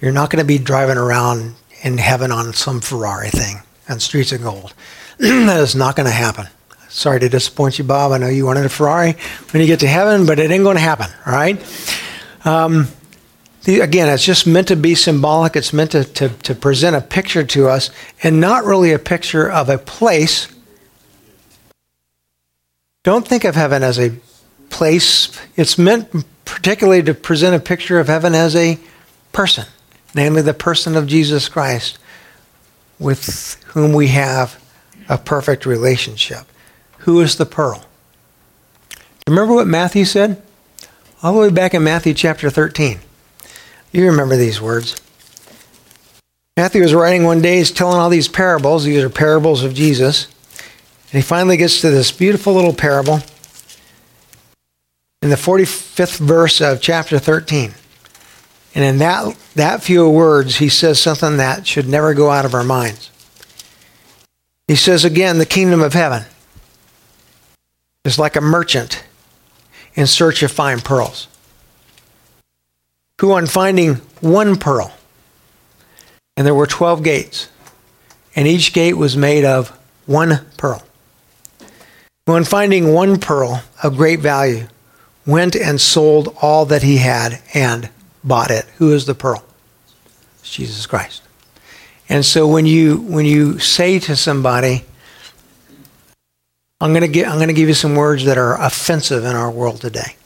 You're 0.00 0.12
not 0.12 0.30
going 0.30 0.42
to 0.42 0.46
be 0.46 0.58
driving 0.58 0.98
around 0.98 1.54
in 1.82 1.98
heaven 1.98 2.30
on 2.30 2.52
some 2.52 2.80
Ferrari 2.80 3.30
thing 3.30 3.56
on 3.88 3.98
streets 3.98 4.32
of 4.32 4.42
gold. 4.42 4.74
that 5.18 5.60
is 5.60 5.74
not 5.74 5.96
going 5.96 6.06
to 6.06 6.12
happen. 6.12 6.46
Sorry 6.88 7.18
to 7.20 7.28
disappoint 7.28 7.78
you, 7.78 7.84
Bob. 7.84 8.12
I 8.12 8.18
know 8.18 8.28
you 8.28 8.44
wanted 8.44 8.66
a 8.66 8.68
Ferrari 8.68 9.16
when 9.50 9.62
you 9.62 9.66
get 9.66 9.80
to 9.80 9.88
heaven, 9.88 10.26
but 10.26 10.38
it 10.38 10.50
ain't 10.50 10.64
going 10.64 10.76
to 10.76 10.82
happen, 10.82 11.06
all 11.26 11.32
right? 11.32 11.58
Um, 12.44 12.88
the, 13.64 13.80
again, 13.80 14.08
it's 14.08 14.24
just 14.24 14.46
meant 14.46 14.68
to 14.68 14.76
be 14.76 14.94
symbolic. 14.94 15.54
It's 15.54 15.72
meant 15.72 15.92
to, 15.92 16.04
to, 16.04 16.28
to 16.30 16.54
present 16.54 16.96
a 16.96 17.00
picture 17.00 17.44
to 17.44 17.68
us 17.68 17.90
and 18.22 18.40
not 18.40 18.64
really 18.64 18.92
a 18.92 18.98
picture 18.98 19.50
of 19.50 19.68
a 19.68 19.78
place. 19.78 20.52
Don't 23.04 23.26
think 23.26 23.44
of 23.44 23.54
heaven 23.54 23.82
as 23.82 23.98
a 23.98 24.14
place. 24.68 25.38
It's 25.56 25.78
meant 25.78 26.08
particularly 26.44 27.02
to 27.04 27.14
present 27.14 27.54
a 27.54 27.60
picture 27.60 28.00
of 28.00 28.08
heaven 28.08 28.34
as 28.34 28.56
a 28.56 28.78
person, 29.32 29.66
namely 30.14 30.42
the 30.42 30.54
person 30.54 30.96
of 30.96 31.06
Jesus 31.06 31.48
Christ, 31.48 31.98
with 32.98 33.62
whom 33.68 33.92
we 33.92 34.08
have 34.08 34.60
a 35.08 35.18
perfect 35.18 35.66
relationship. 35.66 36.46
Who 36.98 37.20
is 37.20 37.36
the 37.36 37.46
pearl? 37.46 37.84
Remember 39.28 39.54
what 39.54 39.66
Matthew 39.66 40.04
said? 40.04 40.42
All 41.22 41.34
the 41.34 41.40
way 41.40 41.50
back 41.50 41.74
in 41.74 41.84
Matthew 41.84 42.14
chapter 42.14 42.50
13. 42.50 42.98
You 43.92 44.06
remember 44.06 44.36
these 44.36 44.60
words. 44.60 44.96
Matthew 46.56 46.82
was 46.82 46.94
writing 46.94 47.24
one 47.24 47.40
day, 47.40 47.58
he's 47.58 47.70
telling 47.70 47.98
all 47.98 48.10
these 48.10 48.28
parables. 48.28 48.84
These 48.84 49.02
are 49.02 49.08
parables 49.08 49.62
of 49.62 49.74
Jesus. 49.74 50.26
And 51.12 51.22
he 51.22 51.22
finally 51.22 51.56
gets 51.56 51.80
to 51.82 51.90
this 51.90 52.10
beautiful 52.10 52.54
little 52.54 52.74
parable 52.74 53.20
in 55.22 55.30
the 55.30 55.36
45th 55.36 56.18
verse 56.18 56.60
of 56.60 56.80
chapter 56.80 57.18
13. 57.18 57.72
And 58.74 58.84
in 58.84 58.98
that, 58.98 59.36
that 59.54 59.82
few 59.82 60.08
words, 60.08 60.56
he 60.56 60.68
says 60.68 60.98
something 60.98 61.36
that 61.36 61.66
should 61.66 61.88
never 61.88 62.14
go 62.14 62.30
out 62.30 62.44
of 62.44 62.54
our 62.54 62.64
minds. 62.64 63.10
He 64.66 64.76
says 64.76 65.04
again, 65.04 65.38
the 65.38 65.46
kingdom 65.46 65.82
of 65.82 65.92
heaven 65.92 66.24
is 68.04 68.18
like 68.18 68.36
a 68.36 68.40
merchant 68.40 69.04
in 69.94 70.06
search 70.06 70.42
of 70.42 70.50
fine 70.50 70.80
pearls, 70.80 71.28
who 73.22 73.30
on 73.30 73.46
finding 73.46 73.94
one 74.20 74.56
pearl, 74.56 74.92
and 76.36 76.44
there 76.44 76.56
were 76.56 76.66
12 76.66 77.04
gates, 77.04 77.48
and 78.34 78.48
each 78.48 78.72
gate 78.72 78.94
was 78.94 79.16
made 79.16 79.44
of 79.44 79.68
one 80.06 80.44
pearl, 80.56 80.82
who 82.26 82.32
on 82.32 82.42
finding 82.42 82.92
one 82.92 83.20
pearl 83.20 83.62
of 83.80 83.96
great 83.96 84.18
value, 84.18 84.66
went 85.24 85.54
and 85.54 85.80
sold 85.80 86.36
all 86.42 86.66
that 86.66 86.82
he 86.82 86.96
had 86.96 87.40
and 87.54 87.88
bought 88.24 88.50
it. 88.50 88.64
Who 88.78 88.92
is 88.92 89.06
the 89.06 89.14
pearl? 89.14 89.44
It's 90.40 90.50
Jesus 90.52 90.84
Christ. 90.84 91.22
And 92.08 92.24
so 92.24 92.48
when 92.48 92.66
you 92.66 92.96
when 92.96 93.24
you 93.24 93.60
say 93.60 94.00
to 94.00 94.16
somebody, 94.16 94.84
I'm 96.80 96.92
to 96.92 97.06
get, 97.06 97.28
I'm 97.28 97.36
going 97.36 97.46
to 97.46 97.54
give 97.54 97.68
you 97.68 97.74
some 97.74 97.94
words 97.94 98.24
that 98.24 98.36
are 98.36 98.60
offensive 98.60 99.24
in 99.24 99.36
our 99.36 99.48
world 99.48 99.80
today. 99.80 100.16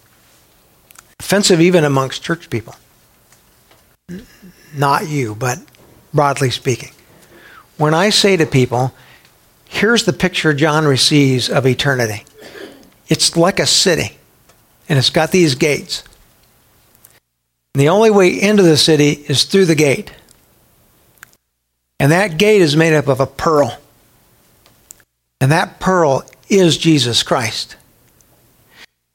Offensive 1.21 1.61
even 1.61 1.85
amongst 1.85 2.23
church 2.23 2.49
people. 2.49 2.75
Not 4.73 5.09
you, 5.09 5.35
but 5.35 5.59
broadly 6.15 6.51
speaking. 6.51 6.93
When 7.77 7.93
I 7.93 8.11
say 8.11 8.37
to 8.37 8.47
people, 8.47 8.95
here's 9.65 10.05
the 10.05 10.13
picture 10.13 10.55
John 10.55 10.87
receives 10.87 11.49
of 11.49 11.67
eternity. 11.67 12.25
It's 13.09 13.37
like 13.37 13.59
a 13.59 13.67
city, 13.67 14.17
and 14.89 14.97
it's 14.97 15.11
got 15.11 15.33
these 15.33 15.57
gates. 15.57 16.05
And 17.75 17.81
the 17.81 17.89
only 17.89 18.11
way 18.11 18.29
into 18.29 18.63
the 18.63 18.77
city 18.77 19.11
is 19.11 19.43
through 19.43 19.67
the 19.67 19.75
gate. 19.75 20.13
And 21.99 22.13
that 22.13 22.39
gate 22.39 22.63
is 22.63 22.77
made 22.77 22.95
up 22.95 23.09
of 23.09 23.19
a 23.19 23.27
pearl. 23.27 23.77
And 25.41 25.51
that 25.51 25.81
pearl 25.81 26.25
is 26.49 26.79
Jesus 26.79 27.25
Christ. 27.25 27.75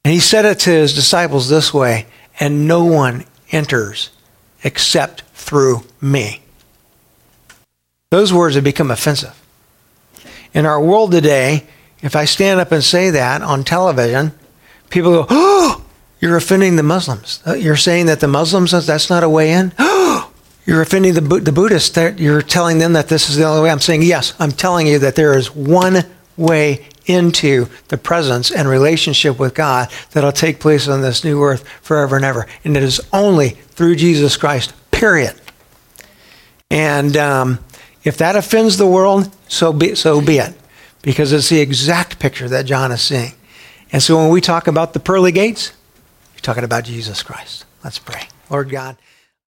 And 0.03 0.13
he 0.13 0.19
said 0.19 0.43
it 0.43 0.59
to 0.59 0.69
his 0.69 0.93
disciples 0.93 1.47
this 1.47 1.73
way 1.73 2.07
and 2.39 2.67
no 2.67 2.83
one 2.83 3.23
enters 3.51 4.09
except 4.63 5.21
through 5.33 5.83
me. 5.99 6.41
Those 8.09 8.33
words 8.33 8.55
have 8.55 8.63
become 8.63 8.91
offensive. 8.91 9.37
In 10.53 10.65
our 10.65 10.81
world 10.81 11.11
today, 11.11 11.65
if 12.01 12.15
I 12.15 12.25
stand 12.25 12.59
up 12.59 12.71
and 12.71 12.83
say 12.83 13.09
that 13.11 13.41
on 13.41 13.63
television, 13.63 14.33
people 14.89 15.11
go, 15.11 15.27
Oh, 15.29 15.85
you're 16.19 16.37
offending 16.37 16.75
the 16.75 16.83
Muslims. 16.83 17.41
Uh, 17.47 17.53
you're 17.53 17.75
saying 17.75 18.07
that 18.07 18.19
the 18.19 18.27
Muslims, 18.27 18.71
that's 18.71 19.09
not 19.09 19.23
a 19.23 19.29
way 19.29 19.51
in? 19.51 19.73
Oh, 19.79 20.31
you're 20.65 20.81
offending 20.81 21.13
the, 21.13 21.21
the 21.21 21.51
Buddhists. 21.51 21.97
You're 22.19 22.41
telling 22.41 22.79
them 22.79 22.93
that 22.93 23.07
this 23.07 23.29
is 23.29 23.37
the 23.37 23.45
only 23.45 23.63
way. 23.63 23.71
I'm 23.71 23.79
saying, 23.79 24.03
yes, 24.03 24.33
I'm 24.39 24.51
telling 24.51 24.87
you 24.87 24.99
that 24.99 25.15
there 25.15 25.37
is 25.37 25.55
one 25.55 26.03
way 26.37 26.87
into 27.05 27.67
the 27.87 27.97
presence 27.97 28.51
and 28.51 28.67
relationship 28.67 29.39
with 29.39 29.53
God 29.53 29.89
that'll 30.11 30.31
take 30.31 30.59
place 30.59 30.87
on 30.87 31.01
this 31.01 31.23
new 31.23 31.41
earth 31.43 31.67
forever 31.81 32.15
and 32.15 32.25
ever. 32.25 32.47
And 32.63 32.77
it 32.77 32.83
is 32.83 33.01
only 33.11 33.49
through 33.49 33.95
Jesus 33.95 34.37
Christ, 34.37 34.73
period. 34.91 35.35
And 36.69 37.17
um, 37.17 37.59
if 38.03 38.17
that 38.17 38.35
offends 38.35 38.77
the 38.77 38.87
world, 38.87 39.35
so 39.47 39.73
be, 39.73 39.95
so 39.95 40.21
be 40.21 40.37
it, 40.37 40.53
because 41.01 41.33
it's 41.33 41.49
the 41.49 41.59
exact 41.59 42.19
picture 42.19 42.47
that 42.49 42.65
John 42.65 42.91
is 42.91 43.01
seeing. 43.01 43.33
And 43.91 44.01
so 44.01 44.17
when 44.17 44.29
we 44.29 44.39
talk 44.39 44.67
about 44.67 44.93
the 44.93 44.99
pearly 44.99 45.31
gates, 45.31 45.73
we're 46.33 46.39
talking 46.41 46.63
about 46.63 46.85
Jesus 46.85 47.23
Christ. 47.23 47.65
Let's 47.83 47.99
pray. 47.99 48.27
Lord 48.49 48.69
God. 48.69 48.97